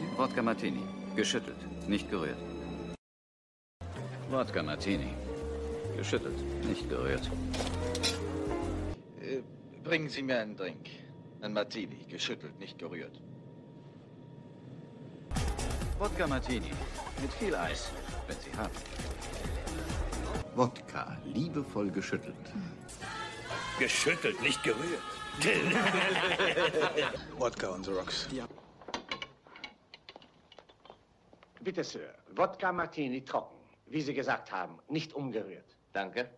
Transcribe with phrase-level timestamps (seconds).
[0.00, 0.16] Monsieur?
[0.16, 0.82] Wodka Martini.
[1.16, 2.38] Geschüttelt, nicht gerührt.
[4.30, 5.14] Wodka Martini.
[5.96, 7.30] Geschüttelt, nicht gerührt.
[9.20, 9.42] Äh,
[9.84, 10.88] bringen Sie mir einen Drink.
[11.42, 13.20] Ein Martini, geschüttelt, nicht gerührt.
[15.98, 16.70] Wodka Martini.
[17.20, 17.90] Mit viel Eis,
[18.26, 18.72] wenn Sie haben.
[20.54, 22.36] Wodka, liebevoll geschüttelt.
[23.78, 25.02] Geschüttelt, nicht gerührt.
[27.38, 28.28] Wodka on the rocks.
[31.70, 32.12] Bitte, Sir.
[32.34, 33.56] Wodka Martini trocken.
[33.86, 35.76] Wie Sie gesagt haben, nicht umgerührt.
[35.92, 36.28] Danke.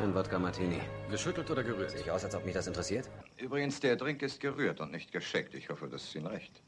[0.00, 0.80] Ein Wodka Martini.
[1.10, 1.90] Geschüttelt oder gerührt?
[1.90, 3.10] Sieht aus, als ob mich das interessiert.
[3.36, 5.52] Übrigens, der Drink ist gerührt und nicht gescheckt.
[5.52, 6.62] Ich hoffe, das ist Ihnen recht.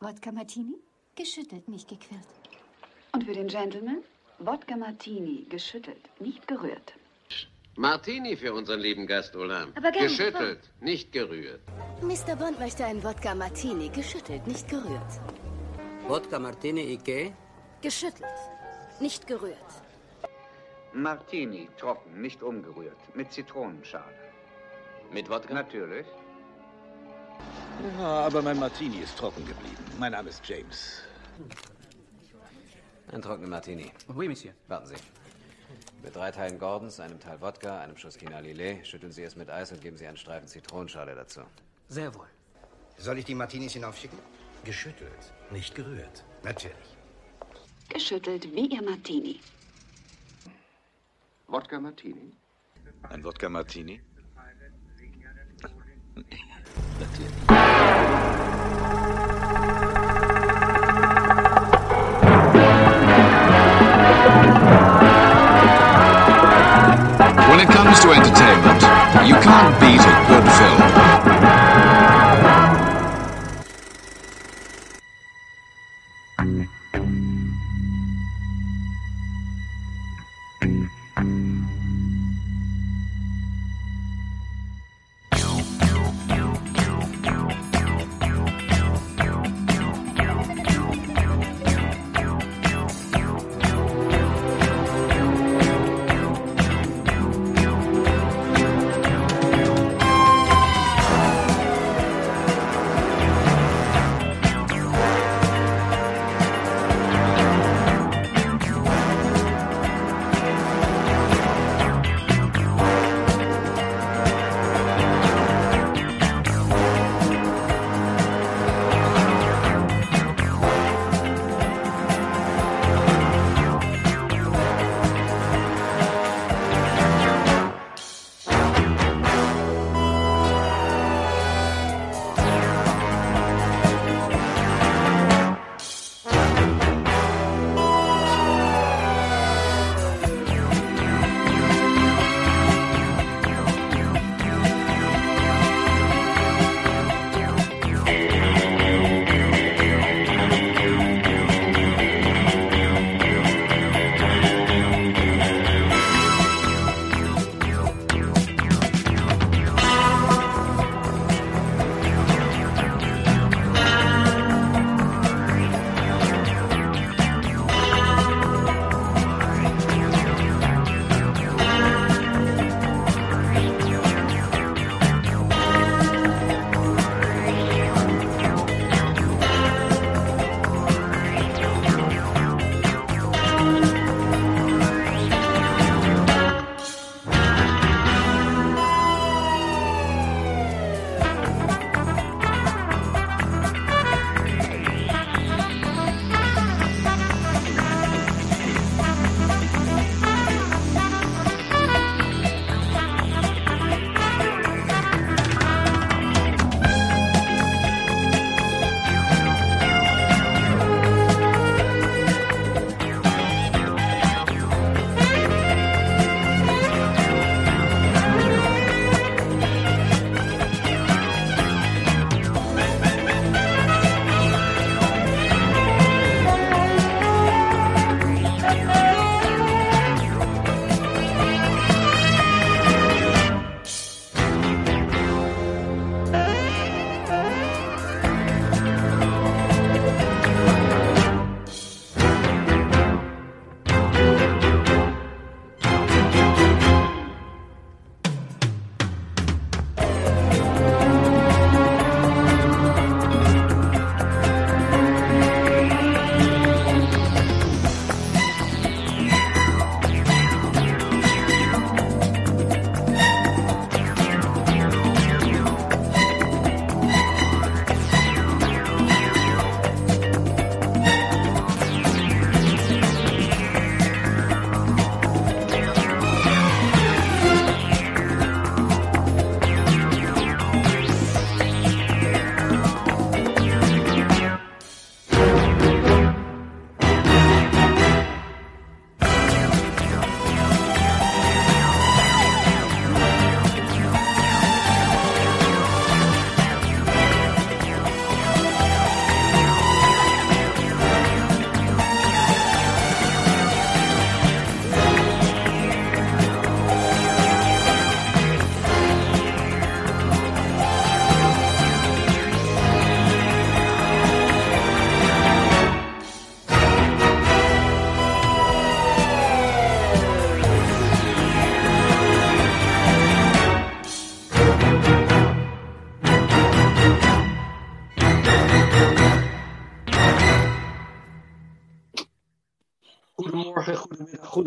[0.00, 0.74] Wodka Martini?
[1.14, 2.26] Geschüttelt, nicht gequirlt.
[3.12, 4.02] Und für den Gentleman?
[4.40, 6.94] Wodka Martini, geschüttelt, nicht gerührt.
[7.76, 9.72] Martini für unseren lieben Gast Olam.
[9.76, 11.60] Aber gern, Geschüttelt, nicht gerührt.
[12.02, 12.34] Mr.
[12.34, 13.88] Bond möchte einen Wodka Martini.
[13.88, 15.12] Geschüttelt, nicht gerührt.
[16.08, 17.34] Wodka Martini Ike?
[17.82, 18.24] Geschüttelt,
[18.98, 19.58] nicht gerührt.
[20.94, 24.14] Martini, trocken, nicht umgerührt, mit Zitronenschale.
[25.12, 25.52] Mit Wodka?
[25.52, 26.06] Natürlich.
[27.98, 29.84] Ja, aber mein Martini ist trocken geblieben.
[29.98, 31.02] Mein Name ist James.
[33.12, 33.92] Ein trockener Martini.
[34.16, 34.54] Oui, Monsieur.
[34.66, 34.94] Warten Sie.
[36.02, 39.50] Mit drei Teilen Gordons, einem Teil Wodka, einem Schuss China Lillet, schütteln Sie es mit
[39.50, 41.42] Eis und geben Sie einen Streifen Zitronenschale dazu.
[41.90, 42.28] Sehr wohl.
[42.96, 44.18] Soll ich die Martinis hinaufschicken?
[44.68, 46.26] Geschüttelt, nicht gerührt.
[46.44, 46.76] Natürlich.
[47.88, 49.40] Geschüttelt wie Ihr Martini.
[51.46, 52.34] Wodka Martini?
[53.08, 53.98] Ein Wodka Martini?
[67.48, 68.82] When it comes to entertainment,
[69.26, 71.37] you can't beat a good film.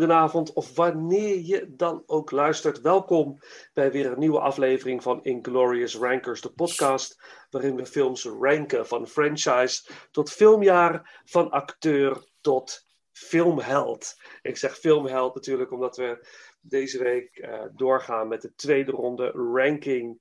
[0.02, 2.80] Goedenavond of wanneer je dan ook luistert.
[2.80, 3.38] Welkom
[3.72, 9.06] bij weer een nieuwe aflevering van Inglorious Rankers, de podcast waarin we films ranken van
[9.06, 14.14] franchise tot filmjaar, van acteur tot filmheld.
[14.42, 16.26] Ik zeg filmheld natuurlijk omdat we
[16.60, 20.18] deze week uh, doorgaan met de tweede ronde ranking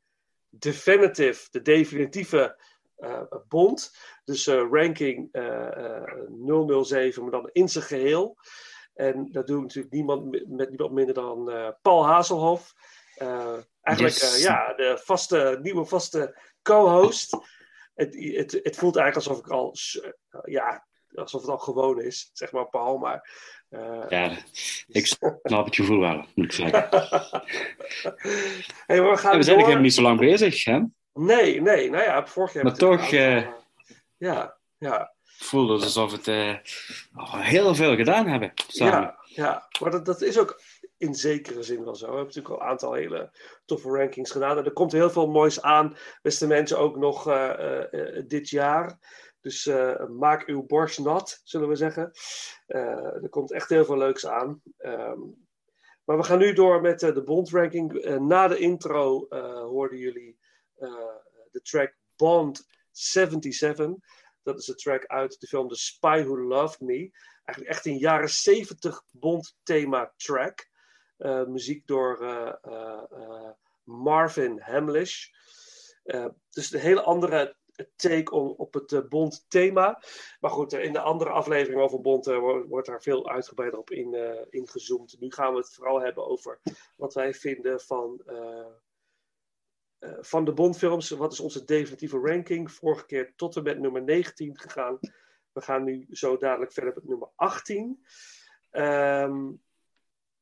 [0.50, 2.62] definitive, de definitieve
[2.98, 3.95] uh, bond.
[4.24, 8.38] Dus uh, ranking 007, maar dan in zijn geheel.
[9.01, 11.51] En dat doet natuurlijk niemand met niemand minder dan
[11.81, 12.74] Paul Hazelhoff.
[13.81, 14.44] eigenlijk yes.
[14.44, 17.38] ja, de vaste, nieuwe vaste co-host.
[17.94, 19.75] Het, het, het, voelt eigenlijk alsof ik al,
[20.44, 22.98] ja, alsof het al gewoon is, zeg maar Paul.
[22.98, 23.30] Maar
[24.09, 24.38] ja,
[24.88, 26.89] ik snap het gevoel wel, moet ik zeggen.
[28.88, 30.80] hey, we, gaan we zijn helemaal niet zo lang bezig, hè?
[31.13, 32.63] Nee, nee, nou ja, vorig jaar.
[32.63, 33.06] Maar toch,
[34.18, 35.13] ja, ja.
[35.44, 36.56] Voelde het alsof het uh,
[37.38, 38.54] heel veel gedaan hebben.
[38.68, 40.62] Ja, ja, maar dat, is ook
[40.98, 42.06] in zekere zin wel zo.
[42.06, 43.32] We hebben natuurlijk al een aantal hele
[43.66, 44.58] toffe rankings gedaan.
[44.58, 47.24] En er komt heel veel moois aan, beste mensen, ook nog
[48.28, 49.00] dit jaar.
[49.42, 49.70] Dus
[50.10, 52.12] maak uw borst nat, zullen we zeggen.
[52.68, 54.62] Er komt echt heel veel leuks aan.
[54.78, 55.48] Um,
[56.04, 58.18] maar we gaan nu door met de Bond-ranking.
[58.20, 59.26] na de intro
[59.70, 60.38] hoorden jullie
[61.52, 63.96] de track Bond 77.
[64.44, 67.12] Dat is de track uit de film The Spy Who Loved Me.
[67.44, 70.70] Eigenlijk echt een jaren 70 Bond-thema track.
[71.48, 72.20] muziek door
[73.84, 75.28] Marvin Hamlish.
[76.50, 77.56] dus een hele andere
[77.96, 80.02] take on, op het Bond thema.
[80.40, 82.26] Maar goed, in de andere aflevering over Bond
[82.68, 84.16] wordt daar veel uitgebreider op in,
[84.50, 85.16] ingezoomd.
[85.20, 86.60] Nu gaan we het vooral hebben over
[86.96, 88.22] wat wij vinden van,
[90.19, 91.09] van de Bondfilms.
[91.09, 92.71] Wat is onze definitieve ranking?
[92.71, 95.00] Vorige keer tot en met nummer 19 gegaan.
[95.51, 98.06] We gaan nu zo dadelijk verder met nummer 18.
[98.71, 99.62] Um,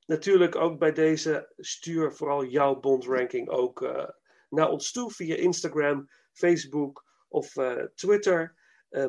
[0.05, 3.81] natuurlijk ook bij deze stuur vooral jouw Bond ranking ook
[4.49, 8.55] naar ons toe via Instagram, Facebook of uh, Twitter.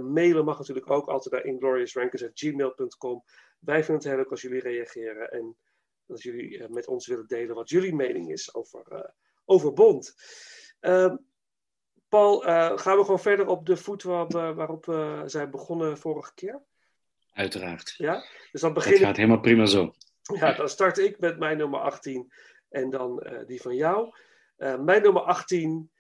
[0.00, 3.24] Mailen mag natuurlijk ook altijd naar ingloriousrankers.gmail.com.
[3.58, 5.56] Wij vinden het heel leuk als jullie reageren en
[6.06, 9.12] dat jullie met ons willen delen wat jullie mening is over,
[9.50, 10.14] over Bond.
[10.80, 11.16] Ehm,
[12.08, 12.40] Paul,
[12.76, 16.62] gaan we gewoon verder op de voet waar, waarop we zijn begonnen vorige keer?
[17.32, 17.94] Uiteraard.
[17.96, 19.92] Ja, dus dan begin Het gaat helemaal prima zo.
[20.22, 22.32] Ja, dan start ik met mijn nummer 18
[22.68, 24.14] en dan die van jou.
[24.56, 25.90] mijn nummer 18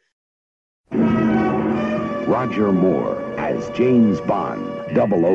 [2.26, 4.60] Roger Moore as James Bond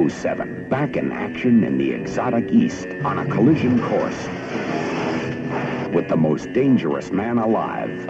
[0.09, 4.29] 007, back in action in the exotic East on a collision course
[5.95, 8.05] with the most dangerous man alive,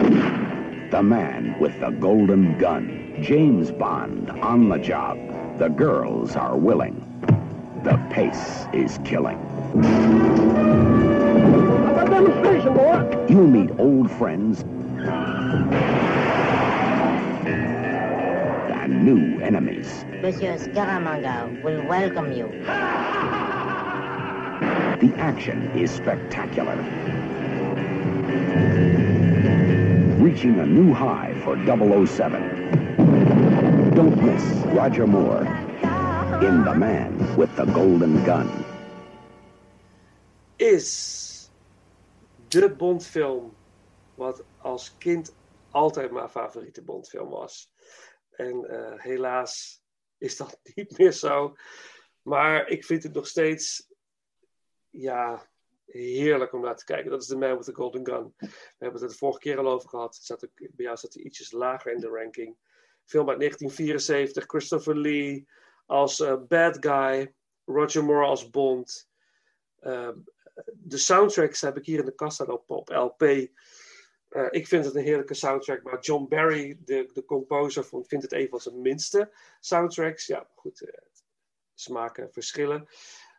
[0.90, 3.16] the man with the golden gun.
[3.22, 5.16] James Bond on the job.
[5.58, 6.96] The girls are willing.
[7.84, 9.38] The pace is killing.
[11.96, 13.26] A demonstration, boy.
[13.28, 14.62] You'll meet old friends
[18.72, 20.04] and new enemies.
[20.22, 22.48] Monsieur Scaramanga will welcome you.
[24.98, 26.74] The action is spectacular.
[30.20, 31.56] Reaching a new high for
[32.06, 33.94] 007.
[33.94, 34.42] Don't miss
[34.74, 35.46] Roger Moore
[36.42, 38.48] in The Man with the Golden Gun.
[40.56, 41.50] Is
[42.48, 43.56] de Bondfilm
[44.14, 45.34] wat als kind
[45.70, 47.72] altijd mijn favoriete Bondfilm was.
[48.30, 49.82] En uh, helaas
[50.18, 51.56] is dat niet meer zo.
[52.22, 53.92] Maar ik vind het nog steeds,
[54.90, 55.48] ja,
[55.86, 57.10] heerlijk om naar te kijken.
[57.10, 58.34] Dat is The Man with the Golden Gun.
[58.38, 60.16] We hebben het de vorige keer al over gehad.
[60.16, 62.56] Zat ook, bij jou zat hij ietsjes lager in de ranking.
[63.04, 65.48] Film uit 1974, Christopher Lee
[65.86, 69.08] als uh, bad guy, Roger Moore als Bond.
[69.80, 70.10] Uh,
[70.72, 73.22] de soundtracks heb ik hier in de kast staan op, LP.
[73.22, 78.24] Uh, ik vind het een heerlijke soundtrack, maar John Barry, de, de composer, vond, vindt
[78.24, 80.26] het een van zijn minste soundtracks.
[80.26, 80.88] Ja, goed, uh,
[81.74, 82.88] smaken verschillen.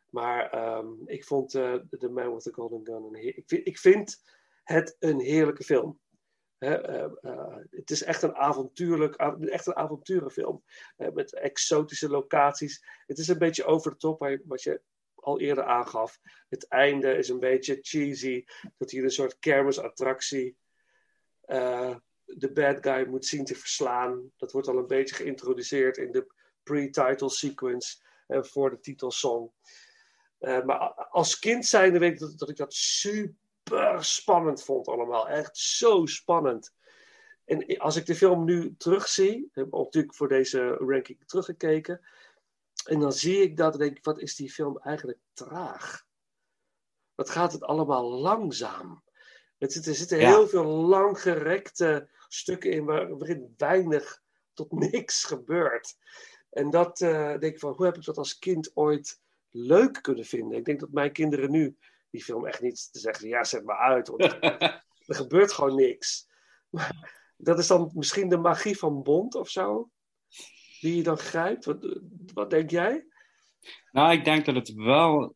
[0.09, 3.77] Maar um, ik vond uh, The Man with the Golden Gun een ik, vind, ik
[3.77, 4.23] vind
[4.63, 5.99] het een heerlijke film.
[6.57, 6.69] He,
[7.69, 10.63] het is echt een, avontuurlijk, echt een avonturenfilm.
[10.97, 12.85] met exotische locaties.
[13.05, 14.81] Het is een beetje over de top, wat je
[15.15, 16.19] al eerder aangaf.
[16.49, 18.45] Het einde is een beetje cheesy.
[18.77, 20.57] Dat hier een soort kermisattractie
[22.27, 24.31] de bad guy moet zien te verslaan.
[24.37, 26.33] Dat wordt al een beetje geïntroduceerd in de
[26.63, 29.51] pre-title sequence uh, voor de titelsong.
[30.39, 35.27] Uh, maar als kind zijnde weet ik dat, dat, ik dat super spannend vond allemaal.
[35.29, 36.73] Echt zo spannend.
[37.45, 42.07] En als ik de film nu terugzie, heb ik natuurlijk voor deze ranking teruggekeken.
[42.85, 46.05] En dan zie ik dat en denk ik, wat is die film eigenlijk traag.
[47.15, 49.03] wat gaat het allemaal langzaam.
[49.57, 50.27] Het zit, er zitten Ja.
[50.29, 54.21] heel veel langgerekte stukken in waar- waarin weinig
[54.53, 55.97] tot niks gebeurt.
[56.49, 59.19] En dat eh, denk ik van, hoe heb ik dat als kind ooit
[59.57, 60.57] leuk kunnen vinden?
[60.57, 61.75] Ik denk dat mijn kinderen nu
[62.09, 64.07] die film echt niet te zeggen, ja, zet maar uit.
[64.07, 64.21] Want
[65.05, 66.27] er gebeurt gewoon niks.
[66.69, 69.89] Maar dat is dan misschien de magie van Bond of zo?
[70.79, 71.65] Die je dan grijpt?
[71.65, 71.99] Wat,
[72.33, 73.05] wat denk jij?
[73.91, 75.35] Nou, ik denk dat het wel,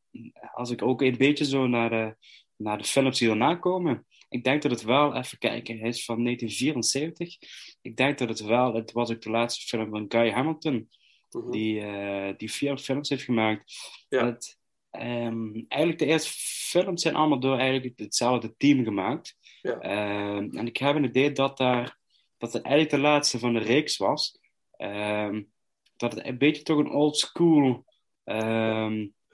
[0.54, 2.16] als ik ook een beetje zo naar de,
[2.56, 6.06] naar de films die erna komen, ik denk dat het wel, even kijken, hij is
[6.06, 7.38] van 1974.
[7.82, 10.90] Ik denk dat het wel, het was ook de laatste film van Guy Hamilton,
[11.52, 13.74] die, eh, die vier films heeft gemaakt.
[14.10, 14.60] Het,
[14.90, 16.32] ehm, eigenlijk de eerste
[16.70, 19.38] films zijn allemaal door eigenlijk hetzelfde team gemaakt.
[19.62, 19.80] Ja.
[19.80, 22.00] Ehm, en ik heb een idee dat, daar,
[22.38, 24.40] dat het eigenlijk de laatste van de reeks was.
[24.78, 25.44] Ehm,
[25.98, 27.86] dat het een beetje toch een old school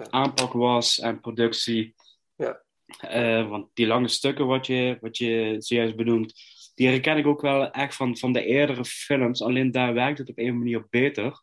[0.10, 1.96] aanpak was en productie.
[2.36, 2.62] Ja.
[3.00, 6.34] Eh, want die lange stukken wat je, wat je zojuist benoemt,
[6.76, 9.42] die herken ik ook wel echt van, van de eerdere films.
[9.42, 11.42] Alleen daar werkt het op een manier beter.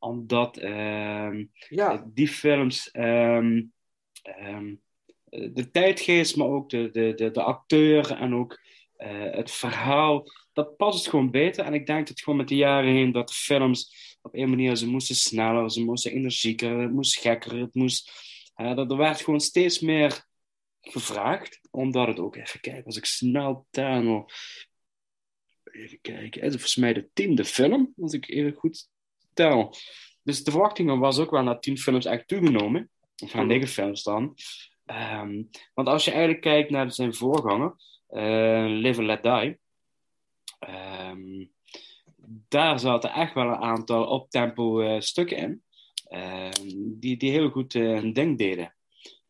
[0.00, 1.44] Omdat ehm,
[2.06, 3.62] die films ehm,
[4.22, 4.74] ehm,
[5.30, 8.60] de tijdgeest, maar ook de, de, de, de acteur en ook
[8.96, 11.64] eh, het verhaal, dat past het gewoon beter.
[11.64, 14.76] En ik denk dat gewoon met de jaren heen dat de films op een manier,
[14.76, 18.10] ze moesten sneller, ze moesten energieker, het moest gekker, het moest...
[18.54, 20.24] eh, dat er werd gewoon steeds meer
[20.80, 24.32] gevraagd, omdat het ook, even kijken, als ik snel nog...
[25.64, 28.88] Even kijken, het is volgens mij de tiende film, als ik even goed
[30.22, 32.90] Dus de verwachtingen was ook wel naar tien films echt toegenomen.
[33.22, 34.34] Of naar negen films dan.
[34.84, 35.42] Ehm,
[35.74, 37.74] want als je eigenlijk kijkt naar zijn voorganger,
[38.06, 39.58] eh, Live and Let Die,
[40.58, 41.44] ehm,
[42.48, 45.62] daar zaten echt wel een aantal optempo eh stukken in,
[46.04, 48.74] ehm, die, die heel goed eh, hun ding deden.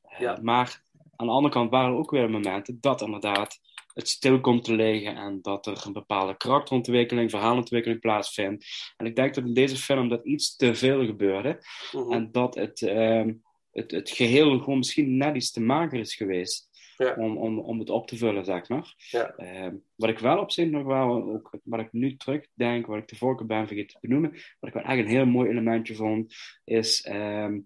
[0.02, 0.82] Eh, Maar
[1.16, 3.60] aan de andere kant waren er ook weer momenten dat inderdaad
[4.00, 8.66] het stil komt te liggen en dat er een bepaalde karakterontwikkeling, verhaalontwikkeling plaatsvindt.
[8.96, 11.58] En ik denk dat in deze film dat iets te veel gebeurde
[11.92, 12.12] Mhm.
[12.12, 13.32] en dat het, ehm,
[13.72, 16.68] het, het geheel gewoon misschien net iets te mager is geweest
[17.16, 18.94] om, om, om het op te vullen, zeg maar.
[18.96, 19.34] Ja.
[19.36, 23.08] Ehm, wat ik wel op zich nog wel, ook wat ik nu terugdenk, wat ik
[23.08, 26.34] de vorige ben vergeten te benoemen, wat ik wel echt een heel mooi elementje vond,
[26.64, 27.58] is ehm,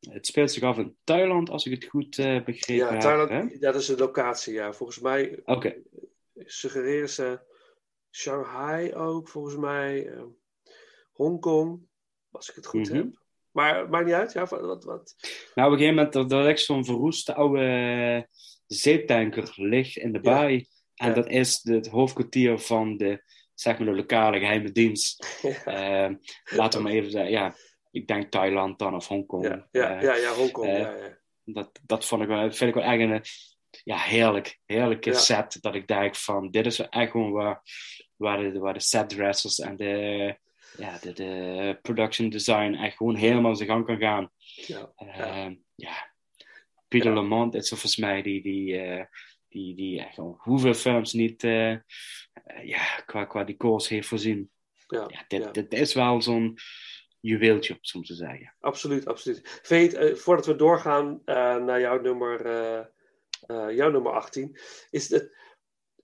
[0.00, 3.00] het speelt zich af in Thailand, als ik het goed eh, begrepen Ja, heb.
[3.00, 3.58] Thailand, hè?
[3.58, 4.72] dat is de locatie, ja.
[4.72, 5.74] Volgens mij Oké.
[6.34, 7.40] suggereren ze
[8.10, 10.06] Shanghai ook, volgens mij.
[10.06, 10.22] eh,
[11.12, 11.86] Hongkong,
[12.30, 12.96] als ik het goed Mhm.
[12.96, 13.06] heb.
[13.50, 14.46] Maar maakt niet uit, ja.
[14.46, 15.14] Wat, wat.
[15.54, 18.28] Nou, op een gegeven moment, dat er ligt zo'n verroeste oude
[18.66, 20.66] zeetanker ligt in de baai.
[20.94, 21.14] En Ja.
[21.14, 23.22] dat is het hoofdkwartier van de,
[23.54, 25.26] zeg maar, de lokale geheime dienst.
[25.64, 26.08] Eh,
[26.50, 27.54] laten we maar even zeggen, ja,
[27.90, 29.44] ik denk Thailand dan of Hongkong.
[29.44, 31.18] Ja, ja, Eh, ja, ja, Hongkong, eh, ja, ja.
[31.44, 33.22] Dat, dat vond ik wel, vind ik wel echt een
[33.84, 35.16] ja, heerlijk, heerlijke Ja.
[35.18, 35.58] set.
[35.60, 37.62] Dat ik denk van, dit is echt gewoon waar,
[38.16, 40.36] waar, de, waar de set dressers en de,
[40.76, 44.30] ja, de, de production design echt gewoon helemaal zijn gang kan gaan.
[44.66, 46.08] Ja, Ehm, ja.
[46.88, 49.04] Peter Lamont is volgens mij die, die, eh,
[49.48, 51.42] die, die echt al hoeveel films niet
[52.62, 54.50] ja, qua, qua decors heeft voorzien.
[54.86, 56.58] Ja, dit, dit is wel zo'n
[57.20, 58.54] juweeltje, om zo te zeggen.
[58.60, 59.60] Absoluut, absoluut.
[59.62, 64.58] Het, eh, voordat we doorgaan eh, naar jouw nummer, eh, jouw nummer 18,
[64.90, 65.36] is het,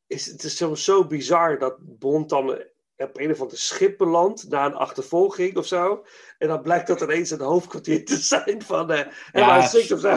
[0.06, 2.64] is het is zo, zo bizar dat Bond dan
[2.96, 6.04] op een of ander schip belandt na een achtervolging of zo.
[6.38, 9.00] En dan blijkt dat ineens het hoofdkwartier te zijn van uh,
[9.32, 9.62] Ja.
[9.62, 10.15] MI6 of zo.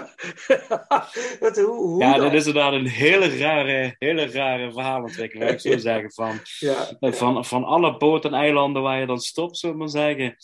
[1.40, 2.22] Dat, hoe, hoe ja, dan?
[2.22, 6.12] dat is inderdaad een hele rare, hele rare verhaalontwikkeling, ik zo zeggen.
[6.12, 9.92] Van, Ja, van, van alle boten en eilanden waar je dan stopt, zullen we maar
[9.92, 10.36] zeggen,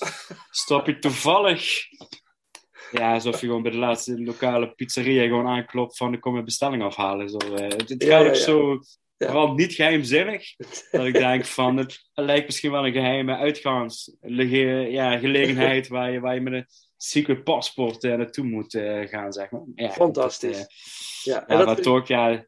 [0.50, 1.84] stop je toevallig.
[2.91, 6.46] Ja, alsof je gewoon bij de laatste lokale pizzeria gewoon aanklopt van ik kom mijn
[6.46, 7.29] bestelling afhalen.
[7.29, 7.77] Zo, eh.
[7.77, 8.41] het het gaat ook ja.
[8.41, 8.79] zo,
[9.17, 10.55] vooral niet geheimzinnig,
[10.91, 16.12] dat ik denk van het, het lijkt misschien wel een geheime uitgangsgelegenheid ja, gelegenheid waar,
[16.12, 16.65] je, waar je met een
[16.97, 19.61] secret paspoort eh, naartoe moet eh, gaan, zeg maar.
[19.75, 20.57] Ja, Fantastisch.
[20.57, 22.45] Dat, eh, Ja, en dat toch, ja, Ja.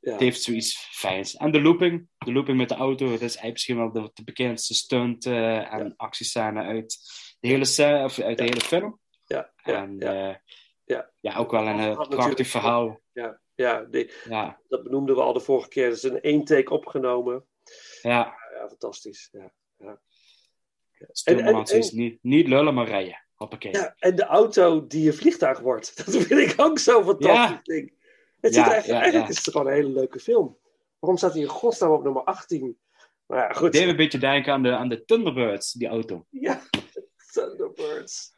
[0.00, 1.36] het heeft zoiets fijns.
[1.36, 4.24] En de looping, de looping met de auto, dat is eigenlijk misschien wel de, de
[4.24, 6.96] bekendste stunt en actiescène uit
[7.40, 8.98] de hele, of uit de hele film.
[9.26, 10.42] Ja, ja, en ja.
[10.84, 11.10] Ja.
[11.20, 13.00] ja, ook wel een prachtig verhaal.
[13.12, 14.60] Ja, ja, die, Ja.
[14.68, 15.88] dat benoemden we al de vorige keer.
[15.88, 17.46] Dat is een één take opgenomen.
[18.02, 19.28] Ja, Ja, fantastisch.
[19.32, 20.00] Ja, ja.
[21.12, 23.23] stilmaties, en- niet, niet lullen, maar rijden.
[23.34, 23.72] Hoppakee.
[23.72, 25.96] Ja, en de auto die een vliegtuig wordt.
[26.04, 27.60] Dat vind ik ook zo'n fantastisch Ja.
[27.62, 27.92] ding.
[28.40, 30.58] Het Ja, zit echt, ja, eigenlijk is het gewoon een hele leuke film.
[30.98, 32.78] Waarom staat hij in godsnaam op nummer 18?
[33.26, 33.72] Maar ja, goed.
[33.72, 36.26] deed me een beetje denken aan de, aan de Thunderbirds, die auto.
[36.30, 36.60] Ja,
[37.32, 38.32] Thunderbirds.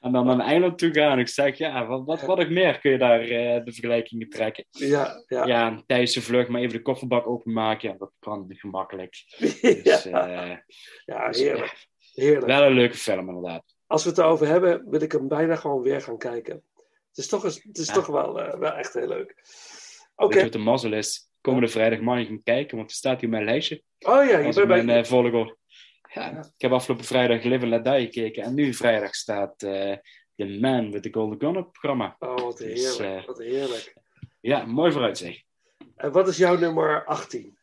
[0.00, 1.18] En dan naar Engeland toe gaan.
[1.18, 3.28] Ik zeg, ja, wat, wat, wat ik meer kun je daar uh,
[3.64, 4.64] de vergelijkingen trekken?
[4.70, 5.46] Ja, ja.
[5.46, 7.88] Ja, tijdens de vlucht maar even de kofferbak openmaken.
[7.90, 9.14] Ja, dat kan gemakkelijk.
[9.82, 10.50] Dus, ja.
[10.50, 10.56] Uh,
[11.04, 11.86] ja, dus, heerlijk.
[12.14, 12.46] heerlijk.
[12.46, 13.64] Wel een leuke film, inderdaad.
[13.90, 16.54] Als we het erover hebben, wil ik hem bijna gewoon weer gaan kijken.
[17.08, 17.92] Het is toch, het is Ja.
[17.92, 19.34] toch wel, uh, wel echt heel leuk.
[20.16, 20.36] Oké.
[20.36, 21.30] Je wat de mazzel is?
[21.40, 23.82] Komende vrijdag mag ik hem kijken, want er staat hier op mijn lijstje.
[23.98, 24.98] Oh ja, je bent bij...
[24.98, 25.56] uh, volger.
[26.12, 28.42] Ja, ik heb afgelopen vrijdag Live and Let Die gekeken.
[28.42, 29.96] En nu vrijdag staat uh,
[30.36, 32.16] The Man with the Golden Gun op het programma.
[32.18, 32.98] Oh, wat heerlijk.
[33.16, 33.94] Dus, wat heerlijk.
[34.40, 35.44] Ja, mooi vooruitzicht.
[35.96, 37.58] En wat is jouw nummer 18?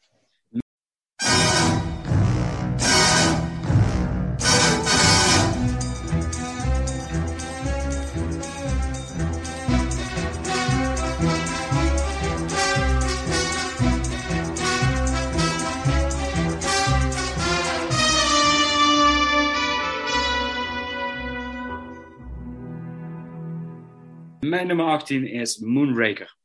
[24.49, 26.35] Mijn nummer 18 is Moonraker.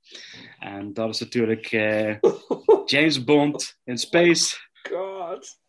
[0.58, 2.14] En dat is natuurlijk uh,
[2.84, 4.56] James Bond in space.
[4.90, 5.60] God.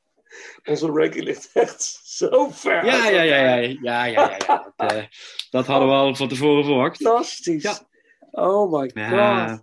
[0.64, 2.86] Onze ranking ligt echt zo ver.
[2.86, 4.74] Ja, ja, ja, ja, ja, ja, ja, ja.
[4.76, 5.04] Dat, uh,
[5.50, 7.02] dat hadden we al van tevoren verwacht.
[7.02, 7.64] Fantastisch.
[7.64, 7.88] Ja.
[8.32, 8.94] Oh my god.
[8.94, 9.60] Ja,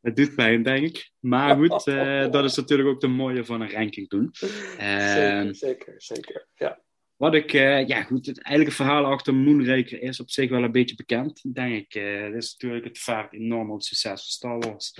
[0.00, 1.10] het doet pijn, denk ik.
[1.18, 4.28] Maar goed, uh, dat is natuurlijk ook de mooie van een ranking doen.
[4.32, 6.48] zeker, zeker, zeker.
[6.54, 6.84] Ja.
[7.16, 10.72] Wat ik, uh, ja goed, het eigenlijke verhaal achter Moonraker is op zich wel een
[10.72, 11.92] beetje bekend, denk ik.
[12.32, 14.98] Dat is natuurlijk het vaart enorm het succes van Star Wars.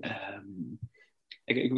[0.00, 0.78] Um,
[1.44, 1.72] ik, ik,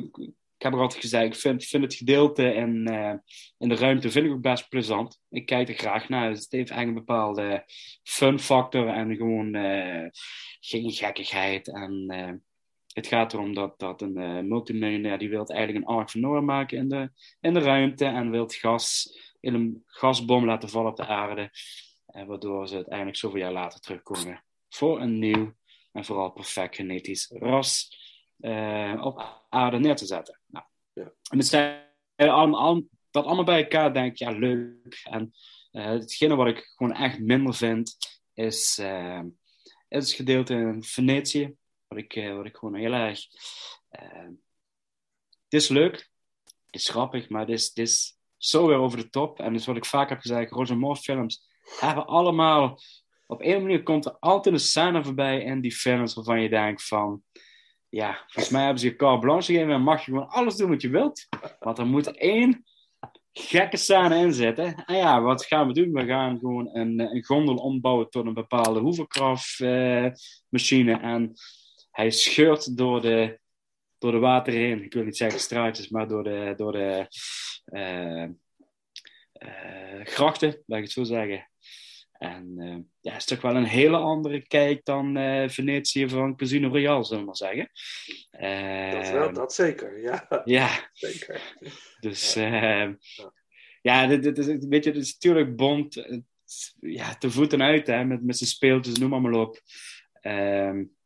[0.56, 3.14] heb er altijd gezegd, ik vind, vind het gedeelte in, uh,
[3.58, 5.20] in de ruimte vind ik ook best plezant.
[5.30, 6.30] Ik kijk er graag naar.
[6.30, 7.64] Dus het heeft eigenlijk een bepaalde
[8.02, 9.52] fun factor en gewoon
[10.60, 11.68] geen gekkigheid.
[11.68, 12.06] En
[12.92, 16.88] het gaat erom dat, dat een multimiljonair die wil eigenlijk een Ark van maken in
[16.88, 19.08] de, in de ruimte en wil gas
[19.40, 21.50] in een gasbom laten vallen op de aarde.
[22.06, 25.54] En waardoor ze uiteindelijk zoveel jaar later terugkomen voor een nieuw
[25.92, 27.98] en vooral perfect genetisch ras
[28.38, 30.40] uh, op aarde neer te zetten.
[30.46, 31.12] Nou, ja.
[31.30, 31.84] En het zijn
[32.16, 35.00] allemaal, dat allemaal bij elkaar denk ik, ja, leuk.
[35.04, 35.34] En
[35.72, 37.96] uh, hetgene wat ik gewoon echt minder vind,
[38.34, 39.22] is, uh,
[39.88, 41.54] is het gedeelte in Venetië.
[41.88, 43.26] Wat ik, wat ik gewoon heel erg...
[43.88, 46.10] het is leuk,
[46.66, 49.40] het is grappig, maar het is, het is zo weer over de top.
[49.40, 51.48] En dus wat ik vaak heb gezegd, Roger Moore films
[51.78, 52.78] hebben allemaal...
[53.26, 56.86] Op een manier komt er altijd een scène voorbij in die films waarvan je denkt
[56.86, 57.22] van...
[57.88, 60.70] Ja, volgens mij hebben ze je carte blanche gegeven en mag je gewoon alles doen
[60.70, 61.26] wat je wilt.
[61.58, 62.64] Want er moet één
[63.32, 64.84] gekke scène in zitten.
[64.84, 65.92] En ja, wat gaan we doen?
[65.92, 71.00] We gaan gewoon een, een gondel ombouwen tot een bepaalde hoeverkraftmachine.
[71.00, 71.32] En
[71.90, 73.40] hij scheurt door de,
[73.98, 74.84] door de water heen.
[74.84, 77.06] Ik wil niet zeggen straatjes, maar door de, door de
[80.04, 81.48] grachten, laat ik het zo zeggen.
[82.12, 85.14] En uh, ja, het is toch wel een hele andere kijk dan
[85.50, 87.70] Venetië van Casino Royale, zullen we maar zeggen.
[88.92, 90.42] dat wel, dat zeker, ja.
[90.44, 90.88] Ja.
[90.92, 91.54] Zeker.
[92.00, 92.96] Dus ja,
[93.82, 96.22] ja dit, dit is, weet je, het is natuurlijk bond,
[96.80, 99.60] ja, te voeten uit, hè, met, met zijn speeltjes, noem maar, maar op.
[100.22, 100.96] Um,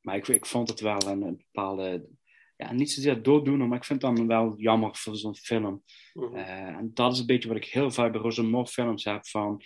[0.00, 2.08] maar ik, ik vond het wel een, een bepaalde
[2.62, 5.82] ja, niet zozeer dooddoener, maar ik vind het dan wel jammer voor zo'n film.
[6.12, 6.36] Mhm.
[6.36, 9.26] Uh, en dat is een beetje wat ik heel vaak bij Roger Moore films heb.
[9.26, 9.62] Van,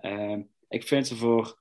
[0.00, 1.60] uh, ik vind ze voor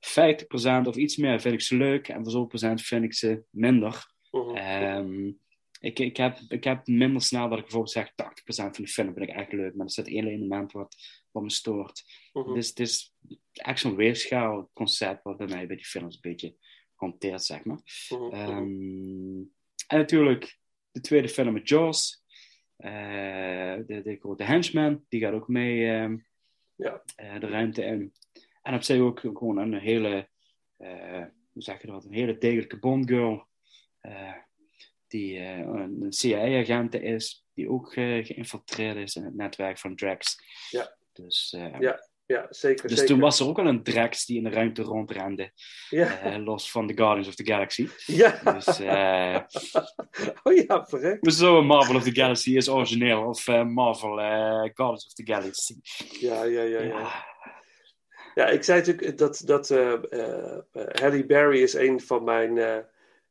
[0.00, 4.12] 50% of iets meer vind ik ze leuk en voor procent vind ik ze minder.
[4.30, 4.56] Mhm.
[4.82, 5.38] Um,
[5.80, 8.14] ik, ik, heb, ik heb minder snel dat ik bijvoorbeeld zeg 80%
[8.46, 10.96] van de film vind ik echt leuk, maar er zit één element wat,
[11.30, 12.04] wat me stoort.
[12.32, 12.54] Mhm.
[12.54, 13.14] Dus het is
[13.52, 16.54] echt zo'n weerschaalconcept wat bij mij bij die films een beetje
[16.94, 17.80] hanteert, zeg maar.
[18.48, 19.52] Um,
[19.86, 20.58] en natuurlijk
[20.90, 22.22] de tweede film met Jaws.
[22.78, 26.18] Uh, de, de grote henchman, die gaat ook mee uh,
[26.74, 27.02] ja.
[27.22, 28.12] uh, de ruimte in.
[28.62, 30.28] En op zich ook gewoon een hele,
[31.52, 33.46] hoe zeg je dat, een hele degelijke Bond-girl.
[35.06, 40.36] die een CIA-agent is, die ook geïnfiltreerd is in het netwerk van Drax.
[40.70, 40.96] Ja.
[41.12, 42.08] Dus, ja.
[42.26, 42.88] Ja, zeker.
[42.88, 43.12] Dus zeker.
[43.12, 45.52] toen was er ook al een Drax die in de ruimte rondrende.
[45.88, 46.26] Ja.
[46.26, 47.88] Uh, los van The Guardians of the Galaxy.
[48.06, 48.52] Ja.
[48.52, 49.38] Dus, uh,
[50.42, 51.34] oh ja, verrekt.
[51.34, 53.22] Zo Marvel of the Galaxy is origineel.
[53.22, 54.16] Of uh, Marvel
[54.74, 55.74] Guardians of the Galaxy.
[56.20, 56.80] Ja, ja, ja.
[56.80, 57.24] Ja, ja.
[58.34, 59.68] ja ik zei natuurlijk dat, dat
[61.00, 62.84] Halle Berry is een van mijn...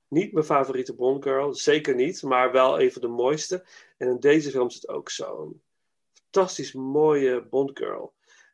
[0.07, 1.53] niet mijn favoriete Bond girl.
[1.53, 2.23] Zeker niet.
[2.23, 3.65] Maar wel een van de mooiste.
[3.97, 5.61] En in deze film zit ook zo'n
[6.13, 8.13] fantastisch mooie Bond girl.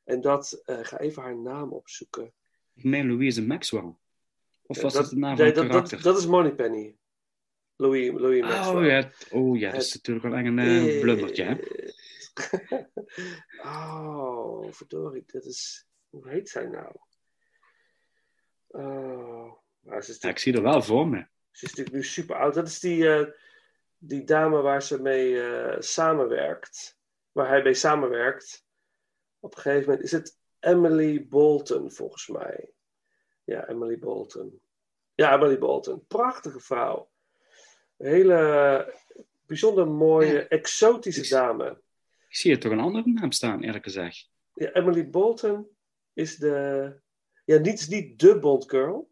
[0.09, 2.33] En dat, uh, ga even haar naam opzoeken.
[2.73, 3.95] Ik meen Louise Maxwell.
[4.65, 5.97] Of was ja, dat, de naam nee, van dat, karakter?
[5.97, 6.97] Dat, dat is Moneypenny.
[7.75, 8.75] Louis, Louis Maxwell.
[8.75, 11.55] Oh ja, oh, ja dat is natuurlijk wel een uh, blundertje, hè?
[13.73, 15.87] oh, verdorie, dat is...
[16.09, 16.95] Hoe heet zij nou?
[18.67, 21.27] Oh, maar ze is Ja, ik zie er wel voor me.
[21.51, 22.53] Ze is natuurlijk nu super oud.
[22.53, 23.27] Dat is die, eh,
[23.97, 26.97] die dame waar ze mee eh, samenwerkt.
[27.31, 28.67] Waar hij mee samenwerkt.
[29.39, 32.71] Op een gegeven moment is het Emily Bolton, volgens mij.
[33.43, 34.61] Ja, Emily Bolton.
[35.15, 36.05] Ja, Emily Bolton.
[36.07, 37.09] Prachtige vrouw.
[37.97, 38.93] Een hele
[39.45, 41.81] bijzonder mooie, exotische dame.
[42.29, 44.29] Ik zie er toch een andere naam staan, eerlijk gezegd.
[44.53, 45.67] Ja, Emily Bolton
[46.13, 46.93] is de...
[47.45, 49.09] Ja, niet, niet de Bond Girl.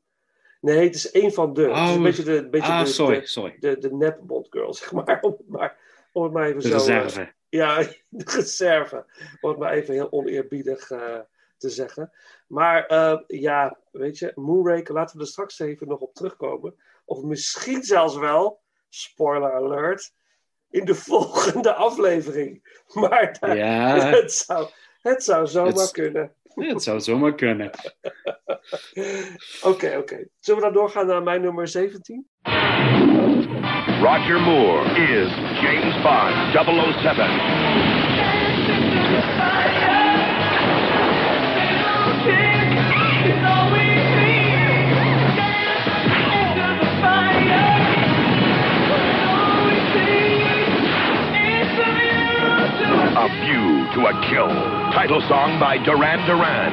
[0.62, 1.62] Nee, het is één van de.
[1.62, 3.56] het is een Oh, beetje de, een beetje ah, de, sorry, de, sorry.
[3.60, 5.22] de, de nep Bond Girl, zeg maar.
[5.22, 5.78] Om het maar,
[6.12, 6.74] om het maar even De zo...
[6.76, 7.34] eh, reserve.
[7.58, 7.78] Ja,
[8.10, 9.06] de reserve.
[9.42, 11.20] Om het maar even heel oneerbiedig eh,
[11.58, 12.12] te zeggen.
[12.48, 16.76] Maar eh, ja, weet je, Moonraker, laten we er straks even nog op terugkomen.
[17.06, 20.14] Of misschien zelfs wel, spoiler alert,
[20.70, 22.82] in de volgende aflevering.
[22.94, 23.96] Maar daar- Ja.
[24.22, 24.70] het, zou,
[25.02, 26.32] het zou zomaar Het- kunnen.
[26.56, 27.70] Het zou zomaar kunnen.
[29.64, 30.28] Oké, oké.
[30.40, 32.28] Zullen we dan doorgaan naar mijn nummer 17?
[34.02, 35.28] Roger Moore is
[35.60, 37.26] James Bond 007.
[53.18, 54.48] A View to a Kill.
[54.94, 56.72] Title song by Duran Duran.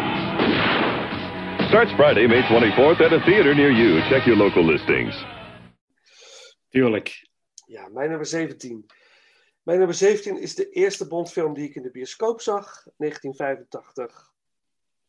[1.71, 4.01] Starts Friday, May 24th at a theater near you.
[4.11, 5.15] Check your local listings.
[6.75, 7.29] Tuurlijk.
[7.67, 8.87] Ja, mijn nummer 17.
[9.63, 14.33] Mijn nummer 17 is de eerste Bondfilm die ik in de bioscoop zag, 1985.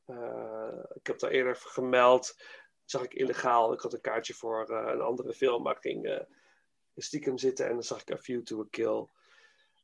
[0.06, 2.38] Eh, ik heb daar eerder gemeld.
[2.84, 3.73] Zag ik illegaal.
[3.73, 6.19] Ik had een kaartje voor eh, een andere film, maar ik ging eh,
[6.95, 9.08] stiekem zitten en dan zag ik A View to a Kill.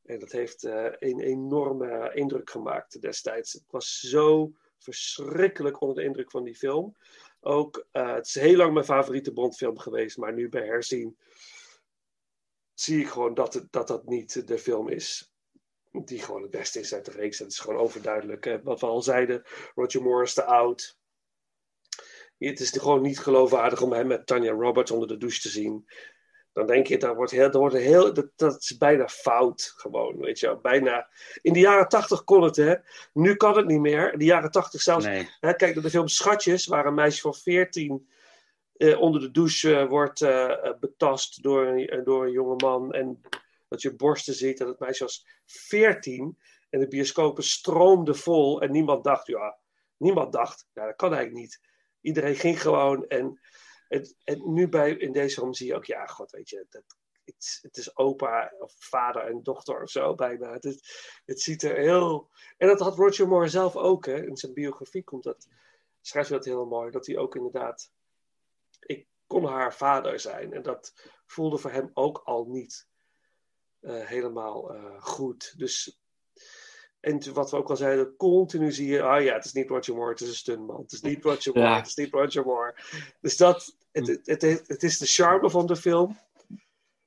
[0.05, 3.53] En dat heeft een enorme indruk gemaakt destijds.
[3.53, 6.95] Het was zo verschrikkelijk onder de indruk van die film.
[7.39, 11.17] Ook, het is heel lang mijn favoriete Bondfilm geweest, maar nu bij herzien
[12.81, 15.31] zie ik gewoon dat het, dat, dat niet de film is
[15.91, 17.37] die gewoon het beste is uit de reeks.
[17.37, 18.45] Dat is gewoon overduidelijk.
[18.45, 18.61] Hè.
[18.61, 19.43] Wat we al zeiden,
[19.75, 20.99] Roger Moore is te oud.
[22.37, 25.89] Het is gewoon niet geloofwaardig om hem met Tanya Roberts onder de douche te zien.
[26.53, 30.39] Dan denk je, dat wordt heel, wordt heel, dat, dat is bijna fout gewoon, weet
[30.39, 30.59] je wel.
[30.59, 31.09] Bijna.
[31.41, 32.75] In de jaren tachtig kon het, hè.
[33.13, 34.13] Nu kan het niet meer.
[34.13, 35.05] In de jaren tachtig zelfs.
[35.05, 35.29] Nee.
[35.39, 38.15] Hè, kijk naar de film Schatjes, waar een meisje van 14 eh,
[38.89, 42.91] onder de douche eh, wordt eh, eh, betast door een, eh, door een jonge man.
[42.91, 43.21] En
[43.67, 44.59] dat je borsten ziet.
[44.59, 46.37] En het meisje was 14.
[46.69, 48.61] En de bioscopen stroomden vol.
[48.61, 49.57] En niemand dacht, ja,
[49.97, 51.61] niemand dacht, ja, dat kan eigenlijk niet.
[52.01, 53.07] Iedereen ging gewoon.
[53.07, 53.39] En,
[53.87, 56.83] en, en nu bij, in deze film zie je ook, ja, god, weet je, dat,
[57.25, 60.53] het, het is opa of vader en dochter of zo bijna.
[60.53, 60.65] Het,
[61.25, 62.29] het ziet er heel.
[62.57, 64.25] En dat had Roger Moore zelf ook, hè.
[64.25, 65.47] In zijn biografie komt dat,
[66.01, 66.91] schrijft hij dat heel mooi.
[66.91, 67.91] Dat hij ook inderdaad.
[68.85, 70.53] Ik kon haar vader zijn.
[70.53, 70.93] En dat
[71.25, 72.87] voelde voor hem ook al niet
[73.79, 75.53] eh, helemaal eh, goed.
[75.57, 75.99] Dus.
[76.99, 79.95] En wat we ook al zeiden, continu zie je, ah ja, het is niet Roger
[79.95, 80.81] Moore, het is een stuntman.
[80.81, 81.77] Het is niet Roger Moore, Ja.
[81.77, 82.75] het is niet Roger Moore.
[83.21, 86.17] Dus dat, het, het, het, het is de charme van de film.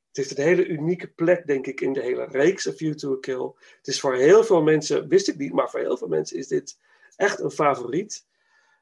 [0.09, 3.13] Het heeft een hele unieke plek, denk ik, in de hele reeks A View to
[3.13, 3.53] a Kill.
[3.77, 6.49] Het is voor heel veel mensen, wist ik niet, maar voor heel veel mensen is
[6.49, 6.79] dit
[7.17, 8.27] echt een favoriet.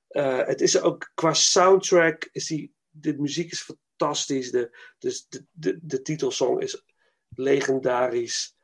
[0.08, 4.50] Eh, het is ook qua soundtrack, is die, de muziek is fantastisch.
[4.50, 6.84] De, dus de, de, de titelsong is
[7.28, 8.56] legendarisch.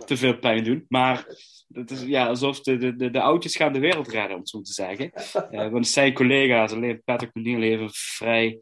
[0.06, 0.84] te veel pijn doen.
[0.88, 1.26] Maar
[1.68, 4.48] het is ja, alsof de, de, de, de oudjes gaan de wereld redden, om het
[4.48, 5.12] zo te zeggen.
[5.50, 8.58] Eh, want zijn collega's, alleen Patrick McNeil, leven vrij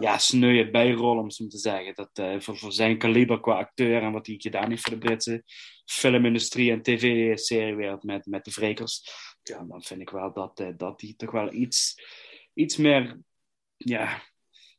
[0.00, 0.18] ja.
[0.18, 1.94] sneuwe bijrol, om het zo te zeggen.
[1.94, 5.06] Dat, eh, voor, voor zijn kaliber qua acteur en wat hij gedaan heeft voor de
[5.06, 5.42] Britse
[5.84, 9.02] filmindustrie en tv-seriewereld met, met de Vrekers.
[9.42, 11.94] Ja, dan vind ik wel dat, dat hij toch wel iets
[12.54, 13.20] iets meer,
[13.76, 14.22] ja,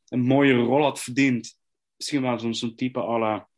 [0.08, 1.60] een mooie rol had verdiend.
[2.02, 3.48] Misschien wel zo'n zo'n type à la,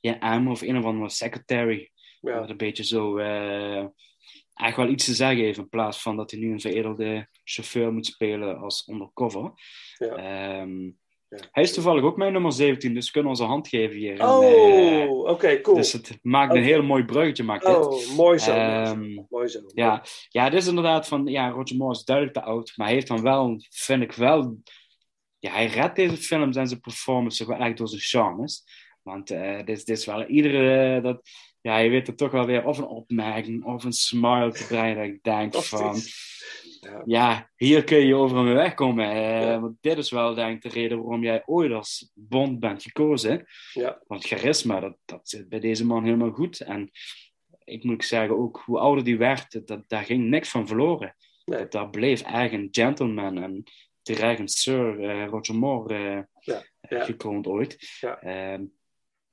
[0.00, 1.90] ja, M of een of andere secretary.
[2.20, 2.40] Ja.
[2.40, 3.86] Dat een beetje zo, eh,
[4.54, 7.92] eigenlijk wel iets te zeggen heeft in plaats van dat hij nu een veredelde chauffeur
[7.92, 9.52] moet spelen als undercover.
[9.98, 10.14] Ja.
[10.16, 10.90] Ehm,
[11.50, 14.28] Hij is toevallig ook mijn nummer 17, dus we kunnen onze hand geven hier.
[14.28, 14.44] Oh,
[15.02, 15.76] eh, oké, cool.
[15.76, 16.66] Dus het maakt een Oké.
[16.66, 17.76] heel mooi bruggetje, maakt dit.
[17.76, 18.52] Oh, mooi zo.
[18.52, 19.60] Ehm, mooi zo.
[19.74, 22.94] ja, ja, het is inderdaad van, ja, Roger Moore is duidelijk te oud, maar hij
[22.96, 24.56] heeft dan wel, vind ik wel,
[25.42, 28.64] ja, hij redt deze films en zijn performance toch wel echt door zijn charmes.
[29.02, 31.28] Want eh dit, is- dit is wel iedere, dat,
[31.60, 34.96] ja, je weet er toch wel weer of een opmerking of een smile te brengen
[34.96, 35.96] dat ik denk van,
[36.80, 37.02] Ja.
[37.04, 39.10] ja, hier kun je over me wegkomen.
[39.10, 42.82] Eh, Want dit is wel, denk ik, de reden waarom jij ooit als Bond bent
[42.82, 43.46] gekozen.
[43.72, 44.02] Ja.
[44.06, 46.60] Want charisma, dat, dat zit bij deze man helemaal goed.
[46.60, 46.90] En
[47.64, 51.16] ik moet zeggen, ook hoe ouder die werd, dat, daar ging niks van verloren.
[51.44, 53.62] Dat, daar bleef echt een gentleman en
[54.08, 56.64] een Sir eh, Roger Moore eh, Ja.
[56.80, 57.04] eh, Ja.
[57.04, 57.96] gekroond ooit.
[58.00, 58.20] Ja.
[58.20, 58.64] Ehm,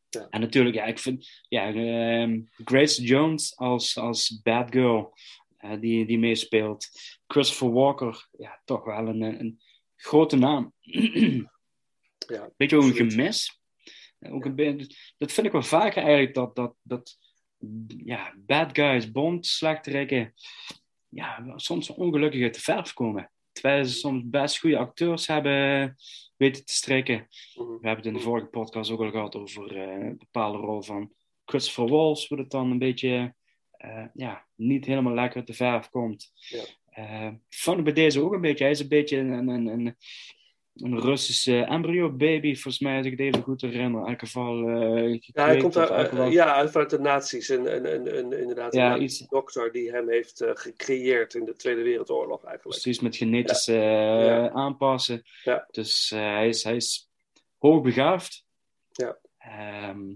[0.10, 0.28] Ja.
[0.30, 5.14] En natuurlijk, ja, ik vind ja, ehm, Grace Jones als, als bad girl
[5.80, 6.88] die, die meespeelt.
[7.28, 9.62] Christopher Walker, ja, toch wel een, een
[9.96, 10.74] grote naam.
[10.80, 13.60] Ja, Beetje ook een gemis.
[14.20, 17.18] Ook een dat vind ik wel vaker eigenlijk, dat, dat, dat
[17.88, 20.34] ja, bad guys, Bond, slechterikken,
[21.10, 23.32] ja, soms ongelukkig uit de verf komen.
[23.60, 25.96] Terwijl ze soms best goede acteurs hebben
[26.38, 27.28] weten te strikken.
[27.54, 27.68] Mhm.
[27.68, 30.82] We hebben het in de vorige podcast ook al gehad over eh, een bepaalde rol
[30.82, 31.14] van
[31.46, 33.36] Christopher Waltz, waar het dan een beetje
[33.72, 36.32] eh, ja, niet helemaal lekker uit de verf komt.
[36.34, 37.40] Ja.
[37.50, 38.64] Vond ik bij deze ook een beetje.
[38.64, 39.96] Hij is een beetje een, een, een,
[40.82, 44.02] een Russische embryo-baby, volgens mij, als ik het even goed herinner.
[44.02, 44.68] In elk geval.
[44.70, 47.50] eh, Ja, hij komt uit, geval- ja, uit vanuit de nazi's.
[47.50, 51.46] En, en, en, en inderdaad, Ja, een iets- dokter die hem heeft eh, gecreëerd in
[51.46, 52.80] de Tweede Wereldoorlog eigenlijk.
[52.82, 54.50] Precies, met genetische eh, Ja.
[54.52, 55.24] aanpassen.
[55.72, 57.10] Dus hij, is, hij is
[57.58, 58.46] hoogbegaafd.
[58.92, 59.18] Ja.
[59.38, 60.08] Ehm,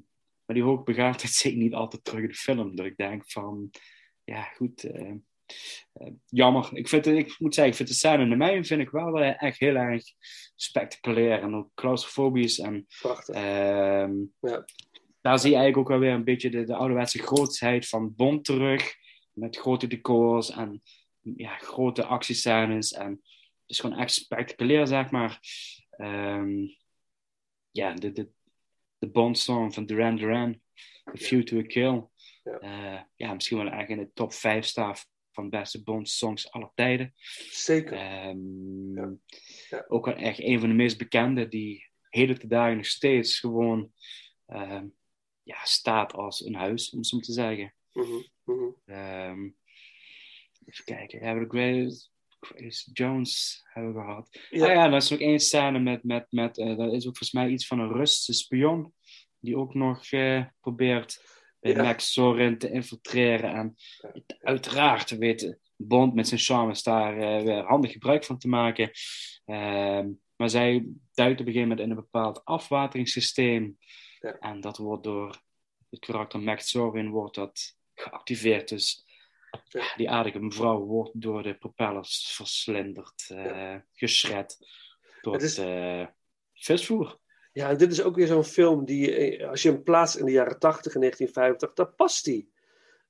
[0.45, 2.75] maar die hoogbegaafdheid zie ik niet altijd terug in de film.
[2.75, 3.69] Dat ik denk van,
[4.23, 4.83] ja goed,
[6.25, 6.69] jammer.
[6.73, 9.19] Ik, vind, ik moet zeggen, ik vind de scène in de mijn vind ik wel
[9.19, 10.03] eh, echt heel erg
[10.55, 11.41] spectaculair.
[11.41, 12.59] En ook claustrofobisch.
[12.59, 13.35] En, Prachtig.
[13.35, 14.65] ehm, Ja.
[15.21, 18.45] daar zie je eigenlijk ook wel weer een beetje de, de ouderwetse grootsheid van Bond
[18.45, 18.95] terug.
[19.33, 20.81] Met grote decors en
[21.35, 22.91] ja, grote actiescènes.
[22.93, 23.21] En het
[23.65, 25.39] is gewoon echt spectaculair, zeg maar.
[25.89, 26.67] Ehm,
[27.71, 28.29] ja, de, de,
[28.97, 30.61] de Bond-song van Duran Duran.
[31.09, 32.07] A Few to a Kill.
[32.43, 32.59] Ja.
[32.59, 37.13] Eh, ja, misschien wel echt in de top 5 staat van beste Bond-songs aller tijden.
[37.49, 37.97] Zeker.
[37.97, 39.11] Ehm,
[39.69, 39.85] Ja.
[39.87, 43.91] Ook echt een van de meest bekende, die heden te dagen nog steeds gewoon
[44.45, 44.85] ehm,
[45.43, 47.75] ja, staat als een huis, om het zo maar te zeggen.
[47.93, 48.69] Mhm, mhm.
[48.85, 49.49] Ehm,
[50.65, 54.47] even kijken, hebben we Grace, Grace Jones hebben we gehad.
[54.49, 54.65] Ja.
[54.65, 57.31] Ah ja, dat is nog één scène met, met, met eh, dat is ook volgens
[57.31, 58.93] mij iets van een Russische spion,
[59.39, 61.83] die ook nog eh, probeert Ja.
[61.83, 63.53] Max Zorin te infiltreren.
[63.53, 63.75] En
[64.41, 68.91] uiteraard weet Bond met zijn charmes daar eh, weer handig gebruik van te maken.
[69.45, 73.77] Ehm, maar zij duikt op een gegeven moment in een bepaald afwateringssysteem.
[74.19, 74.37] Ja.
[74.39, 75.41] En dat wordt door
[75.89, 78.69] het karakter Max Zorin wordt dat geactiveerd.
[78.69, 79.05] Dus
[79.69, 84.57] ja, die aardige mevrouw wordt door de propellers verslinderd, eh geschred
[85.21, 86.05] tot Het is- eh,
[86.53, 87.19] visvoer.
[87.53, 90.25] Ja, en dit is ook weer zo'n film die, eh, als je hem plaatst in
[90.25, 92.51] de jaren 80 en 1950, dan past die.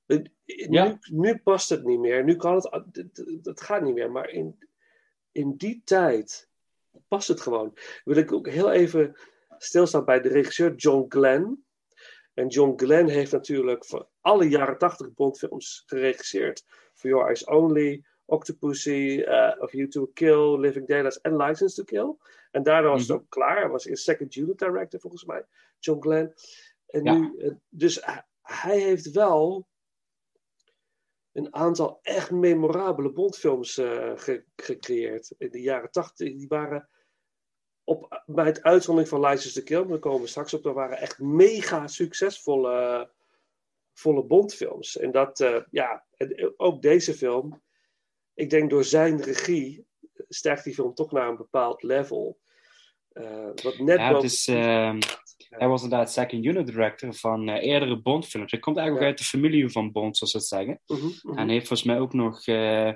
[0.06, 0.86] Eh, Ja.
[0.86, 2.24] Nu, nu past het niet meer.
[2.24, 4.10] Nu kan het, het gaat niet meer.
[4.10, 4.58] Maar in,
[5.32, 6.48] in die tijd
[7.08, 7.76] past het gewoon.
[8.04, 9.16] Wil ik ook heel even
[9.58, 11.64] stilstaan bij de regisseur John Glenn.
[12.34, 16.64] En John Glenn heeft natuurlijk voor alle jaren 80 Bondfilms geregisseerd.
[16.94, 21.84] For Your Eyes Only, Octopussy, eh Of You to Kill, Living Daylights en License to
[21.84, 22.16] Kill.
[22.54, 23.56] En daarna was het ook klaar.
[23.60, 25.44] Hij was een second unit director volgens mij,
[25.78, 26.34] John Glenn.
[26.86, 27.12] En Ja.
[27.18, 27.98] nu, eh, dus
[28.40, 29.68] hij- heeft wel
[31.32, 35.34] een aantal echt memorabele Bondfilms eh, ge- gecreëerd.
[35.38, 36.88] In de jaren 80, die waren
[37.84, 40.98] op, bij het uitzondering van License to Kill, daar komen we straks op, dat waren
[40.98, 43.10] echt mega succesvolle
[43.92, 44.96] volle Bondfilms.
[44.96, 47.62] En dat, eh, ja, en ook deze film,
[48.34, 49.86] ik denk door zijn regie
[50.28, 52.38] stijgt die film toch naar een bepaald level.
[53.12, 54.98] Eh, wat net Ja, boven- het is, ehm,
[55.48, 58.50] Hij was inderdaad second unit director van eh, eerdere Bond-films.
[58.50, 59.12] Hij komt eigenlijk Ja.
[59.12, 60.80] uit de familie van Bond, zoals ze het zeggen.
[60.86, 61.38] Mhm, mhm.
[61.38, 62.92] En heeft volgens mij ook nog eh,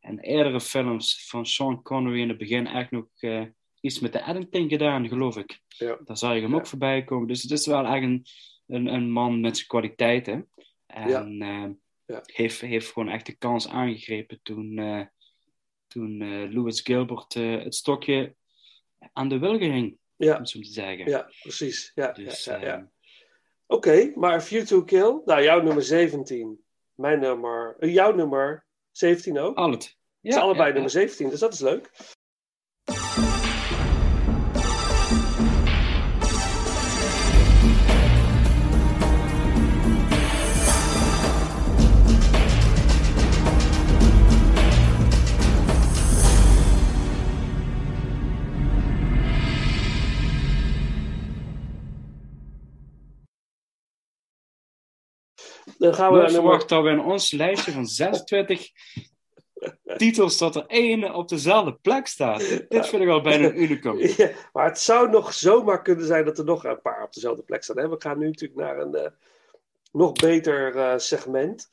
[0.00, 3.42] in eerdere films van Sean Connery in het begin echt nog eh,
[3.80, 5.60] iets met de Eddington gedaan, geloof ik.
[5.68, 5.98] Ja.
[6.04, 7.28] Daar zag je hem ook voorbij komen.
[7.28, 8.26] Dus het is wel echt een,
[8.66, 10.50] een, een man met zijn kwaliteiten.
[10.86, 11.64] En eh,
[12.06, 12.22] Ja.
[12.24, 15.00] Heeft, heeft gewoon echt de kans aangegrepen toen, eh,
[15.88, 18.34] toen uh, Louis Gilbert uh, het stokje
[19.12, 20.36] aan de wilgen hing, ja.
[20.36, 21.08] om zo te zeggen.
[21.08, 21.92] Ja, precies.
[21.94, 22.78] Ja, dus, ja, ja, ja.
[22.78, 22.84] uh,
[23.66, 29.38] Oké, okay, maar View to Kill, nou jouw nummer 17, mijn nummer, jouw nummer 17
[29.38, 29.56] ook?
[29.56, 29.96] Al het.
[30.20, 31.90] Ja, het is allebei nummer 17, dus dat is leuk.
[55.78, 58.70] Dan gaan we verwachten dat we in ons lijstje van 26
[59.96, 62.38] titels dat er één op dezelfde plek staat.
[62.68, 63.98] Dit vind ik al bijna een unicum.
[64.16, 67.42] Ja, maar het zou nog zomaar kunnen zijn dat er nog een paar op dezelfde
[67.42, 67.78] plek staan.
[67.78, 67.88] Hè?
[67.88, 69.10] We gaan nu natuurlijk naar een uh,
[69.92, 71.68] nog beter uh, segment.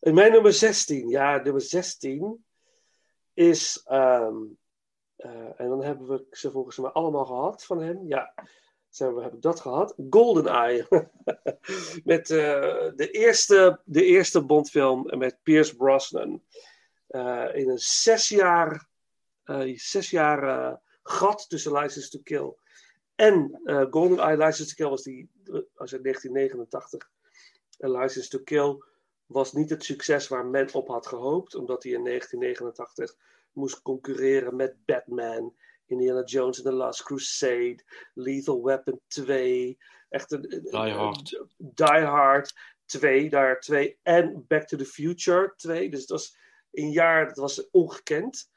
[0.00, 2.44] En mijn nummer 16, ja, nummer 16
[3.34, 3.86] is.
[3.90, 4.58] Um,
[5.18, 8.06] uh, en dan hebben we ze volgens mij allemaal gehad van hem.
[8.06, 8.34] Ja,
[8.92, 9.94] zo heb ik dat gehad.
[10.10, 10.86] GoldenEye.
[12.04, 16.42] met de, eerste, de eerste Bondfilm met Pierce Brosnan.
[17.08, 18.88] Uh, in een zes jaar,
[19.44, 22.54] uh, zes jaar uh, gat tussen License to Kill
[23.14, 24.36] en GoldenEye.
[24.36, 25.30] License to Kill was die
[25.74, 27.10] was in 1989.
[27.78, 28.82] En License to Kill
[29.26, 33.16] was niet het succes waar men op had gehoopt, omdat hij in 1989
[33.52, 35.54] moest concurreren met Batman,
[35.86, 42.54] Indiana Jones and the Last Crusade, Lethal Weapon 2, echt een, Die Hard, Die Hard
[42.86, 45.90] 2, daar 2 en Back to the Future 2.
[45.90, 46.36] Dus het was
[46.72, 48.50] een jaar, dat was ongekend.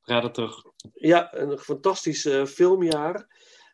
[0.00, 0.72] Predator.
[0.92, 3.26] Ja, een fantastisch uh, filmjaar.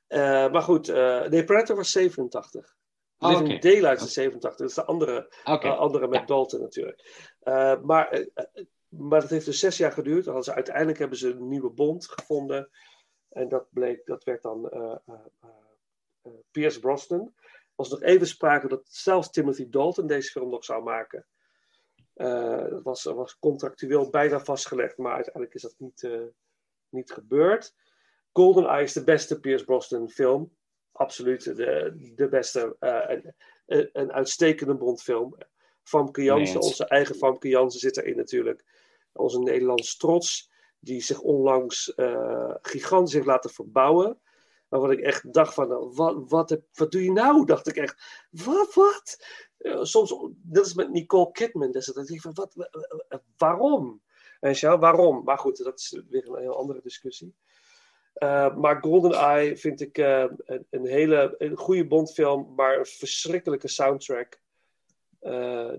[0.09, 2.77] Uh, maar goed, uh, nee, Predator was 87.
[3.19, 3.59] Oh, Living okay.
[3.59, 4.59] Daylights is 87.
[4.61, 5.71] Dat is de andere, okay.
[5.71, 6.27] andere met ja.
[6.27, 7.29] Dalton natuurlijk.
[7.83, 8.27] maar,
[8.91, 10.49] maar dat heeft dus zes jaar geduurd.
[10.49, 12.71] Uiteindelijk hebben ze een nieuwe bond gevonden.
[13.29, 14.71] En dat bleek, dat werd dan
[16.51, 17.35] Pierce Brosnan.
[17.75, 21.27] Was nog even sprake dat zelfs Timothy Dalton deze film nog zou maken.
[22.15, 26.09] Dat was, was contractueel bijna vastgelegd, maar uiteindelijk is dat niet,
[26.89, 27.75] niet gebeurd.
[28.33, 30.57] GoldenEye is de beste Pierce Brosnan film.
[30.93, 32.77] Absoluut de, de beste.
[32.81, 33.23] Uh,
[33.67, 35.37] een, een uitstekende Bondfilm.
[35.83, 38.65] Famke Jansen, Nee, onze eigen Famke Jansen zit erin natuurlijk.
[39.13, 41.93] Onze Nederlandse trots, die zich onlangs
[42.63, 44.21] gigantisch heeft laten verbouwen.
[44.69, 47.45] Waarvan ik echt dacht van, nou, wat, wat, wat doe je nou?
[47.47, 49.25] Dacht ik echt, wat, wat?
[49.59, 52.69] Uh, soms, dat is met Nicole Kidman, dus dat ik van, wat,
[53.37, 54.03] waarom?
[54.41, 55.25] En ja, waarom?
[55.25, 57.35] Maar goed, dat is weer een heel andere discussie.
[58.15, 63.69] Uh, maar GoldenEye vind ik uh, een, een, hele een goede Bondfilm, maar een verschrikkelijke
[63.69, 64.41] soundtrack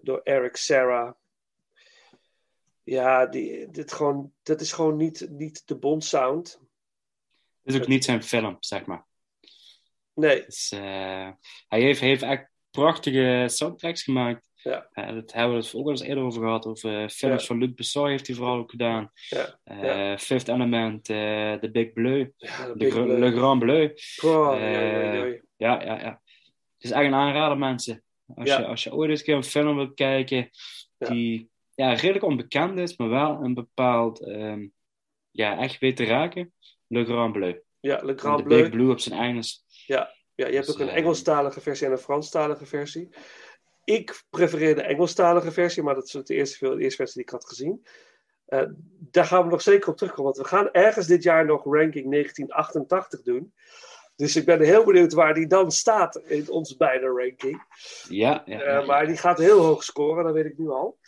[0.02, 1.16] door Eric Serra.
[2.84, 6.60] Ja, die, dit gewoon, dat is gewoon niet, niet de Bond sound.
[7.64, 9.06] Het is ook niet zijn film, zeg maar.
[10.14, 10.46] Nee.
[10.46, 11.30] Dus, uh,
[11.68, 14.50] hij, heeft, heeft echt prachtige soundtracks gemaakt.
[14.56, 14.89] Ja.
[14.94, 16.66] Uh, dat hebben we het ook al eens eerder over gehad.
[16.66, 17.48] Over films Ja.
[17.48, 19.12] van Luc Besson heeft hij vooral ook gedaan.
[19.30, 19.60] Ja.
[19.66, 20.18] Uh.
[20.18, 23.20] Fifth Element, The Big Bleu, Ja, de Big Gr- Bleu.
[23.20, 23.94] Le Grand Bleu.
[24.24, 25.42] Oh, ja, ja, ja.
[25.58, 26.22] ja, ja, ja.
[26.74, 28.04] Het is echt een aanrader, mensen.
[28.36, 28.60] Als, Ja.
[28.60, 30.50] je, als je ooit eens een keer een film wilt kijken
[30.98, 34.68] die ja, redelijk onbekend is, maar wel een bepaald, ehm,
[35.32, 36.54] ja, echt weet te raken.
[36.88, 37.60] Le Grand Bleu.
[37.80, 38.62] Ja, Le Grand Bleu.
[38.62, 39.64] Big Blue op zijn Engels.
[39.86, 43.10] Ja, ja je hebt Dus, ook een eh, Engelstalige versie en een Franstalige versie.
[43.84, 47.30] Ik prefereer de Engelstalige versie, maar dat is de eerste, de eerste versie die ik
[47.30, 47.86] had gezien.
[48.46, 48.64] Eh,
[48.98, 52.10] daar gaan we nog zeker op terugkomen, want we gaan ergens dit jaar nog ranking
[52.10, 53.54] 1988 doen.
[54.22, 57.64] Dus ik ben heel benieuwd waar die dan staat in onze beide ranking.
[58.08, 61.00] Ja, ja, Eh, maar die gaat heel hoog scoren, dat weet ik nu al.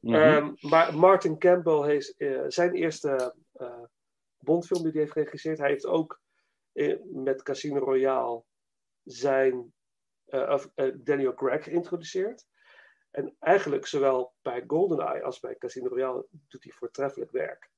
[0.00, 0.14] Mhm.
[0.14, 3.82] Ehm, maar Martin Campbell heeft eh, zijn eerste eh,
[4.38, 5.58] Bondfilm die hij heeft geregisseerd.
[5.58, 6.20] Hij heeft ook
[7.12, 8.42] met Casino Royale
[9.04, 9.74] zijn
[10.26, 12.46] of, Daniel Craig geïntroduceerd.
[13.10, 17.70] En eigenlijk zowel bij GoldenEye als bij Casino Royale doet hij voortreffelijk werk.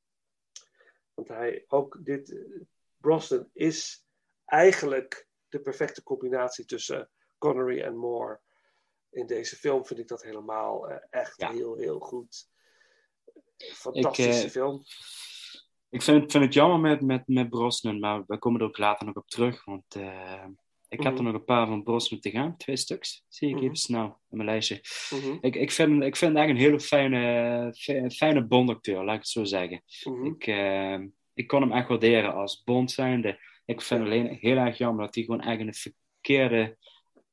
[1.15, 2.37] Want hij ook dit.
[2.97, 4.05] Brosnan is
[4.45, 8.41] eigenlijk de perfecte combinatie tussen Connery en Moore.
[9.11, 12.49] In deze film vind ik dat helemaal eh, echt heel, heel goed.
[13.57, 14.83] Fantastische Ik, eh, film.
[15.89, 19.07] Ik vind, vind het jammer met, met, met Brosnan, maar we komen er ook later
[19.07, 19.65] nog op terug.
[19.65, 20.45] Want uh,
[20.89, 21.17] ik heb Mhm.
[21.17, 22.57] er nog een paar van Brosnan te gaan.
[22.57, 23.65] Twee stuks, zie ik Mhm.
[23.65, 24.81] even snel in mijn lijstje.
[25.11, 25.37] Mhm.
[25.41, 29.21] Ik, ik, vind, ik vind het eigenlijk een hele fijne, fi- fijne Bond-acteur, laat ik
[29.21, 29.83] het zo zeggen.
[30.05, 30.25] Mhm.
[30.27, 30.47] Ik,
[31.35, 33.39] ik kon hem echt waarderen als Bond zijnde.
[33.65, 36.77] Ik vind alleen heel erg jammer dat hij gewoon eigenlijk in het verkeerde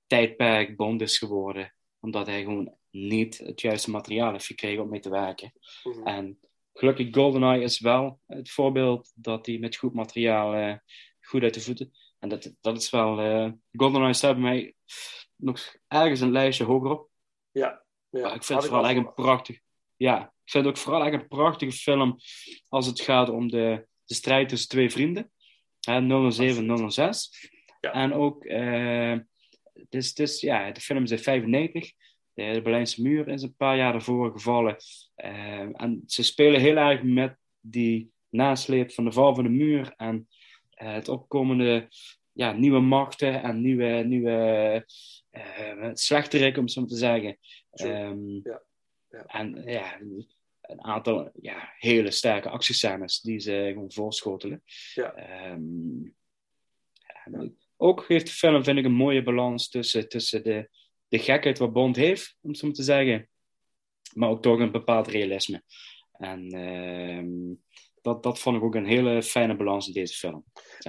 [0.07, 1.73] tijdperk Bond is geworden.
[1.99, 5.53] Omdat hij gewoon niet het juiste materiaal heeft gekregen om mee te werken.
[5.83, 6.07] Mhm.
[6.07, 6.39] En
[6.73, 10.75] gelukkig GoldenEye is wel het voorbeeld dat hij met goed materiaal uh,
[11.21, 11.91] goed uit de voeten.
[12.19, 13.23] En dat, dat is wel.
[13.23, 14.75] Uh, GoldenEye staat bij mij
[15.35, 17.09] nog ergens een lijstje hoger op.
[17.51, 17.85] Ja.
[18.09, 18.21] ja.
[18.21, 19.59] Maar ik vind het vooral eigenlijk een prachtig.
[19.95, 22.15] Ja, ik vind het ook vooral eigenlijk een prachtige film
[22.67, 25.31] als het gaat om de, de strijd tussen twee vrienden.
[25.81, 27.49] Hè, 007 006.
[27.79, 27.91] Ja.
[27.91, 29.17] En ook, uh,
[29.89, 31.91] dus, dus, ja, de film is in 95.
[32.33, 34.75] De, de Berlijnse muur is een paar jaar ervoor gevallen.
[35.17, 39.93] Uh, en ze spelen heel erg met die nasleep van de val van de muur
[39.97, 40.27] en
[40.81, 41.87] uh, het opkomende
[42.31, 44.85] ja, nieuwe machten en nieuwe, nieuwe
[45.31, 47.37] uh, slechterik, om het zo te zeggen.
[47.71, 48.61] Um, ja.
[49.11, 49.25] Ja.
[49.25, 49.97] En ja,
[50.71, 54.63] een aantal ja, hele sterke actiescènes die ze gewoon voorschotelen.
[54.93, 55.51] Ja.
[55.51, 56.15] Um,
[57.77, 60.69] ook heeft de film, vind ik, een mooie balans tussen, tussen de,
[61.07, 63.29] de gekheid wat Bond heeft, om zo te zeggen,
[64.13, 65.63] maar ook toch een bepaald realisme.
[66.11, 67.55] En uh,
[68.01, 70.43] dat, dat vond ik ook een hele fijne balans in deze film.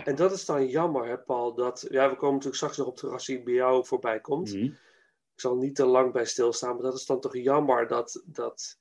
[0.04, 2.96] En dat is dan jammer, hè, Paul, dat, ja, we komen natuurlijk straks nog op
[2.96, 4.54] terug als hij bij jou voorbij komt.
[4.54, 4.78] Mm -hmm.
[5.34, 8.80] Ik zal niet te lang bij stilstaan, maar dat is dan toch jammer dat, dat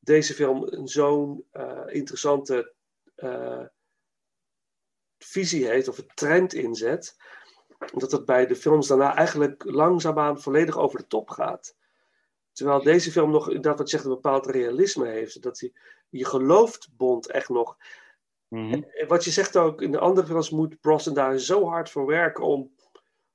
[0.00, 2.74] deze film zo'n uh, interessante
[3.16, 3.64] uh,
[5.18, 7.16] visie heeft, of een trend inzet,
[7.92, 11.76] dat het bij de films daarna eigenlijk langzaamaan volledig over de top gaat.
[12.52, 15.42] Terwijl deze film nog, dat wat zegt, een bepaald realisme heeft.
[15.42, 15.72] Dat hij,
[16.08, 17.76] je gelooft Bond echt nog.
[18.48, 18.84] Mm -hmm.
[18.84, 22.06] en, wat je zegt ook, in de andere films moet Brosnan daar zo hard voor
[22.06, 22.74] werken om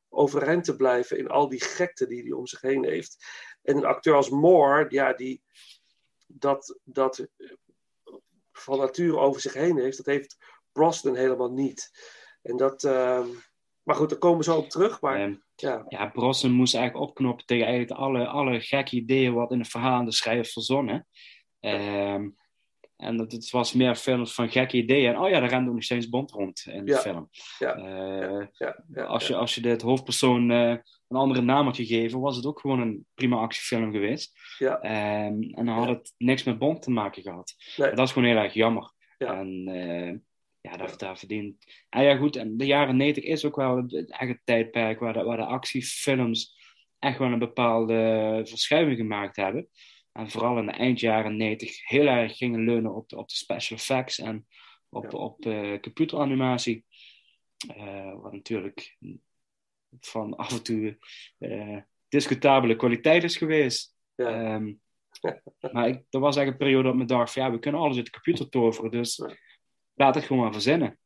[0.10, 3.26] overeind te blijven in al die gekte die hij om zich heen heeft.
[3.62, 5.44] En een acteur als Moore, ja, die
[6.40, 7.28] dat, dat
[8.52, 10.38] van nature over zich heen heeft, dat heeft
[10.72, 11.92] Brosnan helemaal niet.
[12.42, 13.26] En dat, uh,
[13.84, 15.02] maar goed, daar komen we zo op terug.
[15.02, 15.86] Maar, um, ja.
[15.88, 20.06] ja, Brosnan moest eigenlijk opknoppen tegen eigenlijk alle, alle gekke ideeën wat in het verhaal
[20.06, 21.08] de schrijver verzonnen.
[21.60, 22.36] Um,
[22.98, 25.14] en dat, het was meer films van gekke ideeën.
[25.14, 26.98] En oh ja, daar rende ook nog steeds Bond rond in de ja.
[26.98, 27.30] film.
[27.60, 27.78] Ja.
[27.78, 28.84] Uh, ja.
[28.94, 29.04] ja.
[29.04, 30.70] Als, je, als je de hoofdpersoon uh,
[31.08, 34.32] een andere naam had gegeven, was het ook gewoon een prima actiefilm geweest.
[34.58, 34.76] Ja.
[35.26, 37.56] Um, en dan had het niks met Bond te maken gehad.
[37.78, 37.92] Nee.
[37.92, 38.92] Dat is gewoon heel erg jammer.
[39.18, 39.40] Ja.
[39.40, 40.14] En uh,
[40.62, 41.66] ja, daar, daar verdient.
[41.90, 45.24] En ja, goed, en de jaren 90 is ook wel echt een tijdperk waar de,
[45.24, 46.64] waar de actiefilms
[47.00, 49.70] echt wel een bepaalde verschuiving gemaakt hebben.
[50.16, 53.78] En vooral in de eindjaren 90 heel erg gingen leunen op de, op de special
[53.78, 54.48] effects en
[54.90, 55.18] op, ja.
[55.18, 56.86] op uh, computeranimatie.
[57.78, 58.98] Uh, wat natuurlijk
[60.00, 60.98] van af en toe
[61.40, 63.96] uh, discutabele kwaliteit is geweest.
[64.16, 64.56] Ja.
[64.56, 64.82] Um,
[65.74, 67.96] maar ik, er was eigenlijk een periode dat me dacht van ja, we kunnen alles
[67.96, 69.22] uit de computer toveren, dus
[69.94, 71.00] laat het gewoon maar verzinnen.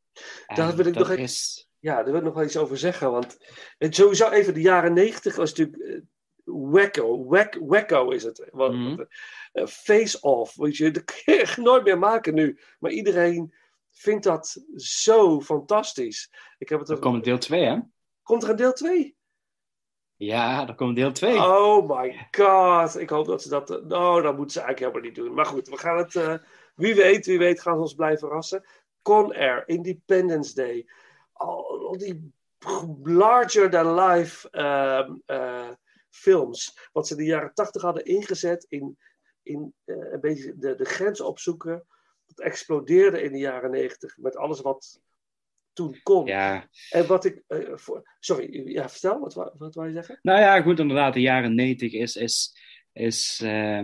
[0.48, 1.68] Daar wil ik nog is...
[1.80, 3.38] Ja, daar wil ik nog wel iets over zeggen, want
[3.78, 6.04] het sowieso even de jaren 90 was natuurlijk
[6.52, 7.26] wacko.
[7.26, 8.48] Wack, wacko is het.
[8.52, 8.82] Wat, Mhm.
[8.82, 9.08] mm
[9.54, 10.56] uh, face-off.
[10.56, 12.60] Weet je, dat kun je echt nooit meer maken nu.
[12.80, 13.54] Maar iedereen
[13.92, 16.32] vindt dat zo fantastisch.
[16.58, 17.78] Ik heb het er komt deel 2, hè?
[18.24, 19.16] Komt er een deel 2?
[20.16, 21.38] Ja, er komt deel 2.
[21.38, 23.00] Oh my god.
[23.00, 23.84] Ik hoop dat ze dat...
[23.88, 25.34] Nou, dat moeten ze eigenlijk helemaal niet doen.
[25.34, 26.16] Maar goed, we gaan het...
[26.16, 26.34] Uh,
[26.76, 28.66] wie weet, wie weet gaan ze ons blijven verrassen.
[29.02, 30.88] Con Air, Independence Day.
[31.34, 32.32] Al, al die
[33.04, 34.50] larger than life...
[36.10, 36.90] Films.
[36.92, 38.98] Wat ze in de jaren tachtig hadden ingezet in,
[39.44, 41.86] in uh, een beetje de, de grens opzoeken.
[42.26, 45.02] Dat explodeerde in de jaren negentig met alles wat
[45.74, 46.26] toen kon.
[46.26, 46.70] Ja.
[46.90, 47.44] En wat ik.
[47.48, 50.20] Uh, voor, sorry, ja, vertel, wat, wat, wat wou je zeggen?
[50.22, 52.56] Nou ja, goed, inderdaad, de jaren negentig is, is,
[52.94, 53.84] is, uh,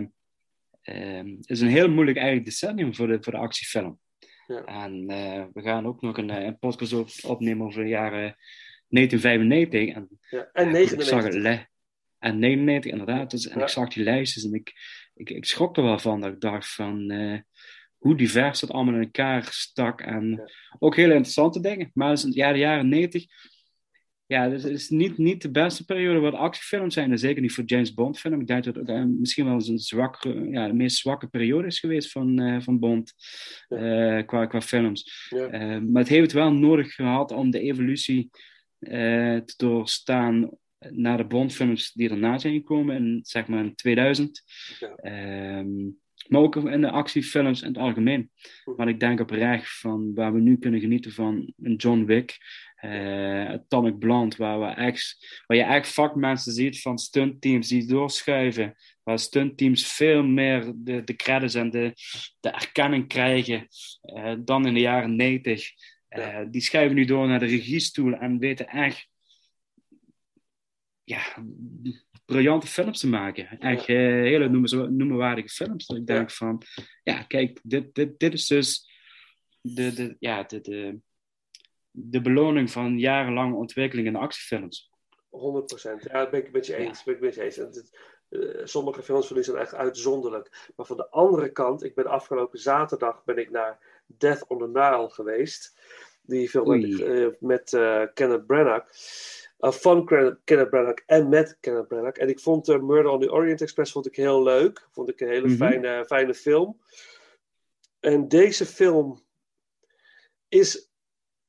[1.40, 4.00] is een heel moeilijk eigenlijk decennium voor de, voor de actiefilm.
[4.46, 4.64] Ja.
[4.64, 5.06] En
[5.52, 8.36] we gaan ook nog een, een podcast op, opnemen over de jaren
[8.88, 9.94] 1995.
[9.94, 10.98] En, ja, en 99.
[10.98, 11.24] Ik zag
[12.18, 13.30] en 99 inderdaad.
[13.30, 13.64] Dus, en Ja.
[13.64, 14.72] ik zag die lijstjes en ik,
[15.14, 16.20] ik, ik schrok er wel van.
[16.20, 17.38] Dat ik dacht van eh,
[17.96, 20.00] hoe divers het allemaal in elkaar stak.
[20.00, 21.90] En ook hele interessante dingen.
[21.94, 23.24] Maar dus, ja, de jaren 90.
[24.28, 27.10] Ja, dus het is niet, niet de beste periode wat actiefilms zijn.
[27.10, 28.40] En zeker niet voor James Bond film.
[28.40, 31.66] Ik denk dat het uh, misschien wel eens een zwakke, ja, de meest zwakke periode
[31.66, 33.12] is geweest van, uh, van Bond.
[34.26, 35.28] Qua, qua films.
[35.50, 38.30] Maar het heeft wel nodig gehad om de evolutie
[38.78, 40.50] te doorstaan
[40.90, 44.42] naar de Bondfilms die erna zijn gekomen in, zeg maar, in 2000.
[44.78, 45.58] Ja.
[45.58, 48.30] Um, maar ook in de actiefilms in het algemeen.
[48.76, 52.36] Maar ik denk oprecht van waar we nu kunnen genieten van een John Wick,
[52.84, 58.74] uh, Atomic Blonde, waar, we echt, waar je echt vakmensen ziet van stuntteams die doorschuiven,
[59.02, 61.92] waar stuntteams veel meer de, de credits en de,
[62.40, 63.68] de erkenning krijgen
[64.02, 65.70] uh, dan in de jaren 90.
[66.10, 69.08] Uh, die schuiven nu door naar de regiestoel en weten echt
[71.06, 71.22] ja,
[72.24, 73.58] briljante films te maken.
[73.58, 75.86] Echt eh, hele noemenwaardige films.
[75.86, 76.62] Dat ik denk van,
[77.02, 78.90] ja, kijk, dit, dit, dit is dus
[79.60, 80.98] de, de, ja, de, de,
[81.90, 84.90] de beloning van jarenlange ontwikkeling in de actiefilms.
[85.28, 86.02] 100 procent.
[86.02, 87.04] Ja, dat ben ik met je eens.
[87.04, 87.56] Ben ik met je eens.
[87.56, 90.70] Het- eh, sommige films van u zijn echt uitzonderlijk.
[90.76, 94.66] Maar van de andere kant, ik ben afgelopen zaterdag ben ik naar Death on the
[94.68, 95.80] Nile geweest.
[96.22, 97.04] Die film Oei.
[97.04, 98.86] met, met eh, Kenneth Branagh.
[99.60, 100.04] Uh, van
[100.44, 102.20] Kenneth Branagh en met Kenneth Branagh.
[102.20, 104.88] En ik vond uh, Murder on the Orient Express vond ik heel leuk.
[104.92, 105.56] Vond ik een hele Mhm.
[105.56, 106.80] fijne, fijne film.
[108.00, 109.24] En deze film
[110.48, 110.90] is,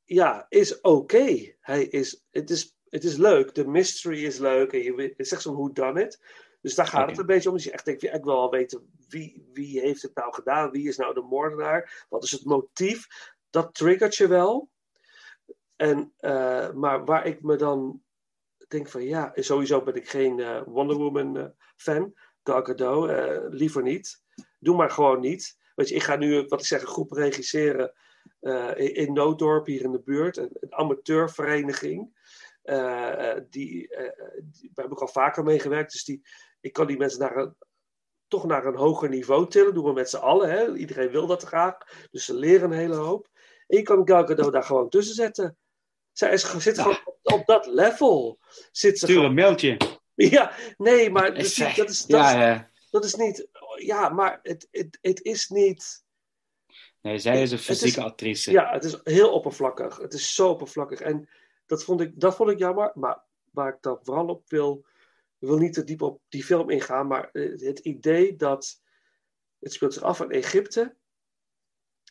[0.04, 1.54] ja, is oké.
[1.60, 3.56] Hij is, het is, het is leuk.
[3.56, 4.74] De mystery is leuk.
[4.74, 6.20] En je, het is echt zo'n who done it.
[6.62, 7.56] Dus daar gaat het een beetje om.
[7.56, 10.72] Dus je echt denkt, ik wil wel weten wie, wie heeft het nou gedaan?
[10.72, 12.06] Wie is nou de moordenaar?
[12.10, 13.08] Wat is het motief?
[13.50, 14.70] Dat triggert je wel.
[15.78, 18.04] En, eh, maar waar ik me dan
[18.68, 22.14] denk van ja, sowieso ben ik geen eh, Wonder Woman eh, fan.
[22.44, 23.10] Gal Gadot,
[23.54, 24.24] liever niet.
[24.60, 25.58] Doe maar gewoon niet.
[25.76, 27.94] Weet je, ik ga nu, wat ik zeg, een groep regisseren
[28.76, 30.38] in, in Nooddorp, hier in de buurt.
[30.38, 32.16] Een, amateurvereniging.
[32.64, 33.88] Die, die,
[34.74, 35.92] daar heb ik al vaker mee gewerkt.
[35.92, 36.22] Dus die,
[36.60, 37.56] ik kan die mensen naar een,
[38.28, 39.74] toch naar een hoger niveau tillen.
[39.74, 40.50] Doen we met z'n allen.
[40.50, 40.76] Hè?
[40.76, 41.78] Iedereen wil dat graag.
[42.12, 43.28] Dus ze leren een hele hoop.
[43.68, 45.58] En je kan Gal Gadot daar gewoon tussen zetten.
[46.18, 48.40] Zij is, zit gewoon op, op dat level.
[48.72, 49.78] Zit ze Stuur gewoon- een mailtje.
[50.38, 52.72] ja, nee, maar dat is, dat is, dat ja, is, ja.
[52.90, 53.48] dat is niet.
[53.76, 56.06] Ja, maar het, het, het is niet.
[57.02, 58.52] Nee, zij is een fysieke actrice.
[58.52, 59.98] Ja, het is heel oppervlakkig.
[59.98, 61.00] Het is zo oppervlakkig.
[61.00, 61.30] En
[61.66, 62.92] dat vond ik, dat vond ik jammer.
[62.94, 64.86] Maar waar ik dan vooral op wil.
[65.40, 67.08] Ik wil niet te diep op die film ingaan.
[67.08, 68.82] Maar eh, het idee dat.
[69.60, 70.96] Het speelt zich af in Egypte.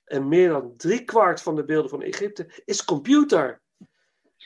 [0.05, 3.65] En meer dan driekwart van de beelden van Egypte is computer.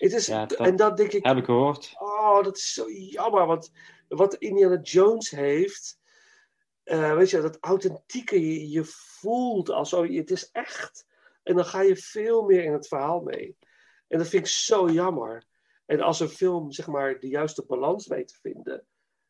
[0.00, 1.24] Het is, Ja, dat en dat denk ik.
[1.24, 1.92] Heb ik gehoord.
[1.98, 3.46] Oh, dat is zo jammer.
[3.46, 3.72] Want
[4.08, 5.98] wat Indiana Jones heeft.
[6.82, 11.06] eh, weet je, dat authentieke, je, je voelt alsof je, het is echt.
[11.42, 13.56] En dan ga je veel meer in het verhaal mee.
[14.08, 15.44] En dat vind ik zo jammer.
[15.86, 18.86] En als een film, zeg maar, de juiste balans weet te vinden.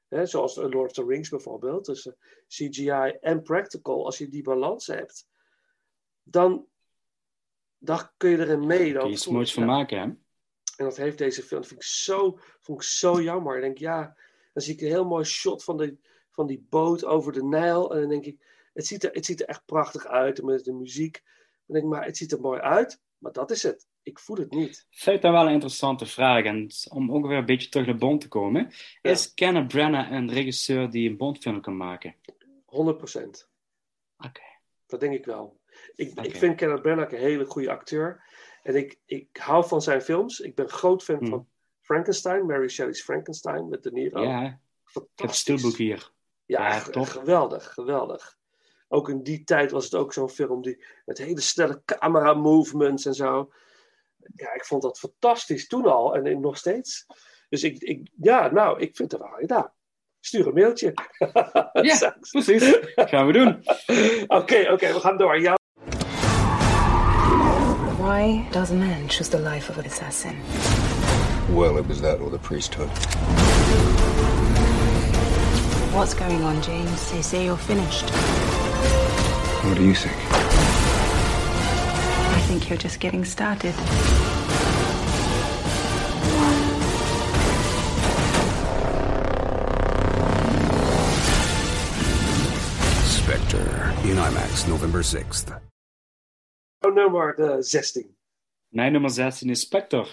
[0.09, 1.85] Hè, zoals Lord of the Rings bijvoorbeeld.
[1.85, 2.16] Tussen
[2.49, 4.05] CGI en practical.
[4.05, 5.29] Als je die balans hebt.
[6.23, 6.66] Dan,
[7.79, 8.93] dan kun je erin mee.
[8.93, 10.12] Dan Kun je iets moois van maken, hè?
[10.81, 11.61] En dat heeft deze film.
[11.61, 13.57] Dat vind ik zo, vond ik zo jammer.
[13.57, 14.16] Ik denk, ja,
[14.53, 15.97] dan zie ik een heel mooi shot van, de,
[16.31, 17.95] van die boot over de Nijl.
[17.95, 20.43] En dan denk ik, het ziet er, het ziet er echt prachtig uit.
[20.43, 21.22] Met de muziek.
[21.66, 23.01] Dan denk ik, maar het ziet er mooi uit.
[23.18, 23.87] Maar dat is het.
[24.03, 24.87] Ik voel het niet.
[24.91, 26.45] Vind dat wel een interessante vraag.
[26.45, 28.70] En om ook weer een beetje terug naar Bond te komen.
[29.03, 32.14] Is Kenneth Branagh een regisseur die een Bondfilm kan maken?
[32.64, 33.49] 100 procent.
[34.16, 34.43] Oké.
[34.87, 35.61] Dat denk ik wel.
[35.95, 38.22] Ik, ik vind Kenneth Branagh een hele goede acteur.
[38.62, 40.40] En ik, ik hou van zijn films.
[40.40, 41.28] Ik ben groot fan Hmm.
[41.28, 41.48] van
[41.80, 42.46] Frankenstein.
[42.46, 44.22] Mary Shelley's Frankenstein met De Niro.
[44.22, 46.11] Ja, ik heb het stilboek hier.
[46.46, 47.06] Ja, top.
[47.06, 48.38] geweldig, geweldig.
[48.88, 53.06] Ook in die tijd was het ook zo'n film die met hele snelle camera movements
[53.06, 53.52] en zo.
[54.34, 57.06] Ja, ik vond dat fantastisch toen al en, en nog steeds.
[57.48, 59.44] Dus ik, ik, ja, nou, ik vind het wel.
[59.46, 59.72] Ja,
[60.20, 60.92] stuur een mailtje.
[61.72, 62.78] Ja, precies.
[62.94, 63.48] Gaan we doen.
[64.38, 65.40] Oké, oké, we gaan door.
[65.40, 65.58] Ja.
[68.21, 70.37] Why does a man choose the life of an assassin?
[71.57, 72.91] Well, it was that or the priesthood.
[75.95, 77.11] What's going on, James?
[77.12, 78.11] They say you're finished.
[79.64, 80.14] What do you think?
[82.37, 83.73] I think you're just getting started.
[93.07, 95.70] Spectre in IMAX, November 6th.
[96.95, 98.14] Nummer eh, 16.
[98.68, 100.07] Mijn nummer 16 is Spectre.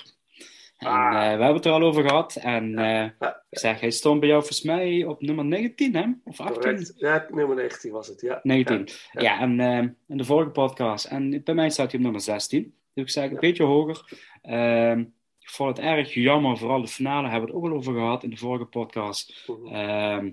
[0.77, 1.15] En Ah.
[1.15, 2.35] eh, we hebben het er al over gehad.
[2.35, 3.03] En eh,
[3.49, 6.05] ik zeg, hij stond bij jou volgens mij op nummer 19, hè?
[6.23, 6.61] Of 18?
[6.61, 6.93] Correct.
[6.95, 8.39] Ja, nummer 19 was het, ja.
[8.43, 8.87] 19.
[9.11, 11.05] Ja, en eh, in de vorige podcast.
[11.05, 12.75] En bij mij staat hij op nummer 16.
[12.93, 14.17] Dus ik zeg een beetje hoger.
[14.41, 14.99] Ehm,
[15.39, 16.57] ik vond het erg jammer.
[16.57, 19.43] Vooral de finale hebben we het ook al over gehad in de vorige podcast.
[19.47, 19.67] Mhm.
[19.75, 20.31] Ehm,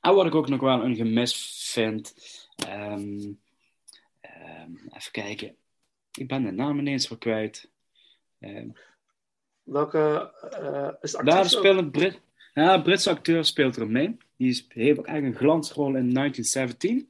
[0.00, 2.14] en wat ik ook nog wel een gemis vind.
[2.68, 3.32] ehm,
[4.64, 5.54] ehm, even kijken.
[6.18, 7.70] Ik ben de naam ineens weer kwijt.
[8.40, 8.68] Ehm,
[9.62, 12.20] Welke eh, is de daar speelt een Brit,
[12.54, 14.16] ja, Britse acteur speelt er mee.
[14.36, 17.08] Die heeft ook eigenlijk een glansrol in 1917.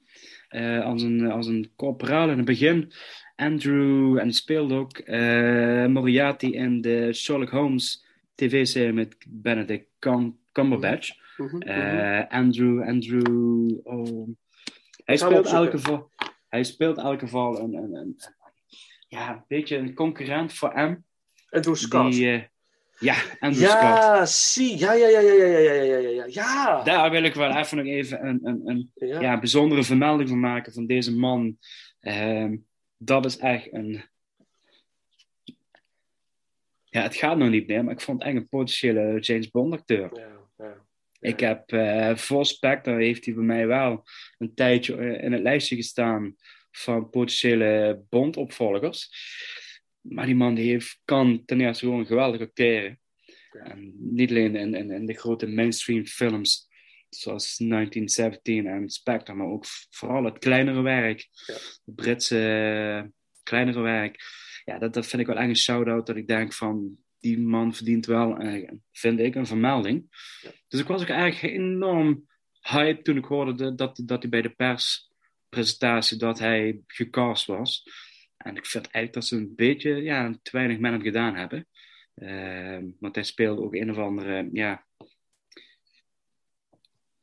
[0.49, 2.93] eh, als, een, als een corporaal in het begin.
[3.37, 10.39] Andrew, en die speelde ook eh, Moriarty in de Sherlock Holmes tv-serie met Benedict Cum-
[10.53, 11.11] Cumberbatch.
[11.37, 14.29] Mhm, Eh, Andrew, Andrew, oh.
[15.05, 16.11] Hij speelt elke geval,
[16.55, 18.17] hij speelt elke geval een, een, een,
[19.09, 20.97] ja, een beetje een concurrent voor M.
[21.51, 22.13] Andrew Scott.
[22.13, 22.43] Die, eh,
[22.99, 24.29] Ja, Andrew ja, Scott.
[24.29, 24.79] zie.
[24.79, 26.83] Ja, ja, ja, ja, ja, ja, ja, ja, ja, ja.
[26.83, 29.39] Daar wil ik wel even nog even een, een, een ja.
[29.39, 31.59] bijzondere vermelding van maken van deze man.
[32.01, 32.57] Ehm,
[32.97, 34.05] dat is echt een...
[36.85, 39.73] Ja, het gaat nog niet meer, maar ik vond het echt een potentiële James Bond
[39.73, 40.11] acteur.
[40.15, 40.34] Ja, ja.
[41.25, 44.05] Ik heb uh, voor Spectre heeft hij bij mij wel
[44.39, 46.37] een tijdje eh, in het lijstje gestaan
[46.71, 49.11] van potentiële Bond-opvolgers.
[50.01, 53.01] Maar die man die heeft, kan ten eerste gewoon geweldig acteren.
[53.51, 56.69] En niet alleen in, in, in, de grote mainstream films
[57.09, 61.29] zoals 1917 en Spectre, maar ook vooral het kleinere werk.
[61.47, 61.55] Ja.
[61.55, 62.37] Het Britse
[63.05, 63.11] uh,
[63.43, 64.21] kleinere werk.
[64.65, 67.75] Ja, dat, dat vind ik wel echt een shout-out dat ik denk van die man
[67.75, 70.07] verdient wel, uh, vind ik, een vermelding.
[70.41, 70.51] Ja.
[70.69, 72.27] Dus ik was ook eigenlijk enorm
[72.61, 77.89] hype toen ik hoorde de, dat, dat hij bij de perspresentatie dat hij gecast was.
[78.37, 81.67] En ik vind eigenlijk dat ze een beetje ja, te weinig met hem gedaan hebben.
[82.15, 84.87] Uh, want hij speelde ook een of andere, ja,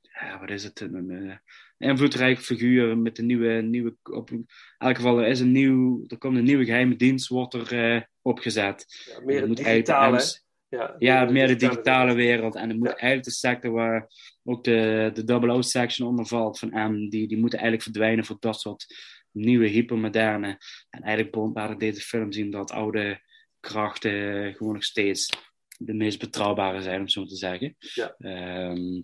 [0.01, 1.41] ja wat is het, een, een,
[1.81, 6.17] invloedrijk figuur met een nieuwe, nieuwe op, in elk geval er is een nieuw, er
[6.17, 8.85] komt een nieuwe geheime dienst, wordt er uh, opgezet.
[9.05, 10.21] Ja, meer de digitale,
[10.69, 12.55] ja, ja, meer de digitale wereld.
[12.55, 12.95] En het moet ja.
[12.95, 14.07] eigenlijk de sector waar
[14.43, 18.59] ook de, de 00-section onder valt van M, die, die moeten eigenlijk verdwijnen voor dat
[18.59, 18.85] soort
[19.31, 20.57] nieuwe, hypermoderne.
[20.89, 23.21] En eigenlijk laat deze film zien dat oude
[23.59, 25.29] krachten gewoon nog steeds
[25.77, 27.75] de meest betrouwbare zijn, om zo te zeggen.
[27.79, 28.15] Ja.
[28.17, 29.01] Um, ja.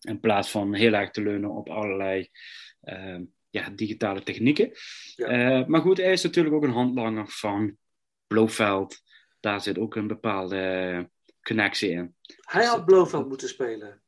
[0.00, 2.30] In plaats van heel erg te leunen op allerlei
[2.82, 4.70] um, ja, digitale technieken.
[5.14, 5.60] Ja.
[5.60, 7.76] Uh, maar goed, hij is natuurlijk ook een handlanger van
[8.26, 9.00] Blofeld.
[9.40, 11.10] Daar zit ook een bepaalde
[11.42, 12.14] connectie in.
[12.40, 14.02] Hij had Blofeld moeten spelen.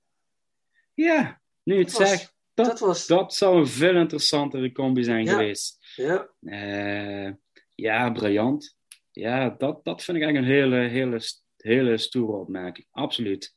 [0.95, 2.34] Ja, nu het was, zegt.
[2.55, 3.07] Dat, dat, was...
[3.07, 5.30] dat zou een veel interessantere combi zijn ja.
[5.30, 5.78] geweest.
[5.97, 6.30] Ja.
[6.41, 7.32] Uh,
[7.74, 8.76] ja, briljant.
[9.11, 11.20] Ja, dat, dat vind ik eigenlijk een hele, hele,
[11.57, 12.86] hele stoere opmerking.
[12.91, 13.53] Absoluut.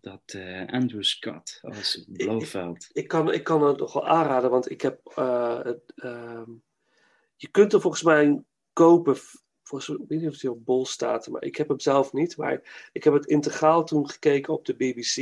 [0.00, 2.84] Dat uh, Andrew Scott als Blofeld.
[2.84, 5.00] Ik, ik, kan, ik kan het nog wel aanraden, want ik heb.
[5.18, 5.82] Uh, het,
[7.36, 8.42] je kunt er volgens mij
[8.72, 9.16] kopen.
[9.62, 12.36] Volgens, ik weet niet of hij op bol staat, maar ik heb hem zelf niet.
[12.36, 15.16] Maar ik heb het integraal toen gekeken op de BBC.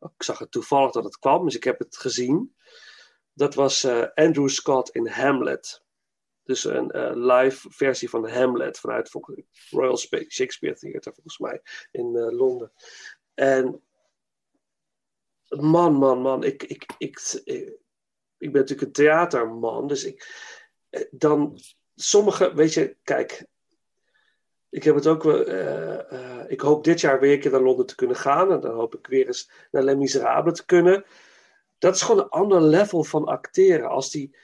[0.00, 2.54] Ik zag het toevallig dat het kwam, dus ik heb het gezien.
[3.32, 5.82] Dat was uh, Andrew Scott in Hamlet.
[6.42, 9.10] Dus een uh, live versie van Hamlet vanuit
[9.70, 12.72] Royal Shakespeare Theatre, volgens mij, in uh, Londen.
[13.34, 13.82] En
[15.58, 17.78] man, man, man, ik, ik, ik, ik,
[18.38, 20.48] ik ben natuurlijk een theaterman, dus ik,
[21.10, 21.58] dan
[21.94, 23.48] sommige, weet je, kijk,
[24.70, 25.48] ik heb het ook wel.
[25.48, 28.52] Uh, uh, ik hoop dit jaar weer een keer naar Londen te kunnen gaan.
[28.52, 31.04] En dan hoop ik weer eens naar Les Miserables te kunnen.
[31.78, 33.88] Dat is gewoon een ander level van acteren.
[33.88, 34.36] Als die.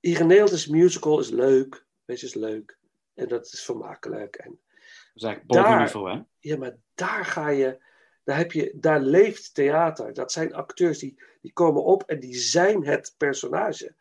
[0.00, 1.86] Ireneeltes musical is leuk.
[2.04, 2.78] Weet je, is leuk.
[3.14, 4.36] En dat is vermakelijk.
[4.36, 6.22] En dat is eigenlijk bovenniveau, hè?
[6.38, 7.82] Ja, maar daar ga je.
[8.24, 10.12] Daar, heb je, daar leeft theater.
[10.12, 13.94] Dat zijn acteurs die, die komen op en die zijn het personage.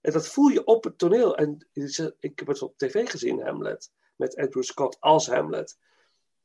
[0.00, 1.36] En dat voel je op het toneel.
[1.36, 1.66] En
[2.18, 5.78] ik heb het op tv gezien, Hamlet met Andrew Scott als Hamlet.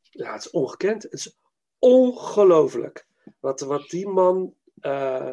[0.02, 1.04] Ja, het is ongekend.
[1.04, 1.38] Het is
[1.80, 3.08] ongelooflijk.
[3.40, 4.54] Wat, wat die man.
[4.82, 5.32] Uh,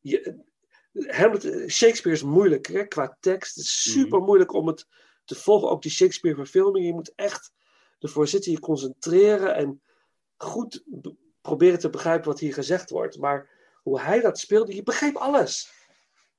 [0.00, 0.44] je,
[0.92, 3.54] Hamlet, Shakespeare is moeilijk hè, qua tekst.
[3.54, 4.86] Het is super moeilijk om het
[5.24, 5.70] te volgen.
[5.70, 6.86] Ook die Shakespeare-verfilming.
[6.86, 7.52] Je moet echt
[7.98, 9.82] ervoor zitten, je concentreren en
[10.38, 10.84] goed
[11.40, 13.18] proberen te begrijpen wat hier gezegd wordt.
[13.18, 13.50] Maar
[13.82, 15.76] hoe hij dat speelde, je begreep alles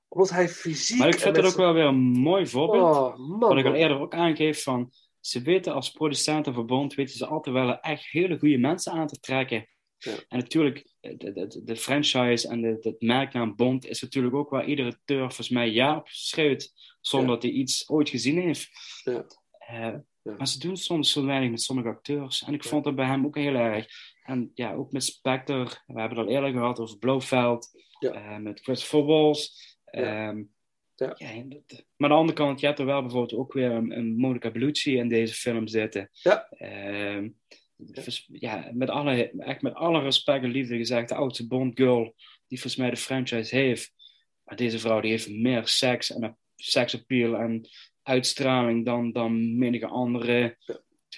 [0.09, 0.97] omdat hij fysiek.
[0.97, 2.95] Maar ik vind het ook wel weer een mooi voorbeeld.
[2.95, 4.91] Oh, man, wat ik al eerder ook aangeef van.
[5.19, 9.67] Ze weten als producentenverbond, weten ze altijd wel echt hele goede mensen aan te trekken.
[9.97, 10.11] Ja.
[10.27, 14.65] En natuurlijk, de, de, de, franchise en de, het merknaam Bond is natuurlijk ook waar
[14.65, 17.33] iedere deur volgens mij ja op schreeuwt, zonder ja.
[17.33, 18.69] dat hij iets ooit gezien heeft.
[19.03, 19.25] Ja.
[19.71, 19.95] Uh,
[20.37, 22.43] maar ze doen soms zo weinig met sommige acteurs.
[22.43, 23.87] En ik vond dat bij hem ook heel erg.
[24.23, 27.69] En ja, ook met Spectre, we hebben het al eerder gehad over Blofeld,
[27.99, 29.49] uh, met Christopher.
[29.91, 30.27] Ja.
[30.29, 30.51] Um,
[30.95, 31.15] ja.
[31.17, 33.97] Ja, dat, maar aan de andere kant, je hebt er wel bijvoorbeeld ook weer een,
[33.97, 36.09] een Monica Bellucci in deze film zitten.
[36.11, 36.49] Ja.
[37.15, 37.37] Um,
[38.27, 42.15] ja, met alle, echt met alle respect en liefde gezegd, de oudste Bond girl
[42.47, 43.93] die volgens mij de franchise heeft.
[44.43, 47.69] Maar deze vrouw die heeft meer seks en seksappeal en
[48.09, 50.57] uitstraling dan, dan menige andere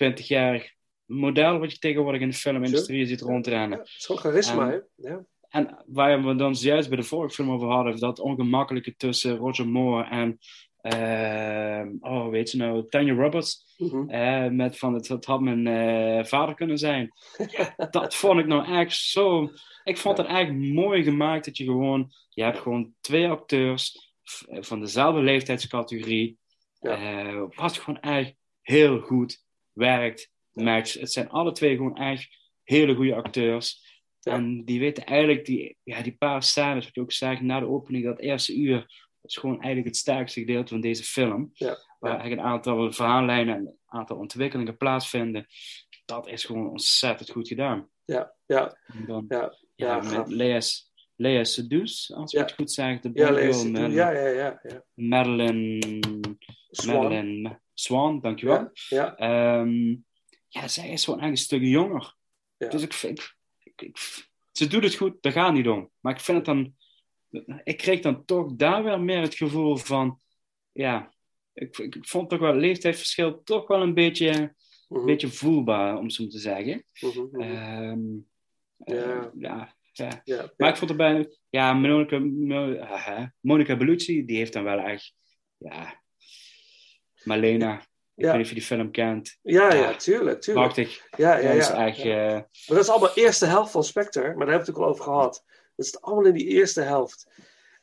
[0.03, 0.73] 20-jarig
[1.05, 3.77] model wat je tegenwoordig in de filmindustrie ziet rondrennen.
[3.77, 5.09] Ja, Zo'n charisma, en, hè?
[5.09, 5.25] Ja.
[5.49, 9.67] En waar we dan juist bij de vorige film over hadden, dat ongemakkelijke tussen Roger
[9.67, 10.37] Moore en,
[10.81, 13.75] uh, oh weet je nou, Tanya Roberts.
[13.77, 13.95] Mhm.
[13.95, 14.15] Mm -hmm.
[14.15, 17.11] uh, met van, het, het had mijn uh, vader kunnen zijn.
[17.57, 19.49] Ja, dat vond ik nou echt zo...
[19.83, 22.11] Ik vond het eigenlijk mooi gemaakt dat je gewoon...
[22.29, 24.13] Je hebt gewoon twee acteurs
[24.47, 26.37] van dezelfde leeftijdscategorie.
[26.81, 27.47] Ja.
[27.47, 30.31] wat gewoon echt heel goed werkt.
[30.51, 30.93] Max.
[30.93, 32.27] Het zijn alle twee gewoon echt
[32.63, 33.89] hele goede acteurs.
[34.21, 37.67] En die weten eigenlijk, die, ja, die paar scènes, wat je ook zegt, na de
[37.67, 41.49] opening, dat eerste uur, is gewoon eigenlijk het sterkste gedeelte van deze film.
[41.53, 41.77] Ja.
[41.99, 45.45] Waar eigenlijk een aantal verhaallijnen en een aantal ontwikkelingen plaatsvinden.
[46.05, 47.89] Dat is gewoon ontzettend goed gedaan.
[48.05, 48.77] Ja, ja.
[49.07, 50.61] Dan, ja, ja, ja, met gaaf.
[51.15, 52.99] Lea, Sedus, als ik het goed zeg.
[52.99, 54.83] De Ja, Lea ja, ja, ja, ja.
[54.93, 55.79] Madeline
[56.71, 56.95] Swan.
[56.95, 58.55] Madeline Swan, dankjewel.
[58.55, 59.15] Ja, ja.
[59.17, 59.95] Ehm,
[60.47, 62.15] ja, zij is gewoon eigenlijk een stuk jonger.
[62.57, 62.67] Ja.
[62.69, 63.35] Dus ik vind...
[63.63, 65.89] Ik, ik- ze doet het goed, daar gaat niet om.
[65.99, 66.75] Maar ik vind het dan...
[67.63, 70.19] Ik kreeg dan toch daar weer meer het gevoel van...
[70.71, 71.13] Ja,
[71.53, 74.27] ik, ik, vond toch wel het leeftijdsverschil toch wel een beetje,
[74.89, 76.83] een beetje voelbaar, om zo te zeggen.
[77.01, 77.41] Mhm, mhm.
[77.41, 77.93] Eh,
[79.37, 79.75] Ja.
[79.93, 80.23] ja,
[80.57, 81.37] Maar ik vond erbij...
[81.49, 85.13] Ja, Monica, Mo- haha, Monica Bellucci, die heeft dan wel echt...
[85.57, 86.01] Ja,
[87.23, 87.79] Malena.
[88.15, 89.37] Ik weet niet of je die film kent.
[89.41, 90.65] Ja, ja, tuurlijk, tuurlijk.
[90.73, 91.07] Prachtig.
[91.17, 91.85] Ja, ja, Dat is ja.
[91.87, 91.99] echt...
[91.99, 94.83] Eh, Maar dat is allemaal eerste helft van Spectre, maar daar hebben we het ook
[94.83, 95.43] al over gehad.
[95.75, 97.27] Dat is allemaal in die eerste helft.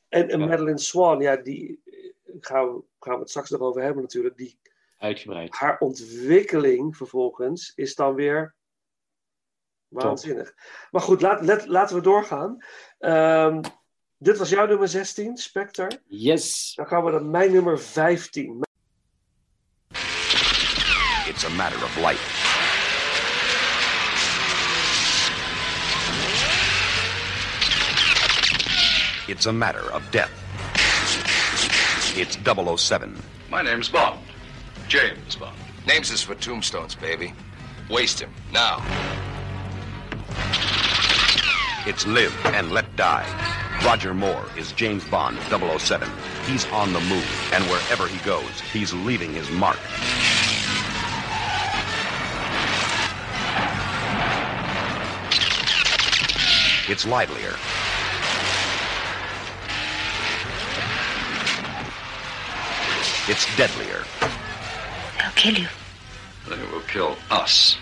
[0.09, 1.93] En, en Madeline Swan, ja, die eh,
[2.41, 4.37] gaan we, gaan we het straks nog over hebben natuurlijk.
[4.37, 4.59] Die,
[4.99, 5.55] uitgebreid.
[5.55, 8.55] haar ontwikkeling vervolgens is dan weer
[9.89, 10.55] waanzinnig.
[10.91, 12.65] Maar goed, laat, let- laten we doorgaan.
[12.99, 13.61] Ehm,
[14.17, 16.01] dit was jouw nummer 16, Spectre.
[16.07, 16.73] Yes.
[16.75, 18.67] Dan gaan we naar mijn nummer 15.
[21.59, 22.49] It's a matter of life.
[29.29, 30.31] It's a matter of death.
[32.17, 32.39] It's
[32.81, 33.21] 007.
[33.51, 34.21] My name's Bond.
[34.87, 35.57] James Bond.
[35.85, 37.35] Names is for tombstones, baby.
[37.91, 38.81] Waste him, now.
[41.87, 43.27] It's live and let die.
[43.85, 46.09] Roger Moore is James Bond 007.
[46.47, 49.79] He's on the move, and wherever he goes, he's leaving his mark.
[56.91, 57.55] It's livelier.
[63.29, 64.05] It's deadlier.
[65.19, 65.69] They'll kill you.
[66.49, 67.77] They will kill us.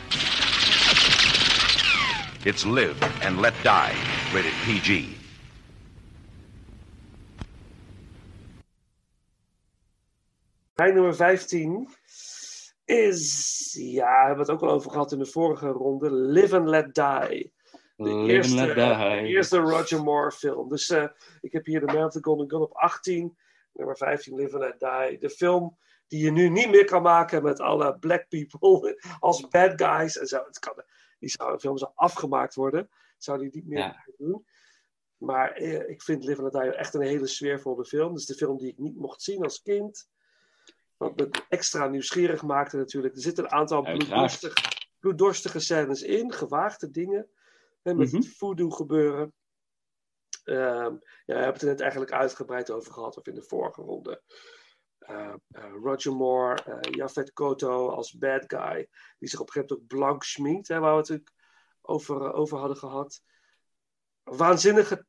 [2.44, 3.94] It's live and let die.
[4.34, 5.14] Rated PG.
[10.74, 11.88] Mijn nummer 15
[12.84, 16.68] is, ja, we hebben het ook al over gehad in de vorige ronde, Live and
[16.68, 17.54] Let Die.
[17.96, 18.74] De eerste, Die.
[18.74, 20.68] de eerste Roger Moore film.
[20.68, 21.06] Dus eh,
[21.40, 23.38] ik heb hier The Man of the Golden Gun op 18.
[23.72, 25.18] Nummer 15, Live and Let Die.
[25.18, 25.76] De film
[26.06, 30.18] die je nu niet meer kan maken met alle black people als bad guys.
[30.18, 30.44] En zo.
[30.46, 30.82] Het kan,
[31.18, 32.90] die zou, de film zou afgemaakt worden.
[33.18, 34.04] Zou die niet meer Ja.
[34.18, 34.46] doen.
[35.16, 38.14] Maar eh, ik vind Live and Let Die echt een hele sfeervolle film.
[38.14, 40.08] Dus de film die ik niet mocht zien als kind.
[40.96, 43.14] Wat me extra nieuwsgierig maakte natuurlijk.
[43.14, 44.54] Er zitten een aantal bloeddorstige,
[45.00, 46.32] bloeddorstige scènes in.
[46.32, 47.28] Gewaagde dingen.
[47.86, 48.16] Hè, met Mhm.
[48.16, 49.32] het voodoo gebeuren.
[50.44, 53.16] Ehm, ja, we hebben het er net eigenlijk uitgebreid over gehad.
[53.16, 54.22] Of in de vorige ronde.
[54.98, 58.88] Eh, eh, Roger Moore, eh Jafet Koto als bad guy.
[59.18, 60.68] Die zich op een gegeven moment blank schminkt.
[60.68, 61.34] Hè, waar we het natuurlijk
[61.82, 63.20] over, eh, over hadden gehad.
[64.22, 65.06] Waanzinnige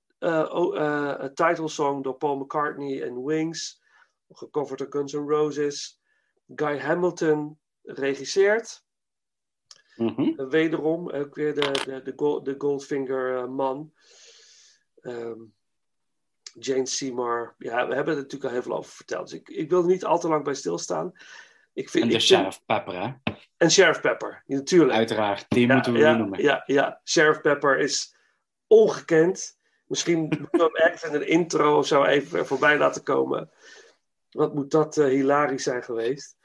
[1.34, 3.82] titelsong door Paul McCartney en Wings.
[4.30, 6.00] Gecoverd door Guns N' Roses.
[6.56, 8.86] Guy Hamilton regisseert.
[9.98, 10.22] Mhm.
[10.40, 13.94] Eh, wederom ook weer de, de, de, Gold- de Goldfinger eh, man.
[15.02, 15.40] Ehm,
[16.60, 17.56] Jane Seymour.
[17.58, 19.30] Ja, we hebben er natuurlijk al heel veel over verteld.
[19.30, 21.12] Dus ik, ik wil er niet al te lang bij stilstaan.
[21.74, 23.34] Ik vind, En de ik vind- Sheriff Pepper, hè?
[23.58, 24.94] en Sheriff Pepper, natuurlijk.
[24.98, 26.42] Uiteraard, die Ja, moeten we ja, noemen.
[26.42, 28.16] Ja, ja, Sheriff Pepper is
[28.68, 29.58] ongekend.
[29.86, 33.52] Misschien moeten we hem ergens in een intro of zo even voorbij laten komen.
[34.32, 36.37] Wat moet dat eh, hilarisch zijn geweest.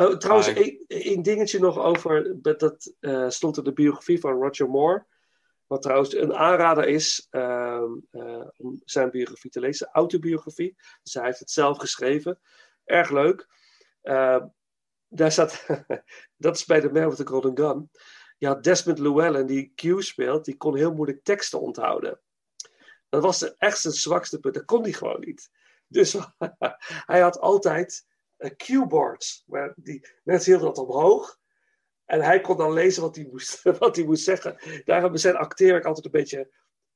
[0.00, 0.52] Oh, trouwens,
[0.86, 2.42] één dingetje nog over.
[2.42, 5.06] Dat, eh, stond in de biografie van Roger Moore.
[5.66, 9.88] Wat trouwens een aanrader is ehm, eh, om zijn biografie te lezen.
[9.92, 10.76] Autobiografie.
[11.02, 12.40] Dus hij heeft het zelf geschreven.
[12.84, 13.48] Erg leuk.
[14.02, 14.44] Eh,
[15.08, 15.66] daar staat.
[16.36, 17.90] dat is bij The Man with the Golden Gun.
[18.38, 20.44] Had Desmond Llewellyn, die Q speelt.
[20.44, 22.20] Die kon heel moeilijk teksten onthouden.
[23.08, 24.54] Dat was de- echt zijn zwakste punt.
[24.54, 25.50] Dat kon hij gewoon niet.
[25.86, 26.16] Dus
[27.12, 28.08] hij had altijd
[28.40, 29.44] eh, Q-boards.
[29.46, 31.38] Maar die mensen hielden dat omhoog.
[32.04, 34.82] En hij kon dan lezen wat hij moest, wat hij moest zeggen.
[34.84, 36.50] Daarom zijn acteer ik altijd een beetje, een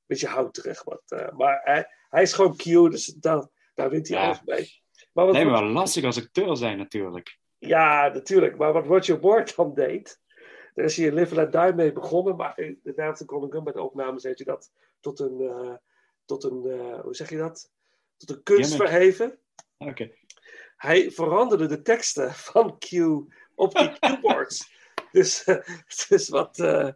[0.07, 0.85] beetje houterig.
[0.85, 4.25] Want, eh, maar hij, hij is gewoon Q, dus daar, daar wint hij Ja.
[4.25, 4.83] alles mee.
[5.13, 7.39] Maar wat, Nee, maar wel lastig als acteur zijn natuurlijk.
[7.59, 8.57] ja, natuurlijk.
[8.57, 10.21] Maar wat Roger Moore dan deed,
[10.75, 12.37] daar is hij in Live and Die mee begonnen.
[12.37, 15.75] Maar in de Golden Gun bij de opnames heeft hij dat tot een, eh,
[16.25, 16.63] tot een
[17.03, 17.71] hoe zeg je dat?
[18.17, 19.39] Tot een kunst verheven.
[19.79, 20.11] Oké.
[20.77, 22.93] Hij veranderde de teksten van Q
[23.55, 24.73] op die keyboards.
[25.13, 25.45] Dus,
[26.09, 26.59] dus wat.
[26.59, 26.89] Uh,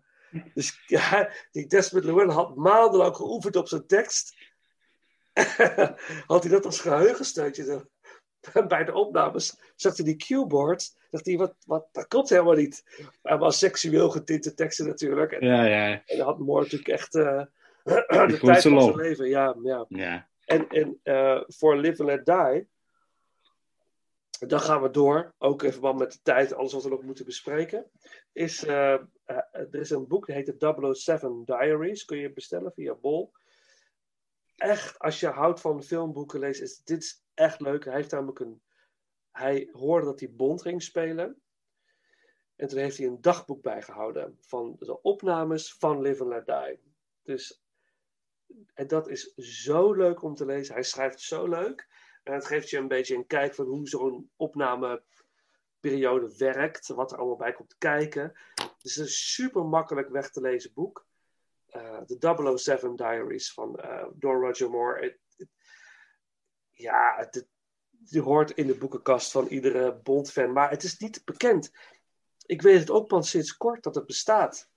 [0.54, 4.36] dus ja, die Desmond Llewellyn had maandenlang geoefend op zijn tekst.
[6.26, 7.86] had hij dat als geheugensteuntje
[8.68, 9.60] bij de opnames.
[9.76, 10.96] Zag hij die cueboard.
[11.10, 12.84] Dacht hij, wat, wat, dat klopt helemaal niet.
[13.22, 15.32] Hij was seksueel getinte teksten natuurlijk.
[15.32, 16.02] En, ja, ja.
[16.06, 17.42] En had Moore natuurlijk echt uh,
[17.84, 19.28] de tijd van zijn leven.
[19.28, 19.84] Ja, ja.
[19.88, 20.28] ja.
[20.44, 22.68] En, en uh, voor Live and Let Die
[24.38, 27.24] dan gaan we door, ook in verband met de tijd, alles wat we nog moeten
[27.24, 27.90] bespreken.
[28.32, 32.04] Is, uh, uh, er is een boek, dat heet de 007 Diaries.
[32.04, 33.32] Kun je bestellen via Bol.
[34.56, 37.84] Echt, als je houdt van filmboeken lezen, is dit echt leuk.
[37.84, 38.62] Hij heeft namelijk een...
[39.30, 41.40] Hij hoorde dat hij Bond ging spelen.
[42.56, 46.80] En toen heeft hij een dagboek bijgehouden van de opnames van Live and Let Die.
[47.22, 47.62] Dus
[48.74, 50.74] en dat is zo leuk om te lezen.
[50.74, 51.88] Hij schrijft zo leuk.
[52.28, 57.18] En het geeft je een beetje een kijk van hoe zo'n opnameperiode werkt, wat er
[57.18, 58.32] allemaal bij komt kijken.
[58.54, 61.06] Het is een super makkelijk weg te lezen boek.
[61.76, 65.18] Uh, de 007 Diaries van, uh, door Roger Moore.
[66.72, 67.46] Ja, het, het,
[68.24, 71.72] hoort in de boekenkast van iedere Bond-fan, maar het is niet bekend.
[72.46, 74.68] Ik weet het ook pas sinds kort dat het bestaat.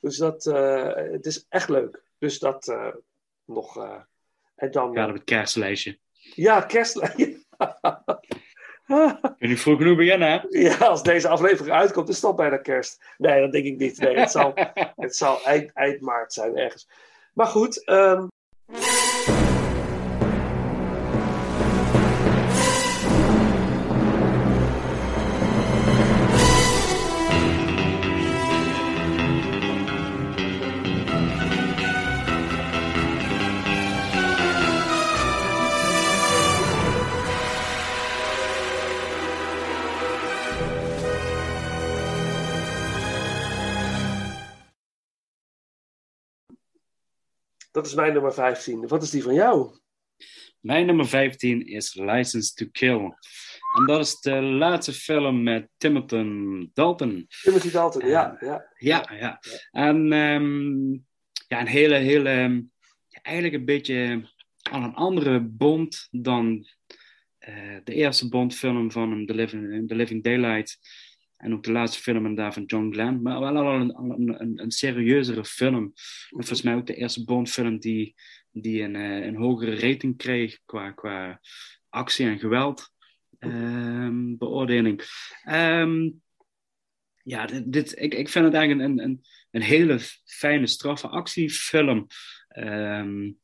[0.00, 2.02] Dus dat, uh, het is echt leuk.
[2.18, 2.76] Dus dat
[3.44, 3.76] nog.
[4.54, 5.98] en dan, ja, op het kerstlijstje.
[6.34, 7.40] Ja, kerstlijstje.
[9.38, 10.40] Kun je vroeg genoeg beginnen, hè?
[10.48, 13.02] Ja, als deze aflevering uitkomt, is het al bijna kerst.
[13.18, 13.98] Nee, dat denk ik niet.
[13.98, 14.52] Nee, het zal,
[14.96, 16.88] het zal eind, eind maart zijn ergens.
[17.32, 18.31] Maar goed, um...
[47.72, 48.86] Dat is mijn nummer 15.
[48.86, 49.78] Wat is die van jou?
[50.60, 53.16] Mijn nummer 15 is License to Kill.
[53.78, 57.26] En dat is de laatste film met Timothy Dalton.
[57.42, 58.36] Timothy Dalton, ja.
[58.40, 59.08] Ja, ja.
[59.18, 59.40] ja.
[59.70, 61.06] En um,
[61.48, 62.66] ja, een hele, hele,
[63.22, 64.30] eigenlijk een beetje
[64.62, 66.66] aan een andere Bond dan
[67.48, 70.78] uh, de eerste Bond-film van The Living, The Living Daylight.
[71.42, 73.22] En ook de laatste film daar van John Glenn.
[73.22, 73.94] Maar wel al een,
[74.40, 75.92] een, een serieuzere film.
[76.28, 78.14] volgens mij ook de eerste Bond-film die,
[78.50, 81.40] die een, eh, een hogere rating kreeg qua, qua
[81.88, 82.90] actie en geweld.
[83.38, 85.02] Um, beoordeling.
[85.50, 86.22] Um,
[87.22, 92.06] ja, dit, ik, ik vind het eigenlijk een, een, een hele fijne, straffe actiefilm.
[92.56, 93.38] Um,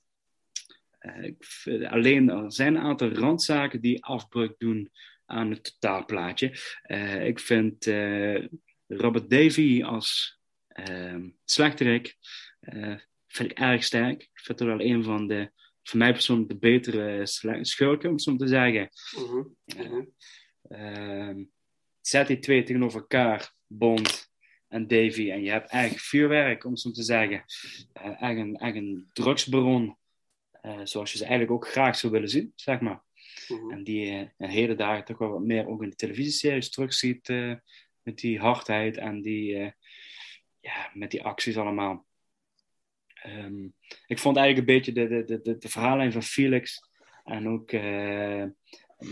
[1.88, 4.90] alleen er zijn een aantal randzaken die afbreuk doen
[5.28, 6.58] aan het totaalplaatje.
[6.86, 8.46] Uh, ik vind uh,
[8.86, 10.38] Robert Davy als
[10.88, 12.16] uh, slechterik
[13.26, 14.22] vind ik erg sterk.
[14.22, 15.50] Ik vind het wel een van de,
[15.82, 17.26] voor mij persoonlijk, de betere
[17.60, 18.90] schurken, om zo te zeggen.
[20.68, 21.44] Uh
[22.00, 24.30] zet die twee tegenover elkaar, Bond
[24.68, 27.44] en Davy, en je hebt eigenlijk vuurwerk, om zo te zeggen.
[28.38, 29.96] een, echt een drugsbaron,
[30.82, 33.02] zoals je ze eigenlijk ook graag zou willen zien, zeg maar.
[33.48, 33.70] Mhm.
[33.70, 37.28] En die uh, in hele dagen toch wel wat meer ook in de televisieseries terugziet.
[37.28, 37.54] Uh,
[38.02, 39.70] met die hardheid en die, uh,
[40.60, 42.06] ja, met die acties allemaal.
[43.26, 43.74] Um,
[44.06, 46.80] ik vond eigenlijk een beetje de, de, de, de verhaallijn van Felix.
[47.24, 47.70] En ook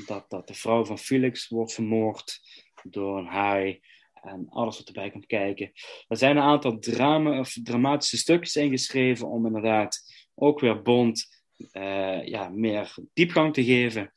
[0.07, 2.41] dat, dat de vrouw van Felix wordt vermoord
[2.83, 3.81] door een haai.
[4.22, 5.70] En alles wat erbij komt kijken.
[6.09, 10.03] Er zijn een aantal drama, of dramatische stukjes ingeschreven om inderdaad
[10.35, 11.36] ook weer Bond
[11.72, 14.12] uh, ja, meer diepgang te geven.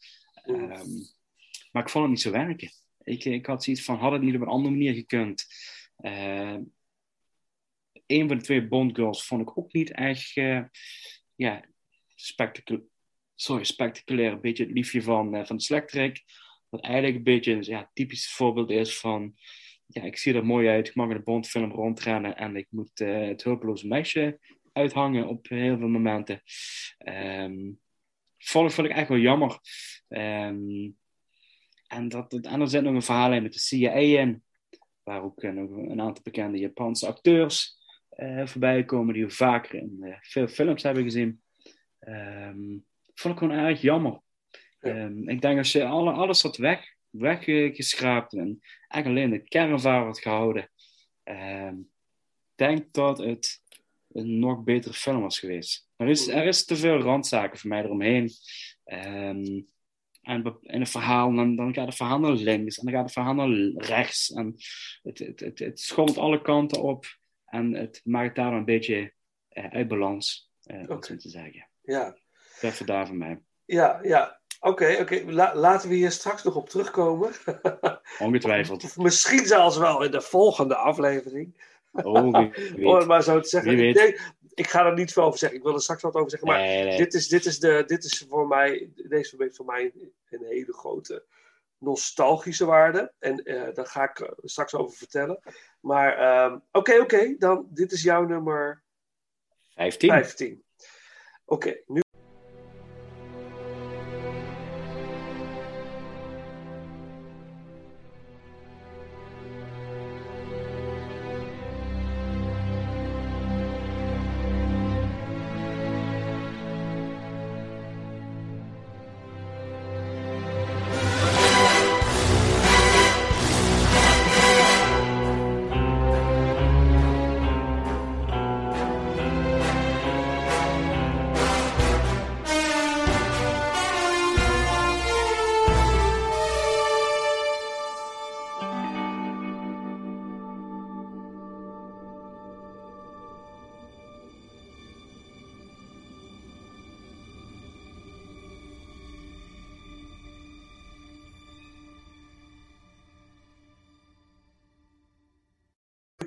[0.45, 1.07] Um,
[1.71, 2.71] maar ik vond het niet zo werken.
[3.03, 5.45] Ik, ik had zoiets van, had het niet op een andere manier gekund?
[5.99, 6.57] Uh,
[8.05, 10.63] een van de twee Bond girls vond ik ook niet echt uh,
[11.35, 11.65] ja,
[12.15, 12.85] spectaculair.
[13.35, 14.31] Sorry, spectaculair.
[14.31, 16.23] Een beetje het liefje van, uh, van de slechterik.
[16.69, 19.35] Wat eigenlijk een beetje een ja, typisch voorbeeld is van...
[19.85, 20.87] Ja, ik zie er mooi uit.
[20.87, 22.37] Ik mag in een Bondfilm rondrennen.
[22.37, 24.39] En ik moet het hulpeloze meisje
[24.80, 26.41] uithangen op heel veel momenten.
[27.05, 27.80] Um,
[28.38, 29.59] vond, vond ik echt wel jammer.
[30.07, 30.97] Um,
[31.88, 34.43] en, dat, en er zit nog een verhaal met de CIA in,
[35.03, 37.77] waar ook nog een aantal bekende Japanse acteurs
[38.17, 41.41] uh, voorbij komen, die we vaker in uh, veel films hebben gezien.
[41.99, 44.21] Um, vond ik gewoon erg jammer.
[44.80, 50.03] Um, ik denk als je alle, alles wat weg, weggeschraapt en eigenlijk alleen de kernvaar
[50.03, 50.69] wordt gehouden,
[51.23, 51.89] um,
[52.55, 53.61] denk dat het
[54.12, 55.88] een nog betere film was geweest.
[55.95, 58.30] Er is, er is te veel randzaken voor mij eromheen.
[58.86, 59.68] Um,
[60.22, 63.14] En in een verhaal, dan, dan gaat het verhaal naar links en dan gaat het
[63.14, 64.32] verhaal naar rechts.
[64.32, 64.55] En
[65.03, 67.05] het, het, het, het schomt alle kanten op
[67.45, 69.14] en het maakt daar een beetje
[69.51, 71.70] uh, uit balans, uh, om te zeggen.
[71.82, 72.18] Ja.
[72.62, 73.41] Dat vandaar van mij.
[73.66, 74.39] Ja, ja.
[74.60, 75.24] Oké, oké.
[75.26, 77.32] La laten we hier straks nog op terugkomen.
[78.20, 78.95] Ongetwijfeld.
[78.97, 81.78] Misschien zelfs wel in de volgende aflevering.
[81.91, 83.79] Oh, maar zo te zeggen.
[83.79, 84.19] Ik, denk,
[84.53, 85.57] ik, ga er niet veel over zeggen.
[85.57, 86.47] Ik wil er straks wat over zeggen.
[86.47, 86.97] Maar nee, nee.
[86.97, 89.93] Dit, is, dit, is de, dit is voor mij, deze voor mij
[90.29, 91.25] een hele grote
[91.77, 93.13] nostalgische waarde.
[93.19, 95.39] En uh, daar ga ik straks over vertellen.
[95.79, 96.77] Maar oké, um, oké.
[96.77, 98.83] Okay, okay, dan dit is jouw nummer
[99.75, 100.09] 15.
[100.09, 100.63] 15.
[101.45, 102.01] Oké, okay, nu.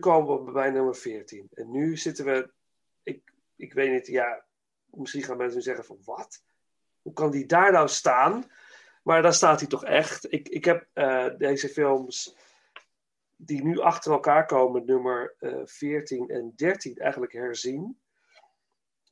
[0.03, 1.49] Komen we bij nummer 14.
[1.55, 2.51] En nu zitten we,
[3.03, 4.45] ik, ik weet niet, ja,
[4.91, 6.43] misschien gaan mensen zeggen van wat?
[7.03, 8.51] Hoe kan die daar nou staan?
[9.03, 10.33] Maar daar staat hij toch echt.
[10.33, 12.37] Ik, ik heb uh, deze films
[13.37, 18.01] die nu achter elkaar komen, nummer uh, 14 en 13, eigenlijk herzien.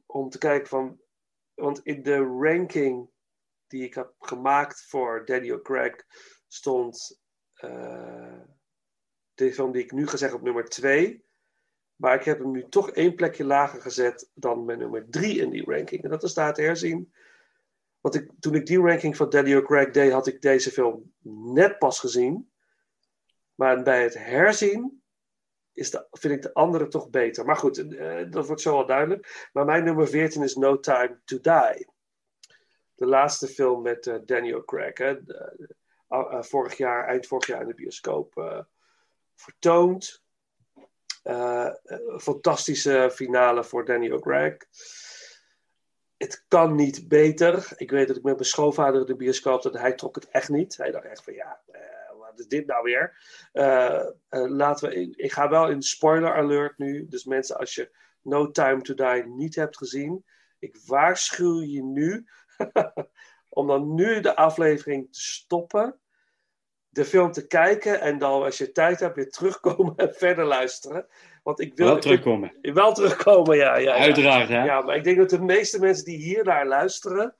[0.06, 1.00] Om te kijken van,
[1.54, 3.10] want in de ranking
[3.66, 6.04] die ik heb gemaakt voor Daniel Craig
[6.48, 7.20] stond
[7.64, 8.40] uh,
[9.46, 11.24] de film die ik nu ga zeggen op nummer 2.
[11.96, 15.50] Maar ik heb hem nu toch één plekje lager gezet dan mijn nummer 3 in
[15.50, 16.02] die ranking.
[16.02, 17.12] En dat is daar te herzien.
[18.00, 21.12] Want ik, toen ik die ranking van Daniel Craig deed, had ik deze film
[21.54, 22.50] net pas gezien.
[23.54, 25.02] Maar bij het herzien
[25.72, 27.44] is de, vind ik de andere toch beter.
[27.44, 29.48] Maar goed, uh, dat wordt zo wel duidelijk.
[29.52, 31.88] Maar mijn nummer 14 is No Time to Die.
[32.94, 34.98] De laatste film met uh, Daniel Craig.
[34.98, 35.24] Hè.
[35.24, 35.68] De,
[36.10, 38.32] uh, vorig jaar, eind vorig jaar in de bioscoop
[39.40, 40.22] vertoond.
[41.24, 41.70] Uh,
[42.18, 44.56] fantastische finale voor Daniel Craig.
[46.16, 47.72] Het kan niet beter.
[47.76, 50.76] Ik weet dat ik met mijn schoonvader de bioscoop dat hij trok het echt niet.
[50.76, 53.16] Hij dacht echt van ja, uh, wat is dit nou weer?
[53.52, 57.06] Uh, laten we, ik, ik, ga wel in spoiler alert nu.
[57.08, 60.24] Dus mensen, als je No Time to Die niet hebt gezien,
[60.58, 62.26] ik waarschuw je nu
[63.48, 66.00] om dan nu de aflevering te stoppen
[66.90, 71.06] de film te kijken en dan als je tijd hebt weer terugkomen en verder luisteren.
[71.42, 72.58] Want ik wil wel terugkomen.
[72.60, 74.02] Ik, wel terugkomen, ja, ja, ja.
[74.02, 74.64] Uiteraard, hè?
[74.64, 77.36] Ja, maar ik denk dat de meeste mensen die hier naar luisteren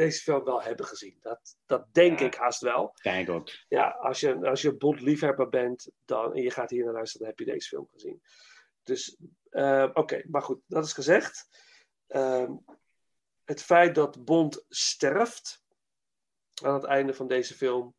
[0.00, 1.18] deze film wel hebben gezien.
[1.20, 2.94] Dat, dat denk ja, ik haast wel.
[3.02, 3.48] Denk ook.
[3.68, 7.26] Ja, als je, als je Bond liefhebber bent dan, en je gaat hier naar luisteren,
[7.26, 8.22] dan heb je deze film gezien.
[8.82, 9.16] Dus,
[9.50, 11.48] uh, oké, okay, maar goed, dat is gezegd.
[12.08, 12.50] Uh,
[13.44, 15.62] het feit dat Bond sterft
[16.62, 17.94] aan het einde van deze film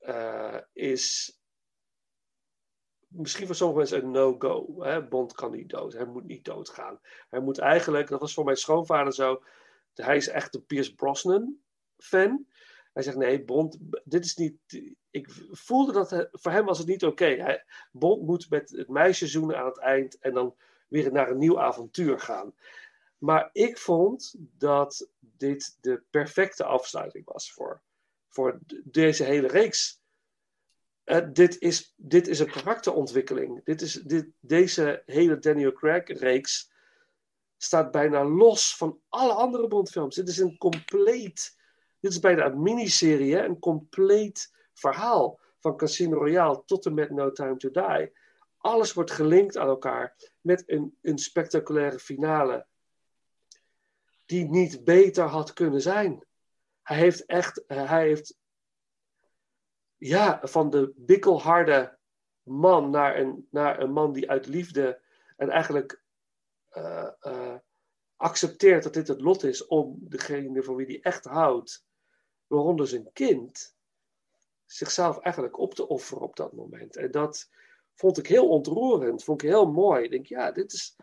[0.00, 1.38] uh, is
[3.08, 4.66] misschien voor sommige mensen een no-go.
[5.08, 5.92] Bond kan niet dood.
[5.92, 7.00] Hij moet niet doodgaan.
[7.30, 9.42] Hij moet eigenlijk, dat was voor mijn schoonvader zo.
[9.94, 11.56] Hij is echt een Pierce Brosnan
[11.96, 12.46] fan.
[12.92, 14.56] Hij zegt nee, Bond, dit is niet.
[15.10, 17.62] Ik voelde dat voor hem was het niet oké.
[17.92, 20.54] Bond moet met het meisje zoenen aan het eind en dan
[20.88, 22.54] weer naar een nieuw avontuur gaan.
[23.18, 27.82] Maar ik vond dat dit de perfecte afsluiting was voor
[28.30, 30.00] voor deze hele reeks.
[31.04, 33.64] Uh, dit, is, dit is een karakterontwikkeling.
[33.64, 36.72] Dit is, dit, deze hele Daniel Craig-reeks
[37.56, 40.14] staat bijna los van alle andere Bondfilms.
[40.14, 41.56] Dit is een compleet.
[42.00, 43.44] Dit is bijna een miniserie, hè?
[43.44, 45.38] een compleet verhaal.
[45.58, 48.12] Van Casino Royale tot en met No Time to Die.
[48.56, 52.66] Alles wordt gelinkt aan elkaar met een, een spectaculaire finale.
[54.26, 56.24] Die niet beter had kunnen zijn.
[56.82, 58.38] Hij heeft echt, hij heeft,
[59.96, 61.98] ja, van de bikkelharde
[62.42, 65.00] man naar een, naar een man die uit liefde
[65.36, 66.02] en eigenlijk
[66.72, 67.56] uh, uh,
[68.16, 71.86] accepteert dat dit het lot is om degene voor wie hij echt houdt,
[72.46, 73.76] waaronder zijn kind,
[74.64, 76.96] zichzelf eigenlijk op te offeren op dat moment.
[76.96, 77.50] En dat
[77.94, 80.04] vond ik heel ontroerend, vond ik heel mooi.
[80.04, 80.96] Ik denk, ja, dit is,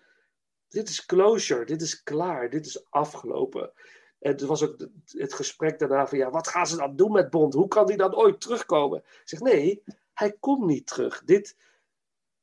[0.68, 3.74] dit is closure, dit is klaar, dit is afgelopen
[4.20, 7.30] En er was ook het gesprek daarna van, ja, wat gaan ze dan doen met
[7.30, 7.54] Bond?
[7.54, 9.00] Hoe kan die dan ooit terugkomen?
[9.00, 11.24] Ik zeg, nee, hij komt niet terug.
[11.24, 11.58] Dit,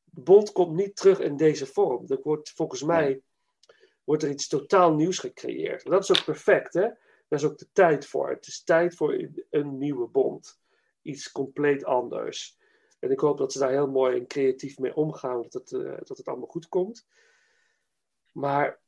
[0.04, 2.04] Bond komt niet terug in deze vorm.
[2.08, 3.22] Er wordt, volgens mij
[4.04, 5.84] wordt er iets totaal nieuws gecreëerd.
[5.84, 6.88] En dat is ook perfect, hè?
[7.28, 8.28] Daar is ook de tijd voor.
[8.28, 10.60] Het is tijd voor een nieuwe Bond.
[11.02, 12.58] Iets compleet anders.
[12.98, 15.96] En ik hoop dat ze daar heel mooi en creatief mee omgaan, dat het, uh,
[16.04, 17.06] dat het allemaal goed komt.
[18.32, 18.80] Maar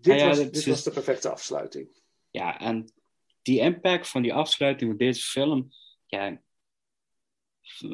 [0.00, 1.88] dit, ja, was, dit was de perfecte afsluiting.
[2.30, 2.92] Ja, en
[3.42, 5.68] die impact van die afsluiting van deze film,
[6.06, 6.40] ja,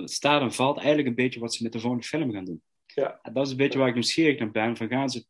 [0.05, 2.63] staat en valt eigenlijk een beetje wat ze met de volgende film gaan doen.
[2.87, 3.19] Ja.
[3.23, 4.77] En dat is een beetje waar ik nieuwsgierig naar ben.
[4.77, 5.27] Van gaan ze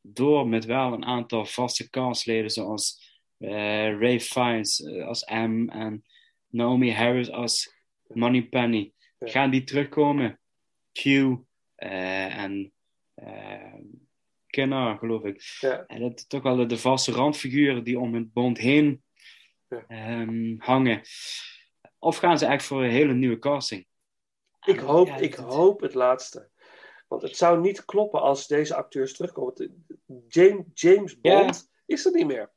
[0.00, 6.04] door met wel een aantal vaste castleden zoals eh, Ray Fiennes eh, als M en
[6.46, 7.74] Naomi Harris als
[8.06, 8.92] Moneypenny.
[9.18, 10.40] Gaan die terugkomen?
[10.92, 11.04] Q
[11.74, 12.72] eh, en
[13.14, 13.74] eh
[14.50, 15.56] Kenner, geloof ik.
[15.60, 15.84] Ja.
[15.86, 19.02] En dat toch wel de, de vaste randfiguren die om het bond heen
[19.68, 19.84] Ja.
[19.88, 21.00] ehm, hangen.
[21.98, 23.86] Of gaan ze echt voor een hele nieuwe casting?
[24.64, 26.48] Ik hoop, ik hoop het laatste.
[27.08, 29.54] Want het zou niet kloppen als deze acteurs terugkomen.
[29.56, 31.40] Eh, James, James Ja.
[31.40, 32.52] Bond is er niet meer.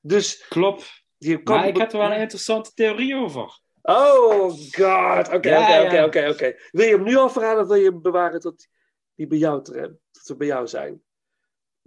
[0.00, 1.04] Dus Klopt.
[1.44, 3.60] Maar ik heb er wel een interessante theorie over.
[3.82, 5.32] Oh god.
[5.32, 6.56] Oké, oké, oké, oké.
[6.70, 8.66] Wil je hem nu al verhalen of wil je hem bewaren tot
[9.14, 11.02] die bij jou, tot ze bij jou zijn?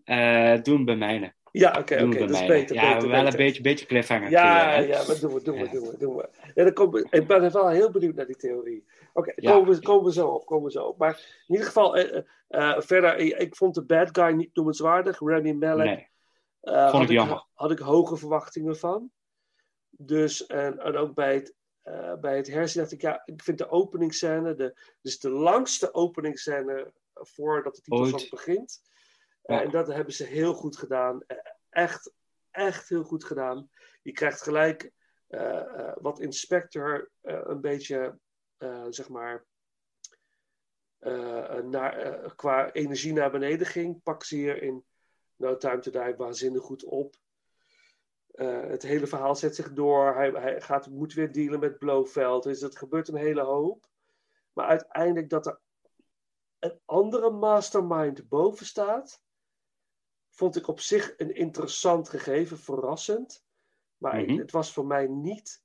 [0.05, 1.33] Eh doen bij mijne.
[1.51, 2.07] Ja, oké, oké.
[2.07, 3.39] bij Dat is beter, Ja, beter, wel beter.
[3.39, 4.29] een beetje, beetje cliffhanger.
[4.29, 6.29] Ja, ja, maar doen we, doen we, doen we, doen we.
[6.55, 8.85] Ja, dan komen we- ik ben wel heel benieuwd naar die theorie.
[9.13, 9.51] Oké, Ja.
[9.51, 10.97] komen, we, komen we zo op, komen we zo op.
[10.97, 15.19] Maar in ieder geval, eh, eh, verder, ik, vond de bad guy niet noemenswaardig.
[15.19, 15.85] Remy Malek.
[15.85, 16.07] Nee.
[16.61, 17.45] eh, Vond had, ik jammer.
[17.53, 19.11] had ik hoge verwachtingen van.
[19.89, 21.53] Dus, en, en ook bij het,
[22.21, 26.91] bij het herzien dacht ik, ja, ik vind de openingsscène, de, dus de langste openingsscène
[27.13, 28.81] voordat de titelsong begint.
[29.45, 31.23] Eh, en dat hebben ze heel goed gedaan.
[31.27, 31.37] Eh,
[31.69, 32.13] Echt,
[32.51, 33.69] echt heel goed gedaan.
[34.01, 34.91] Je krijgt gelijk
[35.27, 38.19] eh, wat Inspector een beetje,
[38.89, 39.45] zeg maar,
[41.63, 44.85] naar, qua energie naar beneden ging, pak ze hier in
[45.35, 47.15] No Time to Die waanzinnig goed op.
[48.35, 50.15] Het hele verhaal zet zich door.
[50.15, 52.43] Hij, hij gaat, moet weer dealen met Blofeld.
[52.43, 53.89] Dus er gebeurt een hele hoop.
[54.53, 55.59] Maar uiteindelijk dat er
[56.59, 59.23] een andere mastermind boven staat,
[60.35, 63.43] vond ik op zich een interessant gegeven, verrassend.
[63.97, 64.37] Maar Mhm.
[64.37, 65.63] het was voor mij niet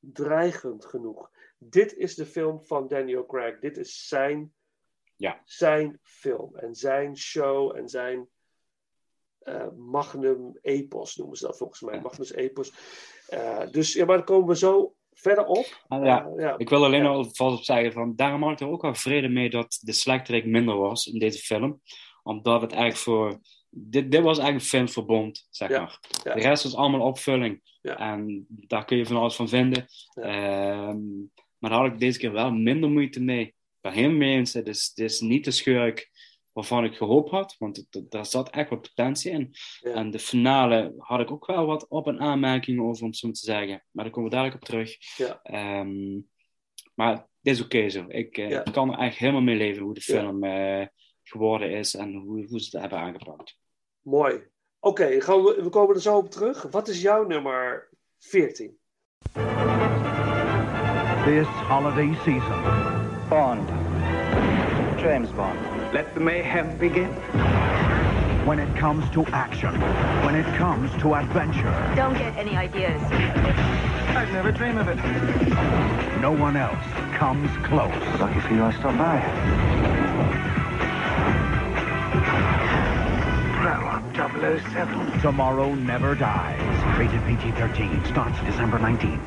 [0.00, 1.30] dreigend genoeg.
[1.58, 3.58] Dit is de film van Daniel Craig.
[3.58, 4.52] Dit is zijn,
[5.16, 5.40] Ja.
[5.44, 8.28] zijn film en zijn show en zijn
[9.40, 12.00] eh, magnum epos noemen ze dat volgens mij.
[12.00, 12.72] Magnus epos.
[13.28, 15.84] Eh, dus ja, maar daar komen we zo verder op.
[15.88, 16.32] Ah, ja.
[16.36, 16.58] Ja.
[16.58, 19.28] Ik wil alleen nog vast op zeggen, van, daarom had ik er ook wel vrede
[19.28, 21.80] mee dat de slechterik minder was in deze film.
[22.22, 23.40] Omdat het eigenlijk voor...
[23.70, 26.00] Dit, dit was eigenlijk een film voor Bond, zeg Ja, maar.
[26.24, 26.34] ja.
[26.34, 27.60] De rest was allemaal opvulling.
[27.82, 27.96] Ja.
[27.98, 29.86] En daar kun je van alles van vinden.
[30.14, 30.98] Ehm,
[31.58, 33.44] maar daar had ik deze keer wel minder moeite mee.
[33.46, 34.52] Ik ben helemaal mee eens.
[34.52, 36.10] Het is, het is niet de schurk
[36.52, 37.56] waarvan ik gehoopt had.
[37.58, 39.50] Want het- daar zat echt wat potentie in.
[39.94, 43.30] En de finale had ik ook wel wat op- en aanmerkingen over, om het zo
[43.30, 43.84] te zeggen.
[43.90, 44.96] Maar daar komen we dadelijk op terug.
[45.42, 46.18] Ehm,
[46.94, 48.04] maar dit is oké zo.
[48.08, 50.86] Ik, eh, ik kan er eigenlijk helemaal mee leven hoe de film eh,
[51.22, 53.58] geworden is en hoe, hoe ze het hebben aangepakt.
[54.10, 54.42] Mooi.
[54.80, 56.66] Oké, gaan we, we komen er zo op terug.
[56.70, 57.88] Wat is jouw nummer
[58.18, 58.78] 14?
[61.24, 62.62] This holiday season.
[63.28, 63.68] Bond.
[64.96, 65.58] James Bond.
[65.92, 67.08] Let the mayhem begin.
[68.44, 69.80] When it comes to action,
[70.24, 73.00] when it comes to adventure, Don't get any ideas.
[74.16, 74.98] I'd never dream of it.
[76.20, 76.84] No one else
[77.18, 78.20] comes close.
[78.20, 80.49] Lucky for you, I stopped by.
[84.40, 85.20] Pro 007.
[85.20, 86.80] Tomorrow Never Dies.
[86.98, 88.06] Rated PG-13.
[88.06, 89.20] Starts December 19.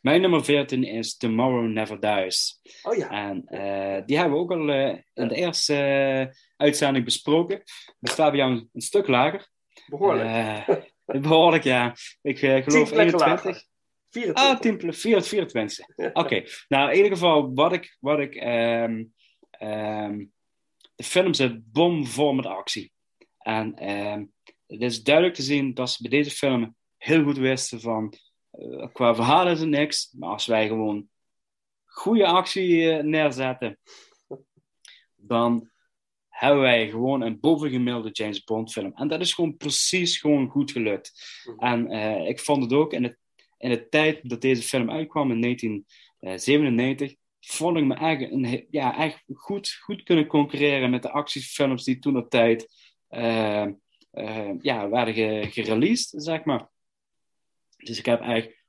[0.00, 2.60] Mijn nummer 14 is Tomorrow Never Dies.
[2.82, 3.10] Oh ja.
[3.10, 6.26] En eh, die hebben we ook al eh, in de eerste eh,
[6.56, 7.62] uitzending besproken.
[8.00, 9.48] Staat bij jou een, een stuk lager.
[9.86, 10.28] Behoorlijk.
[10.28, 10.76] Eh,
[11.22, 11.94] behoorlijk, ja.
[12.22, 13.26] Ik geloof Tien plekken 21.
[13.26, 13.64] lager.
[14.10, 14.44] 24.
[14.44, 15.86] Ah, 10 ple- 24.
[16.12, 16.42] Oké.
[16.68, 17.96] Nou, in ieder geval, wat ik...
[18.00, 19.04] Wat ik ehm,
[19.50, 20.24] ehm,
[20.94, 22.92] de film zit bomvol met actie.
[23.50, 24.24] En ehm,
[24.66, 28.14] het is duidelijk te zien dat ze bij deze film heel goed wisten van...
[28.50, 31.08] eh, qua verhaal is niks, maar als wij gewoon
[31.84, 33.78] goede actie eh, neerzetten,
[35.16, 35.70] dan
[36.28, 38.92] hebben wij gewoon een bovengemiddelde James Bond film.
[38.94, 41.12] En dat is gewoon precies gewoon goed gelukt.
[41.58, 43.18] En eh, ik vond het ook in de,
[43.58, 48.98] in de tijd dat deze film uitkwam, in 1997, vond ik me eigenlijk een, ja,
[48.98, 52.89] echt goed, goed kunnen concurreren met de actiefilms die toen de tijd
[54.60, 56.68] ja, werden ge, gereleased, zeg maar.
[57.76, 58.60] Dus ik heb eigenlijk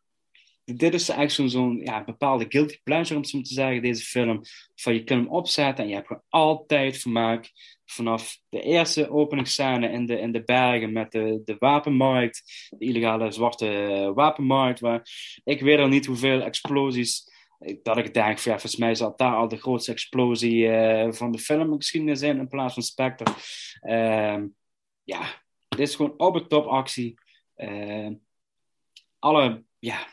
[0.66, 4.42] dit is eigenlijk zo'n ja, bepaalde guilty pleasure, om zo te zeggen, deze film.
[4.76, 7.52] Van je kunt hem opzetten en je hebt gewoon altijd vermaak.
[7.86, 13.32] Vanaf de eerste openingsscène in de, in de bergen met de, de wapenmarkt, de illegale
[13.32, 15.08] zwarte wapenmarkt, waar
[15.44, 17.31] ik weet al niet hoeveel explosies
[17.84, 21.38] dat ik denk, ja, volgens mij zal daar al de grootste explosie uh, van de
[21.38, 23.34] filmgeschiedenis zijn in plaats van Spectre.
[23.84, 24.44] Uh,
[25.04, 27.14] ja, dit is gewoon op het top actie.
[27.56, 28.10] Uh,
[29.20, 30.08] alle, ja,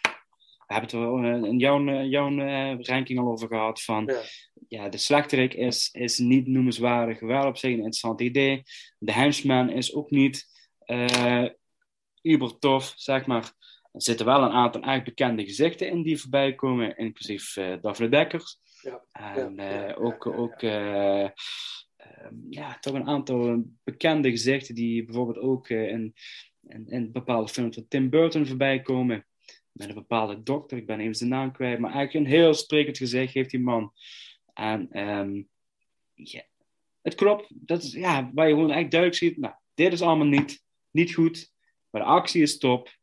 [0.67, 2.37] we hebben het er in jouw, jouw
[2.81, 3.83] ranking al over gehad.
[3.83, 4.23] Van, ja.
[4.69, 8.63] ja de slechterik is, is niet noemenswaardig, wel op zich een interessant idee.
[8.99, 10.47] De henchman is ook niet
[12.23, 13.53] uber tof, zeg maar.
[13.99, 18.09] Er zitten wel een aantal echt bekende gezichten in die voorbij komen, inclusief uh, Daphne
[18.09, 18.59] Dekkers.
[18.83, 21.29] Ja, en ja, uh, ook, ook uh,
[22.51, 26.15] ja, toch een aantal bekende gezichten die bijvoorbeeld ook in,
[26.69, 29.27] in, in, bepaalde films van Tim Burton voorbij komen.
[29.73, 32.97] Met een bepaalde dokter, ik ben even zijn naam kwijt, maar eigenlijk een heel sprekend
[32.97, 33.93] gezicht heeft die man.
[34.53, 35.49] En um,
[36.15, 36.43] ja,
[37.03, 40.27] het klopt, dat is ja, waar je gewoon echt duidelijk ziet, nou, dit is allemaal
[40.27, 41.53] niet, niet goed,
[41.91, 42.97] maar de actie is top.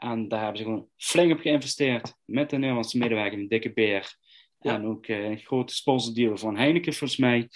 [0.00, 2.14] En daar hebben ze gewoon flink op geïnvesteerd.
[2.24, 4.16] Met de Nederlandse medewerker, een dikke beer.
[4.58, 4.74] Ja.
[4.74, 7.48] En ook uh, een grote sponsordeal van Heineken, volgens mij.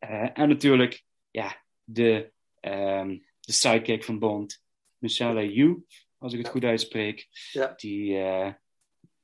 [0.00, 4.62] Uh, en natuurlijk, ja, de, um, de sidekick van Bond,
[4.98, 5.84] Michelle Yu,
[6.18, 6.52] als ik het ja.
[6.52, 7.28] goed uitspreek.
[7.52, 7.72] Ja.
[7.76, 8.52] Die, uh,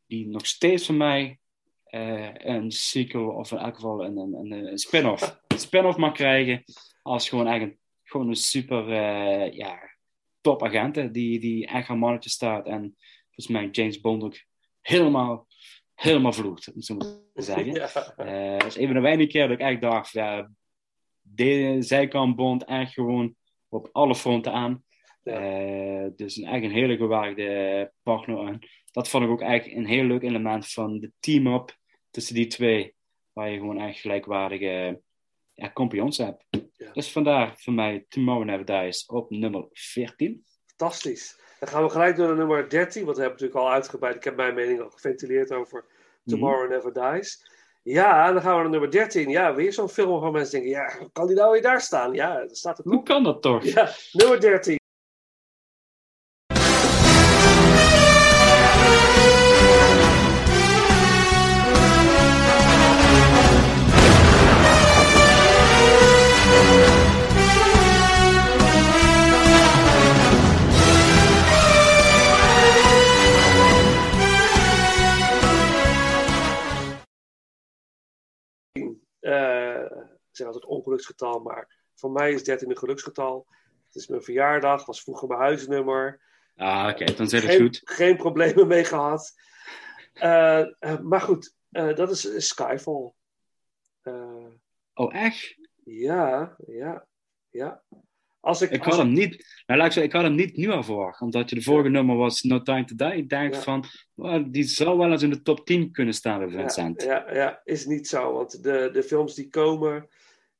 [0.06, 1.38] die nog steeds van mij
[2.34, 6.64] een sequel, of in elk geval een, een, een spin-off, een spin-off mag krijgen.
[7.02, 8.94] Als gewoon eigenlijk gewoon een super,
[9.54, 9.95] ja,
[10.46, 12.66] topagenten die, die echt aan mannetje staat.
[12.66, 14.36] En volgens mij James Bond ook
[14.80, 15.46] helemaal,
[15.94, 17.72] helemaal vloegt, om zo te zeggen.
[17.74, 17.88] Ja.
[18.52, 20.50] Uh, dat is een van de weinige keer dat ik echt dacht, ja,
[21.20, 23.34] de, zij kan Bond echt gewoon
[23.68, 24.84] op alle fronten aan.
[25.22, 26.04] Ja.
[26.04, 28.46] Uh, dus een, echt een hele gewaagde partner.
[28.46, 28.58] En
[28.92, 31.76] dat vond ik ook eigenlijk een heel leuk element van de team-up
[32.10, 32.94] tussen die twee.
[33.32, 35.02] Waar je gewoon echt gelijkwaardige
[35.54, 36.44] ja, hebt.
[36.86, 36.92] Ja.
[36.92, 40.44] Dus vandaar voor mij Tomorrow Never Dies op nummer 14.
[40.66, 41.40] Fantastisch.
[41.58, 44.14] Dan gaan we gelijk door naar nummer 13, want we hebben natuurlijk al uitgebreid.
[44.16, 45.84] Ik heb mijn mening al geventileerd over
[46.24, 46.70] Tomorrow mm.
[46.70, 47.54] Never Dies.
[47.82, 49.28] Ja, dan gaan we naar nummer 13.
[49.28, 52.12] Ja, weer zo'n film waarvan mensen denken: ja, kan die nou weer daar staan?
[52.12, 53.64] Ja, dat staat er Hoe kan dat toch?
[53.64, 54.78] Ja, nummer 13.
[80.86, 83.46] Ongeluksgetal, maar voor mij is 13 een geluksgetal.
[83.86, 86.20] Het is mijn verjaardag, was vroeger mijn huisnummer.
[86.56, 87.80] Ah, oké, dan zit het geen, goed.
[87.84, 89.34] Geen problemen mee gehad.
[90.14, 93.12] Uh, uh, maar goed, uh, dat is Skyfall.
[94.94, 95.56] oh, echt?
[95.84, 97.06] Ja, ja,
[97.50, 97.82] ja.
[98.40, 100.70] Als ik, ik, als had hem niet, nou, laat ik, ik had hem niet nu
[100.70, 101.94] al verwacht, omdat je de vorige ja.
[101.94, 103.16] nummer was No Time to Die.
[103.16, 103.60] Ik denk ja.
[103.60, 103.84] van,
[104.14, 107.02] well, die zou wel eens in de top 10 kunnen staan bij Vincent.
[107.02, 110.08] Ja, ja, ja, is niet zo, want de, de films die komen,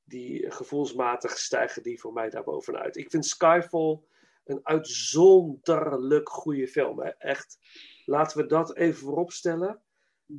[0.06, 2.96] die gevoelsmatig stijgen die voor mij daarbovenuit.
[2.96, 4.00] Ik vind Skyfall
[4.44, 7.00] een uitzonderlijk goede film.
[7.00, 7.08] Hè.
[7.08, 7.58] Echt,
[8.04, 9.82] laten we dat even voorop stellen.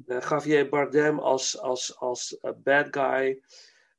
[0.05, 3.41] Uh, Javier Bardem als, als, als uh, bad guy.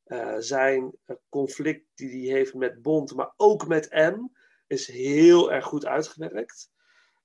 [0.07, 4.29] Uh, zijn conflict die hij heeft met Bond, maar ook met M,
[4.67, 6.71] is heel erg goed uitgewerkt.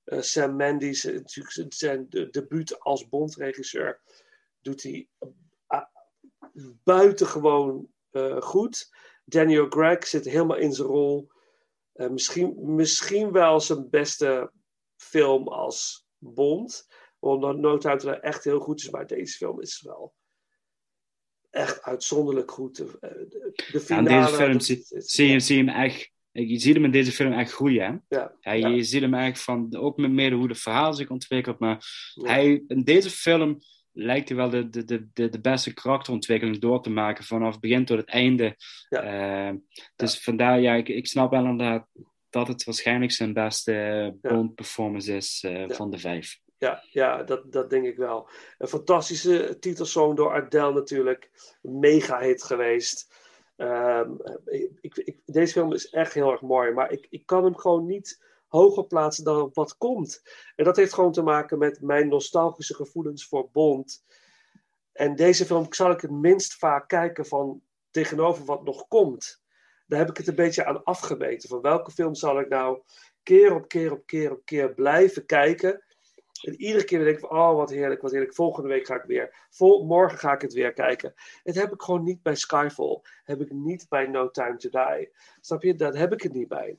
[0.04, 1.00] Sam Mendes,
[1.68, 4.00] zijn de, debuut als Bond-regisseur,
[4.60, 5.08] doet hij
[6.82, 8.94] buitengewoon uh, goed.
[9.24, 11.28] Daniel Gregg zit helemaal in zijn rol.
[11.94, 14.52] Uh, misschien, misschien wel zijn beste
[14.96, 16.86] film als Bond.
[17.18, 18.90] Omdat No Time to echt heel goed is.
[18.90, 20.14] Maar deze film is wel
[21.50, 22.76] echt uitzonderlijk goed.
[22.76, 26.12] De, de finale, ja, deze film zie, zie, je, zie je hem echt...
[26.30, 28.04] Je ziet hem in deze film echt groeien.
[28.08, 28.82] Ja, ja, je, ja.
[28.82, 29.76] ziet hem echt van...
[29.76, 31.58] Ook met mede hoe de verhaal zich ontwikkelt.
[31.58, 33.58] Maar hij, in deze film
[33.94, 37.84] lijkt hij wel de, de, de, de beste karakterontwikkeling door te maken vanaf het begin
[37.84, 38.56] tot het einde.
[38.88, 39.48] Ja.
[39.50, 39.56] Uh,
[39.96, 40.20] dus ja.
[40.20, 41.86] vandaar, ja, ik, ik snap wel inderdaad
[42.30, 46.40] dat het waarschijnlijk zijn beste Bond-performance is uh, van de vijf.
[46.58, 48.28] Ja, ja dat, dat denk ik wel.
[48.58, 51.30] Een fantastische titelsong door Adele natuurlijk.
[51.62, 53.22] Mega hit geweest.
[53.56, 54.20] Um,
[54.80, 57.86] ik, ik, deze film is echt heel erg mooi, maar ik, ik kan hem gewoon
[57.86, 60.22] niet hoger plaatsen dan wat komt.
[60.56, 64.04] En dat heeft gewoon te maken met mijn nostalgische gevoelens voor Bond.
[64.92, 69.42] En deze film zal ik het minst vaak kijken van tegenover wat nog komt.
[69.86, 71.48] daar heb ik het een beetje aan afgemeten.
[71.48, 72.82] Van welke film zal ik nou
[73.22, 75.84] keer op keer op keer op keer blijven kijken.
[76.42, 78.34] En iedere keer denk ik van, oh wat heerlijk, wat heerlijk.
[78.34, 79.48] Volgende week ga ik weer.
[79.86, 81.14] Morgen ga ik het weer kijken.
[81.42, 83.00] Het heb ik gewoon niet bij Skyfall.
[83.24, 85.12] Heb ik niet bij No Time to Die.
[85.40, 85.74] Snap je?
[85.74, 86.78] Daar heb ik het niet bij.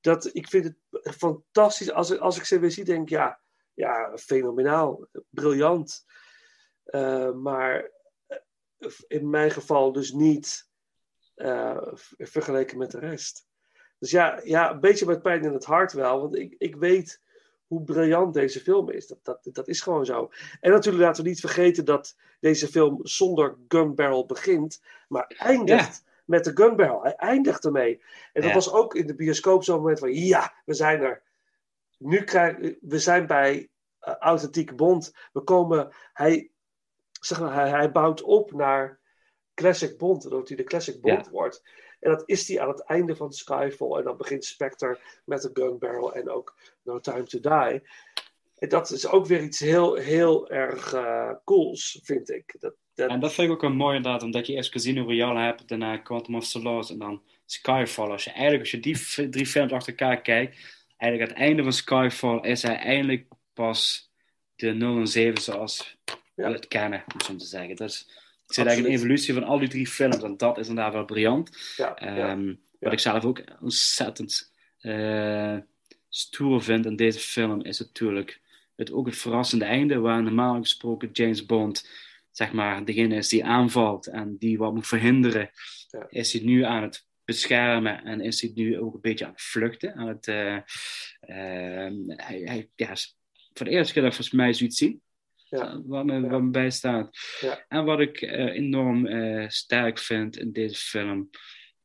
[0.00, 1.92] Dat, ik vind het fantastisch.
[1.92, 3.40] Als, als ik ze weer denk ja,
[3.74, 5.06] ja fenomenaal.
[5.28, 6.04] Briljant.
[6.86, 7.90] Uh, maar
[9.06, 10.68] in mijn geval dus niet
[11.36, 13.46] uh, vergeleken met de rest.
[13.98, 16.20] Dus ja, ja, een beetje met pijn in het hart wel.
[16.20, 17.20] Want ik, ik weet
[17.66, 19.06] hoe briljant deze film is.
[19.06, 20.30] Dat, dat, dat is gewoon zo.
[20.60, 26.04] En natuurlijk laten we niet vergeten dat deze film zonder gun barrel begint, maar eindigt
[26.30, 27.02] met de gun barrel.
[27.02, 28.02] Hij eindigt ermee.
[28.32, 31.22] En dat was ook in de bioscoop zo'n moment van, ja, we zijn er.
[31.98, 33.68] Nu krijgen we zijn bij
[34.08, 35.12] uh, Authentieke Bond.
[35.32, 36.50] We komen, hij,
[37.20, 38.98] zeg maar, hij, hij bouwt op naar
[39.54, 41.62] Classic Bond, dat hij de Classic Bond wordt.
[42.00, 43.98] En dat is hij aan het einde van Skyfall.
[43.98, 47.82] En dan begint Spectre met de gun barrel en ook No Time to Die.
[48.68, 52.56] Dat is ook weer iets heel, heel erg uh, cools, vind ik.
[52.58, 53.10] Dat, dat...
[53.10, 55.96] En dat vind ik ook wel mooi inderdaad, omdat je eerst Casino Royale hebt, daarna
[55.96, 58.10] Quantum of Solace en dan Skyfall.
[58.10, 60.56] Als je eigenlijk, als je die drie films achter elkaar kijkt,
[60.96, 64.10] eigenlijk aan het einde van Skyfall is hij eindelijk pas
[64.56, 65.96] de 0 en 7 zoals
[66.34, 67.76] we het kennen, om zo te zeggen.
[67.76, 68.06] Dat is,
[68.46, 71.04] ik zit eigenlijk een evolutie van al die drie films en dat is inderdaad wel
[71.04, 71.74] briljant.
[71.76, 75.56] Ja, um, Wat ik zelf ook ontzettend uh,
[76.08, 78.40] stoer vind in deze film is natuurlijk
[78.80, 81.88] het, ook het verrassende einde, waar normaal gesproken James Bond
[82.30, 85.50] zeg maar degene is die aanvalt en die wat moet verhinderen,
[85.88, 86.06] ja.
[86.08, 89.42] is hij nu aan het beschermen en is hij nu ook een beetje aan het
[89.42, 89.94] vluchten.
[89.94, 92.94] Aan het, uh, uh, hij, hij, ja,
[93.52, 95.02] voor de eerste keer dat volgens mij zoiets zien.
[95.48, 95.82] Ja.
[95.84, 97.18] Wat, me, wat me bijstaat.
[97.40, 97.64] Ja.
[97.68, 99.08] En wat ik uh, enorm
[99.50, 101.30] sterk vind in deze film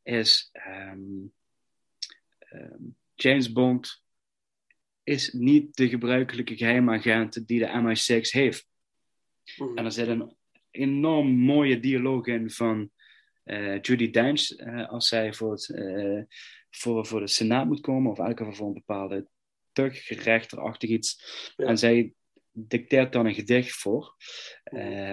[0.03, 1.33] is um,
[2.53, 4.03] um, James Bond
[5.05, 8.67] is niet de gebruikelijke geheimagent die de MI6 heeft.
[9.57, 9.77] Mm.
[9.77, 10.35] En er zit een
[10.71, 12.89] enorm mooie dialoog in van
[13.45, 14.49] uh, Judy Dench
[14.89, 15.73] als zij voor, het,
[16.69, 19.27] voor, voor de Senaat moet komen, of elke voor een bepaalde
[19.71, 21.23] tuggerechterachtig iets.
[21.55, 21.65] Ja.
[21.65, 22.13] En zij
[22.51, 24.15] dicteert dan een gedicht voor.
[24.73, 25.09] Uh,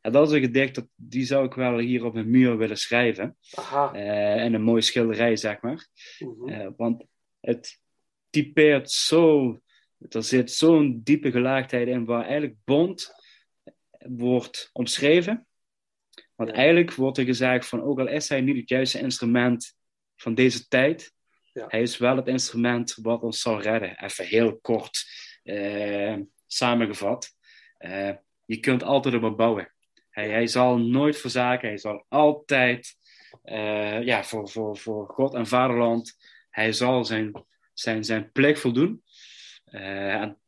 [0.00, 2.76] en dat is een gedicht, dat, die zou ik wel hier op een muur willen
[2.76, 3.36] schrijven.
[3.54, 3.92] Aha.
[3.92, 5.88] En een mooie schilderij, zeg maar.
[6.46, 7.04] Uh, want
[7.40, 7.80] het
[8.30, 9.60] typeert zo...
[10.08, 13.12] Er zit zo'n diepe gelaagdheid in waar eigenlijk Bond
[13.98, 15.46] wordt omschreven.
[16.34, 19.74] Want eigenlijk wordt er gezegd van, ook al is hij niet het juiste instrument
[20.16, 21.12] van deze tijd,
[21.52, 21.64] ja.
[21.68, 24.04] hij is wel het instrument wat ons zal redden.
[24.04, 25.04] Even heel kort
[25.44, 26.16] uh,
[26.46, 27.30] samengevat.
[27.78, 28.10] Uh,
[28.44, 29.72] je kunt altijd op hem bouwen.
[30.10, 31.68] Hij, hij, zal nooit verzaken.
[31.68, 32.96] Hij zal altijd
[33.44, 36.16] uh, ja, voor, voor, voor God en vaderland.
[36.50, 37.44] Hij zal zijn,
[37.80, 39.02] zijn, zijn plicht voldoen.
[39.66, 40.38] Uh, en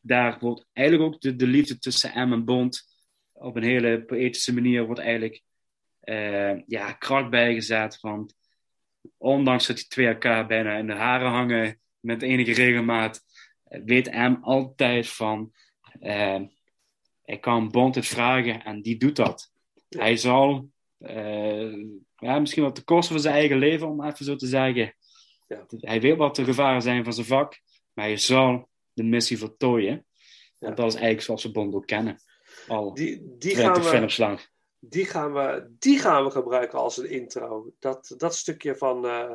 [0.00, 2.94] daar wordt eigenlijk ook de, de liefde tussen M en Bond
[3.32, 5.42] op een hele poëtische manier wordt eigenlijk
[6.66, 8.00] ja, kracht bijgezet.
[8.00, 8.34] Want
[9.16, 13.24] ondanks dat die twee elkaar bijna in de haren hangen met enige regelmaat,
[13.64, 15.52] weet M altijd van
[16.00, 16.40] uh,
[17.24, 19.52] ik kan Bond het vragen en die doet dat.
[19.88, 21.72] Hij zal uh,
[22.16, 24.94] ja, misschien wat de kosten van zijn eigen leven, om even zo te zeggen.
[25.46, 25.66] Ja.
[25.76, 27.60] Hij weet wat de gevaren zijn van zijn vak,
[27.92, 30.06] maar hij zal de missie voltooien.
[30.58, 30.70] Ja.
[30.70, 32.18] Dat is eigenlijk zoals we Bond ook kennen.
[32.68, 34.38] Al die, die gaan we.
[34.78, 37.72] Die gaan, we, die gaan we gebruiken als een intro.
[37.78, 39.32] Dat, dat stukje van uh,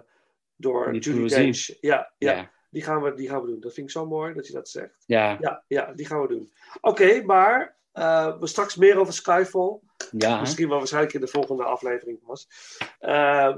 [0.56, 1.28] door Die Judy.
[1.36, 1.66] Dench.
[1.82, 2.32] Ja, ja.
[2.32, 2.52] Ja.
[2.70, 3.60] Die, gaan we, die gaan we doen.
[3.60, 5.04] Dat vind ik zo mooi dat je dat zegt.
[5.06, 6.52] Ja, Ja, ja die gaan we doen.
[6.82, 9.80] Oké, maar uh, we straks meer over Skyfall.
[10.12, 10.40] ja.
[10.40, 12.48] Misschien wel waarschijnlijk in de volgende aflevering pas.
[13.02, 13.56] Uh,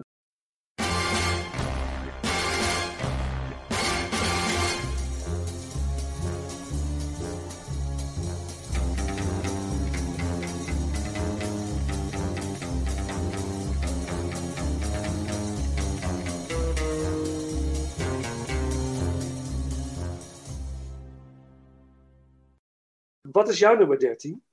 [23.34, 24.44] Wat is jouw nummer 13?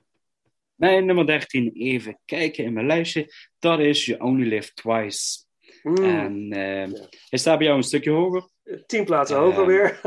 [0.75, 3.33] Mijn nummer 13, even kijken in mijn lijstje.
[3.59, 5.45] Dat is You Only Live Twice.
[5.83, 5.97] Mm.
[5.97, 8.49] En uh, hij staat bij jou een stukje hoger.
[8.87, 10.01] Tien plaatsen Uh, hoger weer.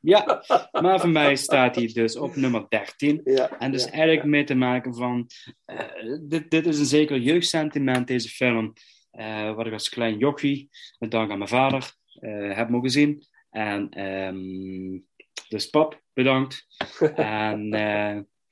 [0.00, 0.44] Ja,
[0.82, 3.20] maar voor mij staat hij dus op nummer 13.
[3.24, 5.26] Ja, En dus ja, eigenlijk mee te maken van...
[5.66, 8.72] Uh, dit, dit is een zeker jeugdsentiment, deze film.
[9.12, 10.68] Uh, wat ik als klein jochie,
[10.98, 13.26] met dank aan mijn vader, uh, heb mogen zien.
[13.50, 15.06] En um,
[15.48, 16.66] dus pap, bedankt.
[17.14, 17.70] en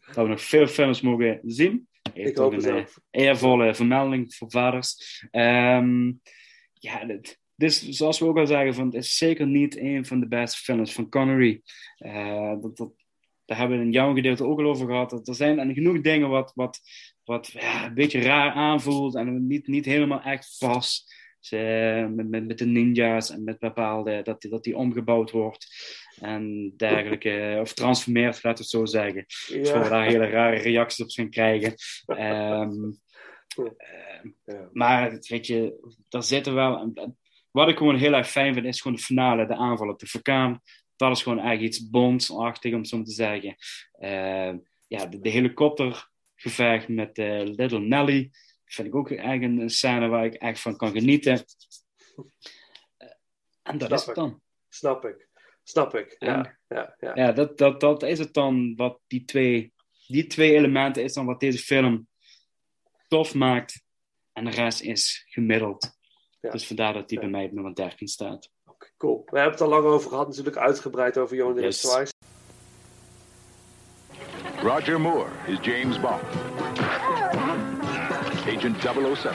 [0.06, 1.88] dat we nog veel films mogen zien.
[2.14, 2.88] Ik hoop een het ook.
[3.10, 5.24] eervolle vermelding voor vaders.
[5.30, 6.20] Um,
[6.72, 10.20] ja, dit, dus zoals we ook al zeggen, van, het is zeker niet een van
[10.20, 11.62] de beste films van Connery.
[11.98, 12.92] Uh, dat, dat,
[13.44, 15.10] daar hebben we in jouw gedeelte ook al over gehad.
[15.10, 16.80] Dat er zijn genoeg dingen wat, wat,
[17.24, 21.14] wat ja, een beetje raar aanvoelt en niet, niet helemaal echt vast.
[21.48, 21.50] Dus,
[22.14, 25.66] met, met, met de ninja's en met bepaalde, dat die, dat die omgebouwd wordt
[26.20, 29.24] en dergelijke, of transformeert, laten we het zo zeggen.
[29.46, 29.56] Ja.
[29.58, 31.74] Dus we daar hele rare reacties op gaan krijgen.
[32.06, 33.00] Um,
[34.44, 36.92] uh, maar weet je, daar zitten wel.
[37.50, 40.06] Wat ik gewoon heel erg fijn vind, is gewoon de finale, de aanval op de
[40.06, 40.60] vulkaan.
[40.96, 43.54] Dat is gewoon eigenlijk iets bondsachtig, om het zo te zeggen.
[43.98, 44.54] Uh,
[44.86, 48.30] ja, de, de helikoptergevecht met uh, Little Nelly
[48.74, 51.32] vind ik ook eigenlijk een scène waar ik echt van kan genieten.
[51.32, 53.08] Uh,
[53.62, 54.40] en dat Snap is het dan.
[54.68, 55.28] Snap ik.
[55.62, 56.16] Snap ik.
[56.18, 57.12] Ja, En- ja, ja.
[57.14, 59.72] Ja, dat, dat, dat is het dan wat die twee,
[60.06, 62.08] die twee elementen is dan wat deze film
[63.08, 63.82] tof maakt.
[64.32, 66.00] En de rest is gemiddeld.
[66.40, 68.50] Dus vandaar dat die bij mij op nummer 13 staat.
[68.96, 69.22] Cool.
[69.24, 71.80] We hebben het al lang over gehad, natuurlijk uitgebreid over Johan Yes.
[71.80, 72.12] Twice.
[74.62, 76.22] Roger Moore is James Bond.
[78.44, 79.34] Agent 007.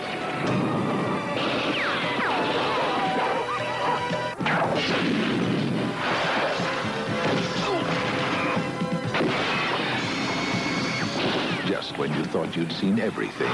[11.66, 13.48] Just when you thought you'd seen everything,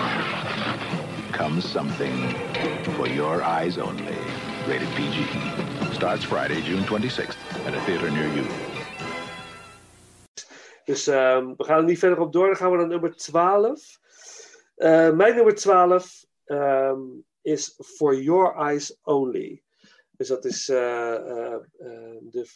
[1.32, 2.34] comes something
[2.96, 4.18] for your eyes only.
[4.68, 5.24] Rated PG.
[5.94, 8.46] Starts Friday, June 26th at a theater near you.
[10.86, 12.48] Dus ehm, we gaan er niet verder op door.
[12.48, 14.02] Dan gaan we naar nummer 12.
[14.76, 17.02] Eh, mijn nummer 12 ehm,
[17.42, 19.64] is For Your Eyes Only.
[20.18, 21.60] Dus dat is eh, eh,
[22.22, 22.48] de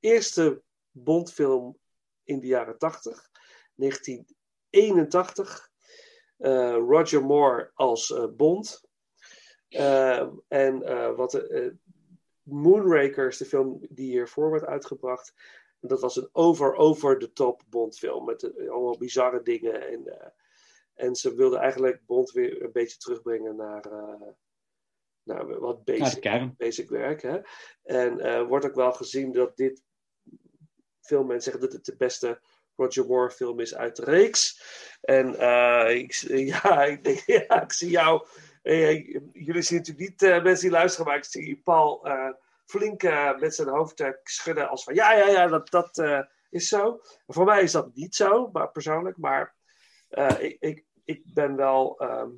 [0.00, 1.78] eerste Bondfilm
[2.24, 3.30] in de jaren 80.
[3.74, 5.70] 1981.
[6.36, 8.88] Eh, Roger Moore als Bond.
[9.68, 10.78] Ehm, en
[11.16, 11.44] wat
[12.42, 15.34] Moonraker is de film die hiervoor wordt uitgebracht.
[15.80, 19.88] Dat was een over, over the top Bondfilm met allemaal bizarre dingen.
[19.88, 20.32] En,
[21.00, 24.28] en ze wilden eigenlijk Bond weer een beetje terugbrengen naar, eh,
[25.22, 27.22] naar wat basic, basic werk.
[27.22, 27.40] Hè?
[27.82, 29.82] En eh, wordt ook wel gezien dat dit
[31.00, 32.40] veel mensen zeggen dat het de beste
[32.76, 34.62] Roger Moore film is uit de reeks.
[35.00, 36.12] En eh, ik,
[36.62, 37.18] ja, ik, denk,
[37.48, 38.26] ja, ik zie jou.
[38.62, 42.08] jullie zien natuurlijk niet mensen die luisteren, maar ik zie Paul
[42.64, 43.02] flink
[43.38, 46.02] met zijn hoofd schudden als van ja, ja, ja, dat, dat
[46.50, 47.00] is zo.
[47.26, 49.16] Voor mij is dat niet zo, maar persoonlijk.
[49.16, 49.54] Maar
[50.38, 52.30] ik, ik, ik ben wel ehm,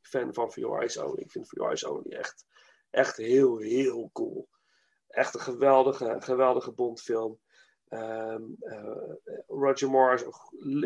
[0.00, 1.20] fan van For Your Eyes Only.
[1.20, 2.46] Ik vind For Your Eyes Only echt,
[2.90, 4.48] echt heel, heel cool.
[5.08, 7.38] Echt een geweldige, geweldige Bondfilm.
[7.88, 9.12] Ehm, eh,
[9.46, 10.24] Roger Moore is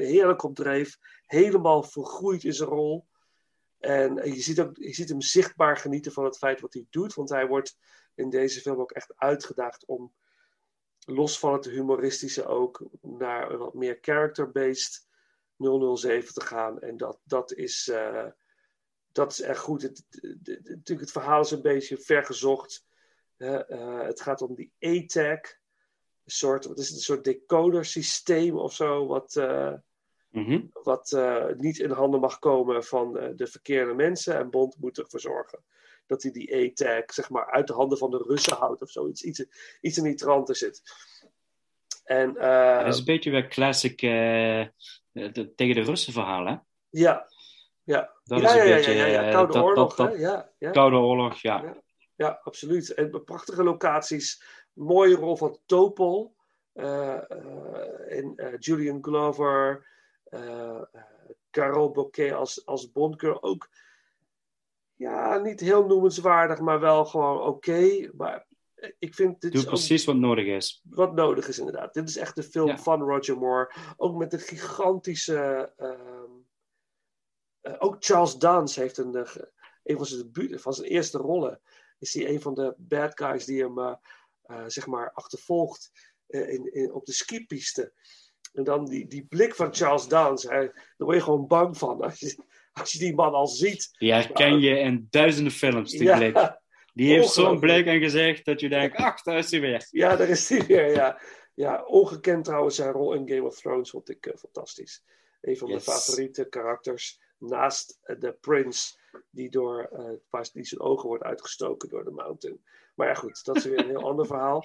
[0.09, 0.99] heerlijk op dreef.
[1.27, 3.07] Helemaal vergroeid in zijn rol.
[3.79, 7.15] En je ziet, ook, je ziet hem zichtbaar genieten van het feit wat hij doet.
[7.15, 7.79] Want hij wordt
[8.15, 10.13] in deze film ook echt uitgedaagd om
[11.07, 15.07] los van het humoristische ook naar wat meer character-based
[15.57, 16.81] 007 te gaan.
[16.81, 18.27] En dat, dat, is, eh,
[19.13, 19.83] dat is echt goed.
[19.83, 20.05] Het,
[20.43, 22.87] natuurlijk, het verhaal is een beetje vergezocht.
[23.37, 25.41] Eh, het gaat om die A-tag.
[26.25, 29.73] Een soort, wat is het, een soort decoder systeem of zo, wat, eh,
[30.31, 30.61] Mhm.
[30.83, 31.19] wat
[31.57, 34.37] niet in handen mag komen van de verkeerde mensen.
[34.37, 35.65] En Bond moet ervoor zorgen
[36.07, 39.23] dat hij die A-tag zeg maar, uit de handen van de Russen houdt of zoiets.
[39.23, 39.45] Iets,
[39.81, 40.83] iets in die trant zit.
[42.05, 44.03] En, dat is een beetje weer classic
[45.15, 46.57] de- tegen de Russen verhaal, hè?
[46.91, 47.27] ja,
[47.83, 48.13] ja.
[48.25, 50.15] Dat ja, is een ja, beetje, ja, ja, eh, Koude dat- Oorlog, dat- hè?
[50.15, 50.71] Ja, ja.
[50.71, 51.77] Koude Oorlog, ja.
[52.17, 52.95] Ja, absoluut.
[52.95, 54.43] En prachtige locaties.
[54.73, 56.35] Mooie rol van Topol.
[56.73, 59.87] eh, eh, en eh, Julian Glover.
[61.51, 63.43] Carol Bouquet als, als Bondgirl.
[63.43, 63.69] Ook
[64.95, 68.11] ja, niet heel noemenswaardig, maar wel gewoon oké.
[68.17, 68.47] Maar
[68.99, 70.81] ik vind dit Doe precies wat nodig is.
[70.85, 71.95] wat nodig is inderdaad.
[71.95, 72.79] Dit is echt de film Ja.
[72.79, 73.73] van Roger Moore.
[73.97, 75.73] Ook met een gigantische...
[75.77, 76.31] ehm,
[77.61, 79.51] eh, ook Charles Dance heeft een, ge-
[79.83, 81.61] een van zijn, debuut, van zijn eerste rollen.
[81.99, 83.95] Is hij een van de bad guys die hem eh,
[84.67, 85.91] zeg maar achtervolgt
[86.27, 87.93] in, in, op de skipiste.
[88.53, 90.49] En dan die, die blik van Charles Dance.
[90.49, 92.37] Daar word je gewoon bang van als je,
[92.73, 93.95] als je die man al ziet.
[93.99, 96.17] Die herken je in duizenden films, die Ja.
[96.17, 96.63] blik.
[96.95, 99.87] Die heeft zo'n blik en gezegd dat je denkt, ach, daar is hij weer.
[100.03, 100.91] Ja, daar is hij weer.
[100.91, 101.21] Ja.
[101.55, 105.05] ja, ongekend trouwens zijn rol in Game of Thrones vond ik eh, fantastisch.
[105.41, 105.87] Een van Yes.
[105.87, 107.21] mijn favoriete karakters.
[107.39, 108.99] Naast eh, de prins,
[109.31, 109.89] die, door,
[110.31, 112.65] waar die zijn ogen wordt uitgestoken door de mountain.
[112.95, 114.65] Maar ja, goed, dat is weer een heel ander verhaal.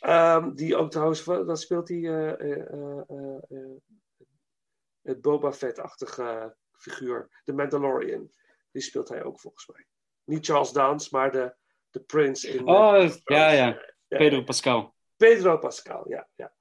[0.00, 3.00] Ehm, die ook trouwens, dat speelt hij eh,
[5.02, 7.40] het Boba Fett-achtige figuur.
[7.44, 8.30] De Mandalorian.
[8.70, 9.86] Die speelt hij ook volgens mij.
[10.26, 11.54] Niet Charles Dance, maar de
[11.96, 12.66] de Prince in...
[12.66, 13.82] Oh, ja, ja.
[14.08, 14.94] Pedro Pascal.
[15.16, 16.28] Pedro Pascal, ja.
[16.34, 16.52] ja.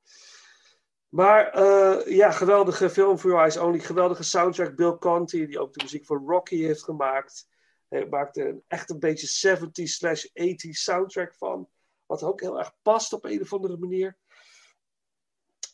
[1.09, 3.79] Maar uh, ja, geweldige film voor Your Eyes Only.
[3.79, 4.75] Geweldige soundtrack.
[4.75, 7.47] Bill Conti, die ook de muziek voor Rocky heeft gemaakt.
[7.87, 11.69] Hij maakte een, echt een beetje 70s slash 80s soundtrack van.
[12.05, 14.17] Wat ook heel erg past op een of andere manier.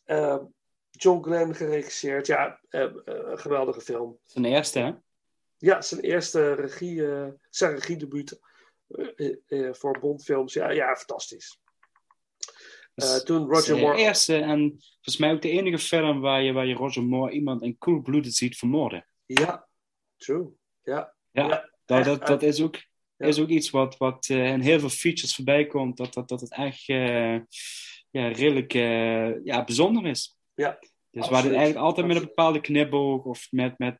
[0.06, 0.44] Uh,
[0.90, 2.28] John Glenn geregisseerd.
[2.28, 2.92] Ja, uh,
[3.38, 4.20] geweldige film.
[4.24, 4.94] Zijn eerste, hè?
[5.62, 7.04] Ja, zijn eerste regie,
[7.50, 8.40] zijn regiedebuut
[9.72, 10.54] voor Bondfilms.
[10.54, 11.60] Ja, ja fantastisch.
[13.24, 13.96] Toen Roger Moore...
[13.96, 17.32] De eerste en volgens mij ook de enige film waar je, waar je Roger Moore
[17.32, 19.08] iemand in cool-blooded ziet vermoorden.
[19.26, 19.68] Ja,
[20.18, 20.52] true.
[20.84, 22.76] Ja, ja, ja dat, dat, dat is ook,
[23.16, 23.26] ja.
[23.26, 25.98] is ook iets wat, wat uh, in heel veel features voorbij komt.
[25.98, 27.40] Dat, dat, dat het echt uh,
[28.10, 28.72] ja, redelijk
[29.44, 30.38] ja, bijzonder is.
[30.54, 30.80] Ja,
[31.12, 34.00] dus waar het eigenlijk altijd met een bepaalde knipoog of met, met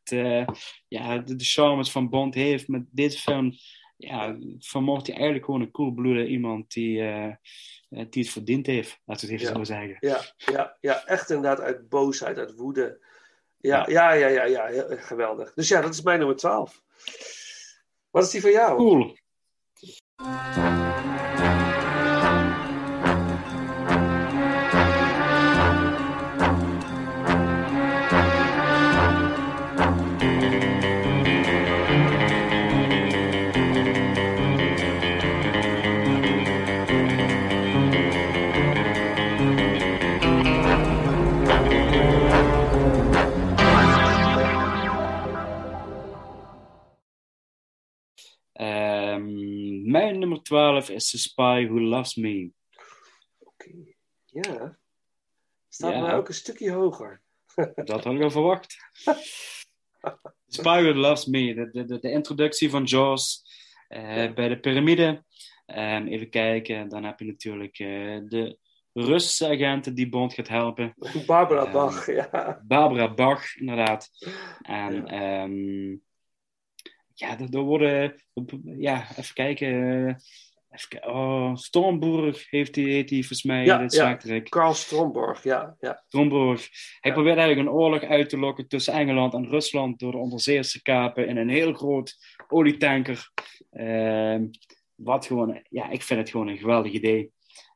[0.88, 2.68] ja, de, de charmes van Bond heeft.
[2.68, 3.52] Met deze film
[3.96, 7.02] ja, vermocht hij eigenlijk gewoon een coolbloede iemand die,
[7.88, 9.58] die het verdiend heeft, laten we het even ja.
[9.58, 9.96] zo zeggen.
[10.00, 13.00] Ja, ja, ja, echt inderdaad uit boosheid, uit woede.
[13.62, 15.54] Ja, ja, ja, ja, ja, ja, geweldig.
[15.54, 16.82] Dus ja, dat is mijn nummer 12.
[18.10, 18.76] Wat is die van jou?
[18.76, 19.16] Cool.
[50.52, 52.50] 12 is The Spy Who Loves Me.
[53.38, 53.96] Oké, okay.
[54.24, 54.78] ja.
[55.68, 56.00] Staat ja.
[56.00, 57.22] mij ook een stukje hoger.
[57.84, 58.76] Dat had ik al verwacht.
[60.46, 63.44] Spy Who Loves Me, de, de, de introductie van Jaws
[63.88, 64.32] uh, ja.
[64.32, 65.24] bij de piramide.
[65.66, 68.58] Um, even kijken, dan heb je natuurlijk uh, de
[68.92, 70.94] Russische agenten die Bond gaat helpen.
[71.26, 72.62] Barbara um, Bach, ja.
[72.66, 74.10] Barbara Bach, inderdaad.
[74.62, 75.42] En ja.
[75.42, 76.02] um,
[77.22, 78.14] ja, er, worden,
[78.78, 79.68] ja, even kijken.
[80.70, 83.64] Even, oh, Stormburg heeft hij, heet hij volgens mij.
[83.64, 84.40] Ja, ja.
[84.40, 85.76] Karl Stromborg, ja.
[85.80, 86.02] ja.
[86.06, 86.68] Stromborg.
[87.00, 87.16] Hij ja.
[87.16, 91.28] probeert eigenlijk een oorlog uit te lokken tussen Engeland en Rusland door de onderzeeërs kapen
[91.28, 92.16] in een heel groot
[92.48, 93.30] olietanker.
[93.72, 94.40] Uh,
[94.94, 97.32] wat gewoon, ja, ik vind het gewoon een geweldig idee.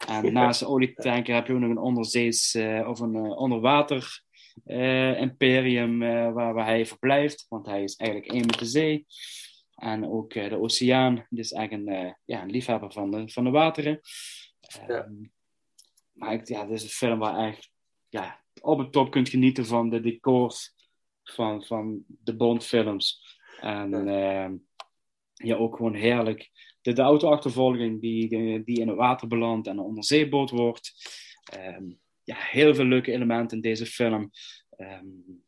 [0.09, 4.25] En naast de olietanker heb je ook nog een onderzees uh, of een uh, onderwater
[4.65, 9.07] uh, imperium uh, waar, waar hij verblijft, want hij is eigenlijk één met de zee.
[9.75, 13.51] En ook uh, de oceaan, dus eigenlijk een, ja, een liefhebber van de, van de
[13.51, 14.01] wateren.
[14.87, 15.05] Ja.
[15.05, 15.33] Um,
[16.13, 17.71] maar ik, ja, dit is een film waar eigenlijk
[18.09, 20.75] ja, op het top kunt genieten van de decors
[21.25, 23.39] van, van de Bond-films.
[23.61, 24.53] En ja.
[25.35, 26.51] ja, ook gewoon heerlijk.
[26.81, 28.29] De, de auto-achtervolging die,
[28.65, 30.93] die in het water belandt en een onderzeeboot wordt.
[31.77, 34.31] Um, ja, heel veel leuke elementen in deze film.
[34.77, 35.45] Um,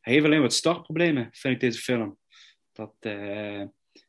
[0.00, 2.18] hij heeft alleen wat startproblemen, vind ik, deze film.
[2.72, 3.64] Dat, uh,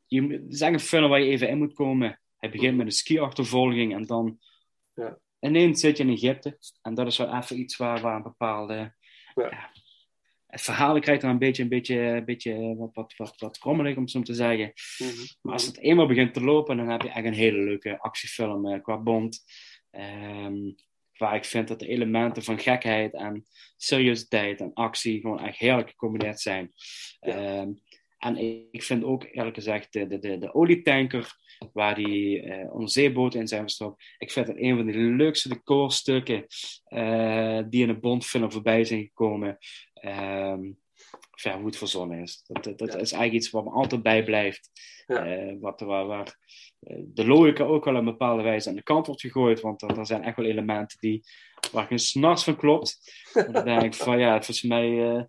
[0.06, 2.22] je, het is een film waar je even in moet komen.
[2.38, 4.40] Hij begint met een ski-achtervolging en dan
[4.94, 5.20] ja.
[5.40, 6.58] ineens zit je in Egypte.
[6.82, 8.96] En dat is wel even iets waar, waar een bepaalde...
[9.36, 9.72] Ja.
[10.48, 13.96] Het verhaal krijgt dan een beetje, een beetje, een beetje wat, wat, wat, wat rommelig,
[13.96, 14.74] om het zo te zeggen.
[14.98, 15.26] Mm -hmm.
[15.42, 18.68] Maar als het eenmaal begint te lopen, dan heb je echt een hele leuke actiefilm
[18.68, 19.44] uh, qua Bond.
[19.92, 20.76] Um,
[21.18, 23.46] waar ik vind dat de elementen van gekheid en
[23.78, 26.72] seriositeit en actie gewoon echt heerlijk gecombineerd zijn.
[27.20, 27.62] Ja.
[27.62, 27.82] Um,
[28.18, 28.38] en
[28.72, 31.36] ik vind ook eerlijk gezegd de, de, de, de olietanker
[31.74, 36.46] waar die uh, onderzeeboten in zijn verstopt, ik vind het een van de leukste decorstukken
[36.90, 39.58] uh, die in een Bondfilm voorbij zijn gekomen.
[40.06, 40.78] Um,
[41.44, 42.44] ja, hoe het verzonnen is.
[42.48, 43.00] Dat, dat, dat Ja.
[43.00, 44.70] is eigenlijk iets wat me altijd bijblijft.
[45.08, 45.56] Ja.
[45.60, 46.38] Wat, waar, waar
[46.80, 49.62] eh, de logica ook wel een bepaalde wijze aan de kant wordt gegooid.
[49.62, 51.24] Want er, er zijn echt wel elementen die,
[51.72, 53.00] waar geen s'nachts van klopt.
[53.34, 55.16] Dan denk ik van ja, volgens mij...
[55.16, 55.24] eh,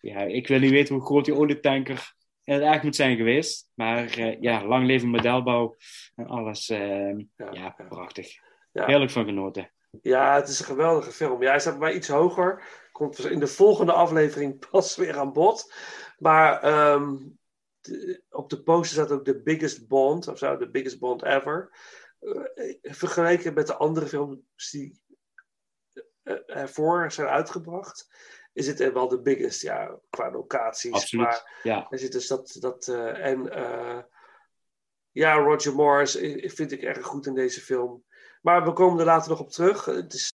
[0.00, 2.12] ja, ik wil niet weten hoe groot die olietanker
[2.44, 3.70] in het echt moet zijn geweest.
[3.74, 5.76] Maar ja, lang leven modelbouw
[6.14, 6.68] en alles.
[6.68, 7.18] eh,
[7.52, 8.28] ja, prachtig.
[8.72, 8.86] Ja.
[8.86, 9.70] Heerlijk van genoten.
[10.02, 11.42] Ja, het is een geweldige film.
[11.42, 12.62] Ja, hij staat bij mij iets hoger.
[13.00, 15.72] Komt in de volgende aflevering pas weer aan bod.
[16.18, 17.16] Maar ehm,
[17.80, 21.76] de- op de poster staat ook The Biggest Bond, of zo, The Biggest Bond Ever.
[22.20, 25.00] Eh, vergeleken met de andere films die
[26.22, 28.08] eh, ervoor zijn uitgebracht,
[28.52, 30.92] is het wel de biggest, ja, qua locaties.
[30.92, 31.86] Absoluut, Maar ja.
[31.90, 34.02] er zit dus dat, dat eh, en eh,
[35.10, 38.04] ja, Roger Morris eh, vind ik erg goed in deze film.
[38.42, 39.84] Maar we komen er later nog op terug.
[39.84, 40.29] Het is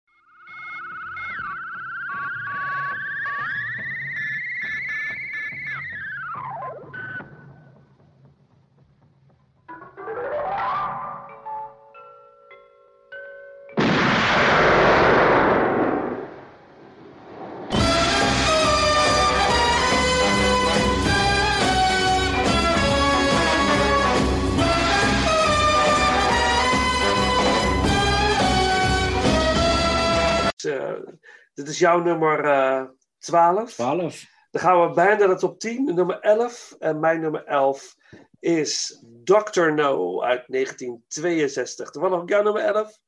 [31.85, 32.85] jouw nummer uh,
[33.19, 33.73] 12.
[33.73, 34.25] 12.
[34.51, 35.85] Dan gaan we bijna naar de top 10.
[35.85, 36.77] Nummer 11.
[36.79, 37.97] En mijn nummer 11
[38.41, 39.73] is Dr.
[39.73, 41.91] No uit 1962.
[41.91, 42.99] Toevallig ook jouw nummer 11?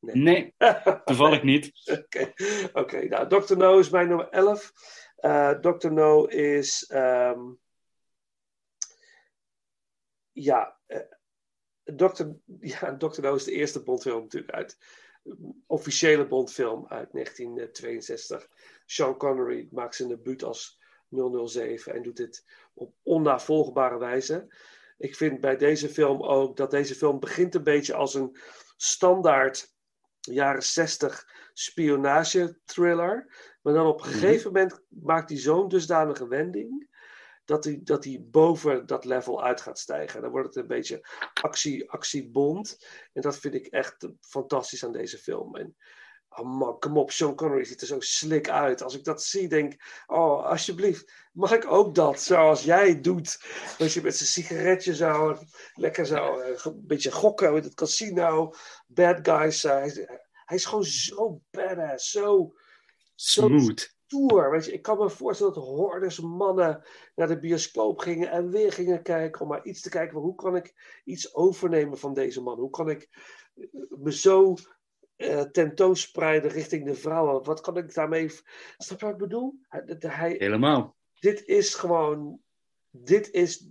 [0.00, 0.54] Nee, nee
[1.04, 1.72] toevallig niet.
[1.84, 2.70] Oké, okay.
[2.72, 3.56] okay, nou, Dr.
[3.56, 4.72] No is mijn nummer 11.
[5.20, 5.92] Uh, Dr.
[5.92, 6.90] No is.
[6.94, 7.58] Um,
[10.32, 10.98] ja, uh,
[11.84, 12.24] Dr.
[12.60, 13.20] Ja, Dr.
[13.20, 14.78] No is de eerste Bondfilm natuurlijk uit.
[15.66, 18.48] Officiële Bondfilm uit 1962.
[18.86, 20.78] Sean Connery maakt zijn debuut als
[21.08, 22.44] 007 en doet dit
[22.74, 24.54] op onnavolgbare wijze.
[24.98, 28.36] Ik vind bij deze film ook dat deze film begint een beetje als een
[28.76, 29.74] standaard
[30.20, 33.34] jaren 60 spionage thriller.
[33.62, 34.18] Maar dan op een mhm.
[34.18, 36.95] gegeven moment maakt hij zo'n dusdanige wending.
[37.46, 40.20] Dat hij, dat hij boven dat level uit gaat stijgen.
[40.22, 42.86] Dan wordt het een beetje actie, actiebond.
[43.12, 45.56] En dat vind ik echt fantastisch aan deze film.
[45.56, 45.76] En
[46.38, 48.82] Oh man, kom op, Sean Connery ziet er zo slik uit.
[48.82, 49.74] Als ik dat zie, denk
[50.06, 53.40] oh, alsjeblieft, mag ik ook dat, zoals jij doet.
[53.78, 55.38] Als je met zijn sigaretje zo,
[55.74, 58.54] lekker zo, eh, een beetje gokken met het casino,
[58.86, 59.64] bad guys.
[59.64, 59.72] Uh,
[60.44, 62.52] hij, is gewoon zo badass, zo...
[63.14, 63.95] Smooth.
[64.06, 66.82] Tour, weet je, ik kan me voorstellen dat hordes mannen
[67.14, 70.56] naar de bioscoop gingen en weer gingen kijken om maar iets te kijken hoe kan
[70.56, 72.58] ik iets overnemen van deze man?
[72.58, 73.08] Hoe kan ik
[73.88, 74.54] me zo
[75.16, 77.44] uh, tentoonspreiden richting de vrouwen.
[77.44, 78.30] Wat kan ik daarmee.
[78.78, 79.54] Snap je wat ik bedoel?
[79.68, 80.96] Hij, Helemaal.
[81.18, 82.40] Dit is gewoon.
[82.90, 83.68] Dit is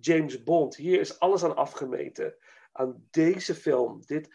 [0.00, 0.76] James Bond.
[0.76, 2.34] Hier is alles aan afgemeten.
[2.72, 4.02] Aan deze film.
[4.06, 4.28] Dit,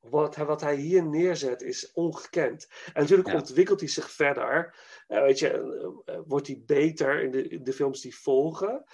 [0.00, 2.68] wat, wat hij hier neerzet is ongekend.
[2.92, 4.74] En natuurlijk ontwikkelt hij zich verder.
[5.08, 8.84] Uh, weet je, uh, wordt hij beter in de, in de films die volgen.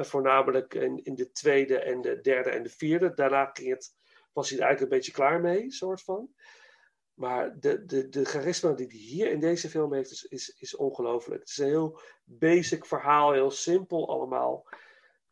[0.00, 3.14] voornamelijk in, in de tweede en de derde en de vierde.
[3.14, 3.98] Daarna ging het
[4.32, 6.34] was hij er eigenlijk een beetje klaar mee, soort van.
[7.14, 10.76] Maar de, de, de charisma die hij hier in deze film heeft, is, is, is
[10.76, 11.40] ongelooflijk.
[11.40, 14.68] Het is een heel basic verhaal, heel simpel allemaal.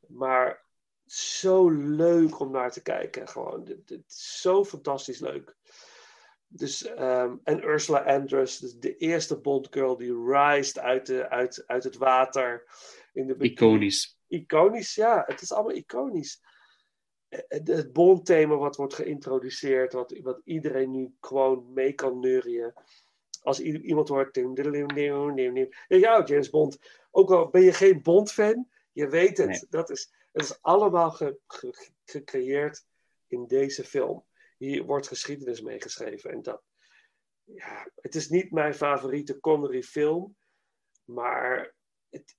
[0.06, 0.66] Maar
[1.12, 3.28] zo leuk om naar te kijken.
[3.28, 3.66] Gewoon.
[3.66, 5.56] Het, is zo fantastisch leuk.
[6.46, 11.84] Dus, um, en Ursula Andress, dus de eerste Bondgirl die rijst uit, de, uit, uit
[11.84, 12.64] het water.
[13.12, 14.18] In de iconisch.
[14.26, 15.22] Iconisch, ja.
[15.26, 16.40] Het is allemaal iconisch
[17.48, 22.72] het bondthema wat wordt geïntroduceerd, wat, wat iedereen nu gewoon mee kan neurien.
[23.42, 24.36] Als iemand hoort.
[25.88, 26.78] Ja, James Bond.
[27.10, 29.66] Ook al ben je geen Bond-fan, je weet het.
[29.70, 31.10] Dat, is, dat is allemaal
[32.04, 32.84] gecreëerd
[33.26, 34.24] in deze film.
[34.56, 36.30] Hier wordt geschiedenis meegeschreven.
[36.30, 36.62] En dat,
[37.44, 40.36] ja, het is niet mijn favoriete Connery-film,
[41.04, 41.74] maar
[42.10, 42.36] het,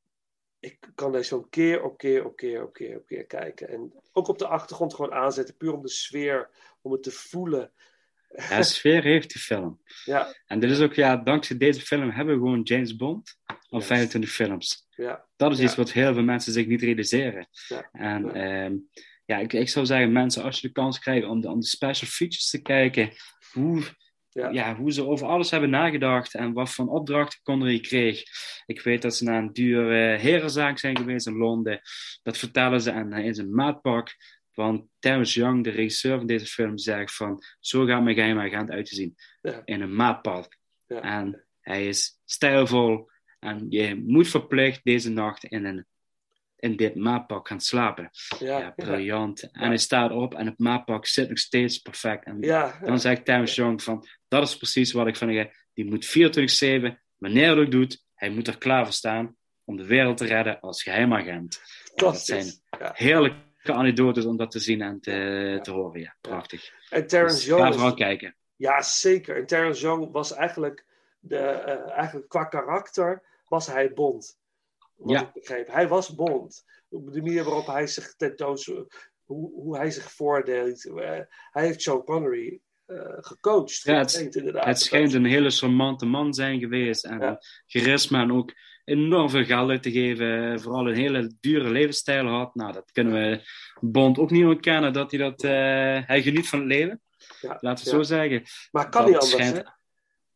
[0.60, 3.70] ik kan deze zo'n keer op keer op keer op keer op keer kijken.
[3.70, 6.50] En ook op de achtergrond gewoon aanzetten, puur om de sfeer,
[6.82, 7.74] om het te voelen.
[8.30, 9.82] Ja, sfeer heeft die film.
[10.06, 10.36] Ja.
[10.46, 13.39] En dit is ook, ja, dankzij deze film hebben we gewoon James Bond
[13.70, 14.88] al 25 films.
[14.96, 15.28] Ja.
[15.36, 17.48] Dat is iets wat heel veel mensen zich niet realiseren.
[17.68, 17.90] Ja.
[17.92, 18.76] En ja, ehm,
[19.26, 21.66] ja ik, ik zou zeggen, mensen, als je de kans krijgt om de, om de
[21.66, 23.12] special features te kijken,
[23.52, 23.84] hoe
[24.30, 24.50] ja.
[24.50, 24.76] ja.
[24.76, 28.24] hoe ze over alles hebben nagedacht en wat voor opdrachten Connery kreeg.
[28.66, 31.82] Ik weet dat ze naar een dure herenzaak zijn geweest in Londen.
[32.24, 34.16] Dat vertellen ze en in zijn maatpak.
[34.54, 37.44] Want Terence Young, de regisseur van deze film, zegt van...
[37.60, 39.16] Zo gaat mijn geheime agent uit te zien.
[39.42, 39.62] Ja.
[39.66, 40.58] In een maatpak.
[40.86, 41.02] Ja.
[41.02, 43.10] En hij is stijlvol.
[43.40, 45.86] En je moet verplicht deze nacht in een
[46.60, 48.10] in dit maatpak gaan slapen.
[48.40, 49.52] Ja, briljant.
[49.52, 52.26] En hij staat op en het maatpak zit nog steeds perfect.
[52.26, 55.50] En ja, dan zegt Terence Young van, dat is precies wat ik van je.
[55.74, 59.86] Die moet 24-7, wanneer hij ook doet, hij moet er klaar voor staan om de
[59.86, 61.62] wereld te redden als geheimagent.
[61.96, 62.46] Dat zijn
[62.94, 66.02] heerlijke anekdotes om dat te zien en te, te horen.
[66.02, 66.72] Ja, prachtig.
[66.90, 67.62] En Terence dus Young...
[67.62, 68.36] Ga vooral kijken.
[68.56, 69.38] Ja, zeker.
[69.38, 70.86] En Terence Young was eigenlijk,
[71.20, 74.38] de, uh, eigenlijk qua karakter was hij Bond.
[74.96, 75.68] Wat ik begreep.
[75.68, 76.66] Hij was Bond.
[76.90, 80.86] De manier waarop hij zich tentoont, hoe, hoe hij zich voordeed.
[80.86, 81.20] Uh,
[81.52, 83.84] hij heeft Sean Connery uh, gecoacht.
[83.84, 84.66] Ja, het, inderdaad.
[84.66, 87.06] het schijnt een hele charmante man zijn geweest.
[87.06, 87.42] En ja.
[87.68, 90.60] charisma en ook enorm veel geld uit te geven.
[90.60, 92.56] Vooral een hele dure levensstijl had.
[92.56, 93.42] Nou, dat kunnen we
[93.80, 94.94] Bond ook niet ontkennen.
[94.94, 95.44] Dat hij dat...
[95.44, 95.52] Uh,
[96.08, 97.02] hij geniet van het leven.
[97.42, 98.44] Ja, Laten we zo zeggen.
[98.72, 99.79] Maar kan dat niet anders, schijnt...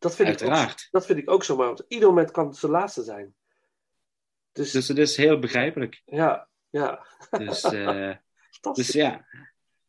[0.03, 0.69] Dat vind, Uiteraard.
[0.69, 1.55] ik ook, dat vind ik ook zo.
[1.55, 3.33] Maar op ieder moment kan het zijn laatste zijn.
[4.51, 6.01] Dus, dus het is heel begrijpelijk.
[6.05, 7.05] Ja, ja.
[7.29, 8.11] Dus, uh,
[8.73, 9.25] dus ja.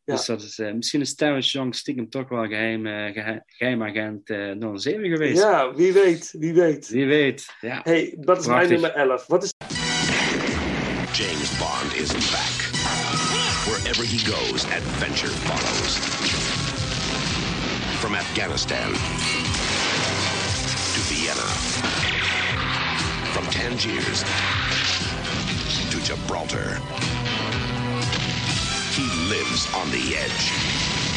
[0.03, 0.15] Ja.
[0.15, 4.29] Dus dat is, uh, misschien is Terrence Young stiekem toch wel geheim, uh, geheim, geheimagent
[4.29, 5.41] uh, 07 geweest.
[5.41, 6.87] Ja, wie weet, wie weet.
[6.87, 7.79] Wie weet, ja.
[7.83, 8.69] hey, dat is Prachtig.
[8.69, 9.27] mijn nummer 11.
[9.27, 9.53] Wat is...
[11.11, 12.57] James Bond is back.
[13.65, 15.97] Wherever he goes, adventure follows.
[17.99, 19.14] From Afghanistan
[23.75, 24.23] Tangiers
[25.91, 26.79] to Gibraltar.
[28.95, 30.45] He lives on the edge.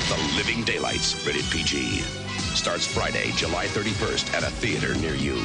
[0.09, 2.01] The Living Daylights, rated PG.
[2.57, 5.37] Starts Friday, July 31st at a theater near you.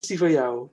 [0.00, 0.70] Is die van jou?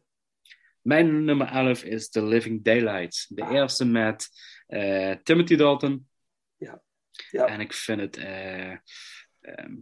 [0.82, 3.28] Mijn nummer 11 is The Living Daylights.
[3.28, 4.28] De eerste met
[4.68, 6.08] eh, Timothy Dalton.
[6.58, 6.82] Ja.
[7.32, 7.46] ja.
[7.46, 8.18] En ik vind het...
[8.18, 8.72] eh,
[9.40, 9.76] ehm,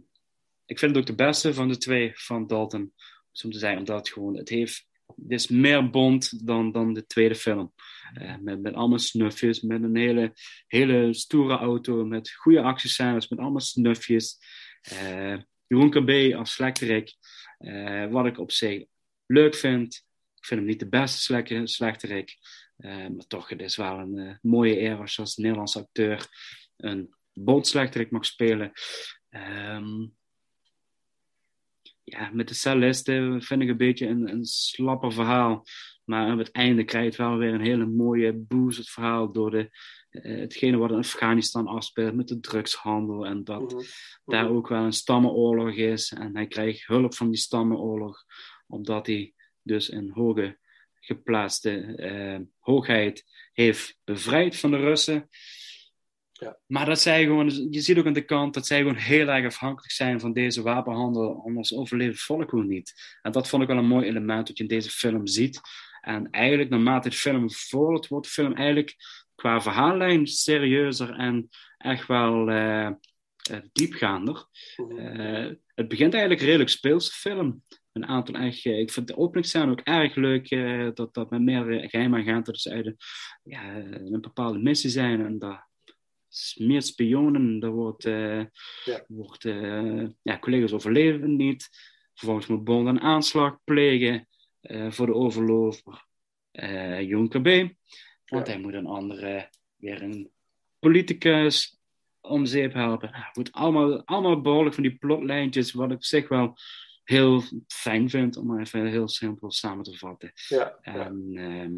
[0.68, 2.92] ik vind het ook de beste van de twee van Dalton.
[3.38, 4.36] Zo te zijn, omdat het gewoon...
[4.36, 4.86] Het heeft...
[5.06, 7.72] Het is meer Bond dan, dan de tweede film.
[8.14, 10.32] Eh, met, met allemaal snufjes, met een hele,
[10.66, 14.38] hele stoere auto, met goede actiescènes, met allemaal snufjes.
[14.80, 15.36] Eh
[15.66, 17.14] Jeroen KB als slechterik,
[17.58, 18.84] eh, wat ik op zich
[19.26, 19.94] leuk vind.
[20.34, 22.36] Ik vind hem niet de beste slechte- slechterik,
[22.76, 26.26] maar toch, het is wel een mooie eer als je als Nederlandse acteur
[26.76, 28.72] een bondslechterik mag spelen.
[29.28, 30.06] Ehm,
[32.10, 35.64] ja, met de cellisten vind ik een beetje een, een slapper verhaal.
[36.04, 39.32] Maar aan het einde krijg je het wel weer een hele mooie boost, het verhaal,
[39.32, 39.70] door de,
[40.10, 43.26] eh, hetgene wat in Afghanistan afspeelt met de drugshandel.
[43.26, 43.84] En dat
[44.24, 46.12] daar ook wel een stammenoorlog is.
[46.12, 48.24] En hij krijgt hulp van die stammenoorlog,
[48.66, 50.58] omdat hij dus een hoge
[51.00, 55.28] geplaatste eh, hoogheid heeft bevrijd van de Russen.
[56.40, 56.58] Ja.
[56.66, 59.46] Maar dat zij gewoon, je ziet ook aan de kant dat zij gewoon heel erg
[59.46, 63.18] afhankelijk zijn van deze wapenhandel, anders overleeft het volk gewoon niet.
[63.22, 65.60] En dat vond ik wel een mooi element dat je in deze film ziet.
[66.00, 68.96] En eigenlijk, naarmate de film vordert, wordt de film eigenlijk
[69.34, 71.48] qua verhaallijn serieuzer en
[71.78, 72.94] echt wel eh, eh,
[73.72, 74.46] diepgaander.
[74.98, 77.62] Eh, het begint eigenlijk redelijk speelse film.
[77.92, 80.48] Een aantal echt, ik vind de openingsscène ook erg leuk,
[80.96, 82.96] dat, dat met meerdere geheimagenten dus uit een,
[83.42, 85.67] ja, een bepaalde missie zijn en dat is
[86.54, 88.44] meer spionen, er wordt, eh,
[89.06, 91.68] wordt eh, ja, collega's overleven niet.
[92.14, 94.28] Vervolgens moet Bond een aanslag plegen
[94.60, 96.06] eh, voor de overloper
[97.00, 97.74] Jonker B.
[98.24, 100.30] Want hij moet een andere, weer een
[100.78, 101.78] politicus
[102.20, 103.10] om zeep helpen.
[103.10, 106.56] Nou, goed, allemaal, allemaal behoorlijk van die plotlijntjes, wat ik op zich wel
[107.04, 110.32] heel fijn vind, om maar even heel simpel samen te vatten.
[110.48, 111.72] Ja, En, ehm,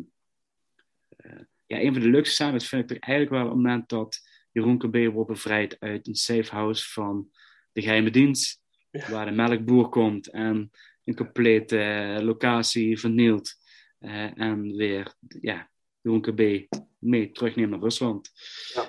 [1.08, 3.88] eh, ja, een van de leukste scènes vind ik toch eigenlijk wel op het moment
[3.88, 7.30] dat Jeroen KB wordt bevrijd uit een safe house van
[7.72, 8.60] de geheime dienst,
[8.90, 10.70] waar de melkboer komt en
[11.04, 13.58] een complete eh, locatie vernielt.
[13.98, 15.70] eh, en weer, ja,
[16.00, 16.66] Jeroen KB
[16.98, 18.30] mee terugneemt naar Rusland.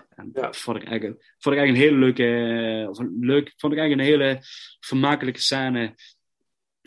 [0.09, 3.73] En dat vond ik eigenlijk, vond ik eigenlijk een hele leuke, eh, of leuk, vond
[3.73, 4.39] ik eigenlijk een hele
[4.79, 5.95] vermakelijke scène.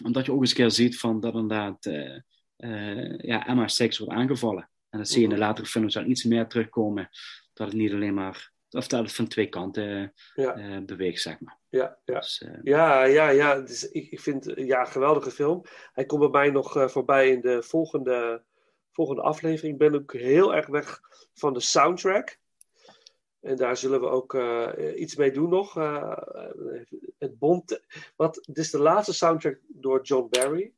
[0.05, 2.17] Omdat je ook eens een keer ziet van dat inderdaad eh,
[2.57, 4.71] eh, ja, MI6 wordt aangevallen.
[4.91, 7.09] En dat zie je in de latere films iets meer terugkomen.
[7.53, 10.55] Dat het niet alleen maar, of dat het van twee kanten Ja.
[10.55, 11.59] eh, beweegt, zeg maar.
[11.69, 12.21] Ja, ja.
[12.21, 13.61] Dus, eh, ja, ja, ja.
[13.61, 15.63] Dus ik, ik vind ja, een geweldige film.
[15.93, 18.43] Hij komt bij mij nog eh, voorbij in de volgende,
[18.93, 19.73] volgende aflevering.
[19.73, 21.01] Ik ben ook heel erg weg
[21.35, 22.39] van de soundtrack.
[23.41, 24.37] En daar zullen we ook
[24.97, 25.75] iets mee doen nog.
[27.19, 27.81] Het Bond.
[28.17, 30.73] Wat, dit is de laatste soundtrack door John Barry.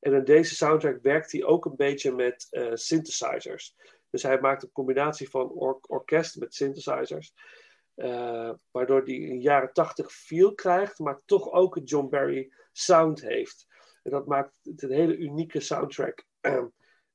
[0.00, 3.74] En in deze soundtrack werkt hij ook een beetje met synthesizers.
[4.18, 7.34] Dus hij maakt een combinatie van or- orkest met synthesizers.
[7.94, 13.20] Eh, waardoor hij een jaren tachtig feel krijgt, maar toch ook een John Barry sound
[13.20, 13.66] heeft.
[14.02, 16.64] En dat maakt het een hele unieke soundtrack eh,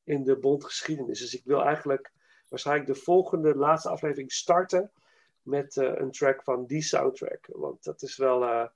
[0.04, 1.20] in de Bond-geschiedenis.
[1.20, 2.12] Dus ik wil eigenlijk
[2.50, 4.92] waarschijnlijk de volgende, laatste aflevering starten
[5.42, 7.48] met eh, een track van die soundtrack.
[7.52, 8.68] Want dat is wel, eh,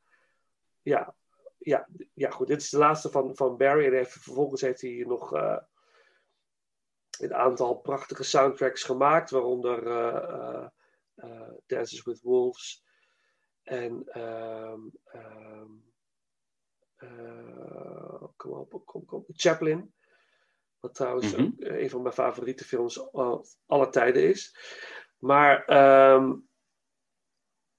[0.81, 1.15] ja,
[1.57, 2.47] ja, ja, goed.
[2.47, 3.85] Dit is de laatste van, van Barry.
[3.85, 5.31] En heeft, vervolgens heeft hij nog
[7.19, 10.67] een aantal prachtige soundtracks gemaakt, waaronder eh, eh,
[11.15, 12.83] eh, Dances with Wolves
[13.63, 15.71] en ehm, ehm,
[16.95, 19.93] eh, kom op, kom, kom, Chaplin.
[20.79, 21.41] Wat trouwens Mhm.
[21.45, 24.55] ook een van mijn favoriete films al- aller tijden is.
[25.17, 26.33] Maar ehm,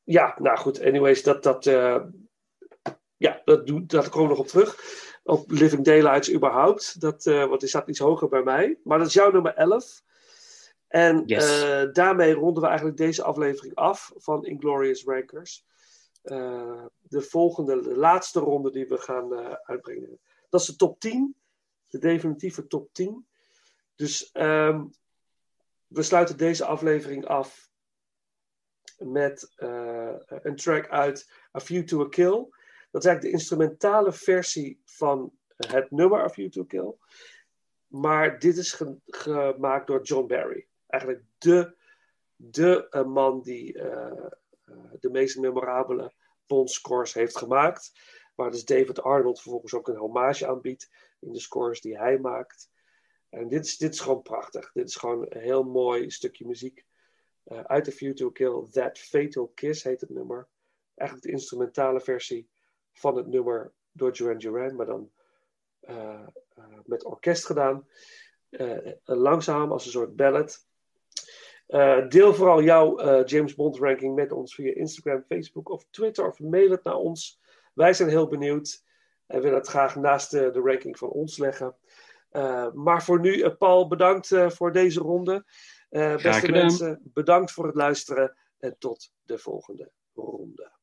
[0.03, 2.05] ja, nou goed, anyways, dat, dat, eh,
[3.17, 4.77] ja, dat, doe, dat kom ik nog op terug.
[5.29, 7.01] Ook Living Daylights überhaupt.
[7.01, 8.79] Dat, eh want die staat iets hoger bij mij.
[8.85, 10.03] Maar dat is jouw nummer 11.
[10.89, 11.63] En Yes.
[11.63, 15.67] eh, daarmee ronden we eigenlijk deze aflevering af van Inglorious Rankers.
[16.23, 19.33] Eh, de volgende, de laatste ronde die we gaan
[19.63, 20.21] uitbrengen.
[20.49, 21.37] Dat is de top 10.
[21.89, 23.27] De definitieve top 10.
[23.95, 24.85] Dus ehm,
[25.87, 27.71] we sluiten deze aflevering af
[28.99, 29.53] met
[30.27, 32.49] een track uit A View to a Kill.
[32.91, 36.95] Dat is eigenlijk de instrumentale versie van het nummer A View to Kill.
[37.87, 40.67] Maar dit is ge- gemaakt door John Barry.
[40.87, 41.77] Eigenlijk de,
[42.37, 44.25] de eh, man die eh,
[44.65, 46.13] eh, de meest memorabele
[46.47, 47.93] Bond scores heeft gemaakt.
[48.35, 50.91] Waar dus David Arnold vervolgens ook een hommage aanbiedt
[51.21, 52.71] in de scores die hij maakt.
[53.29, 54.73] En dit is, dit is gewoon prachtig.
[54.73, 56.87] Dit is gewoon een heel mooi stukje muziek.
[57.45, 60.49] Uit The View to Kill, That Fatal Kiss heet het nummer.
[60.95, 62.49] Eigenlijk de instrumentale versie
[62.99, 65.11] van het nummer door Duran Duran, maar dan
[65.89, 65.97] uh,
[66.59, 67.89] uh, met orkest gedaan.
[69.05, 70.67] langzaam als een soort ballad.
[72.09, 76.71] deel vooral jouw James Bond ranking met ons via Instagram, Facebook of Twitter of mail
[76.71, 77.41] het naar ons.
[77.75, 78.85] Wij zijn heel benieuwd
[79.27, 81.77] en willen het graag naast de, de ranking van ons leggen.
[82.33, 85.45] Uh, maar voor nu, uh, Paul, bedankt uh, voor deze ronde.
[85.89, 90.78] beste mensen, bedankt voor het luisteren en tot de volgende ronde.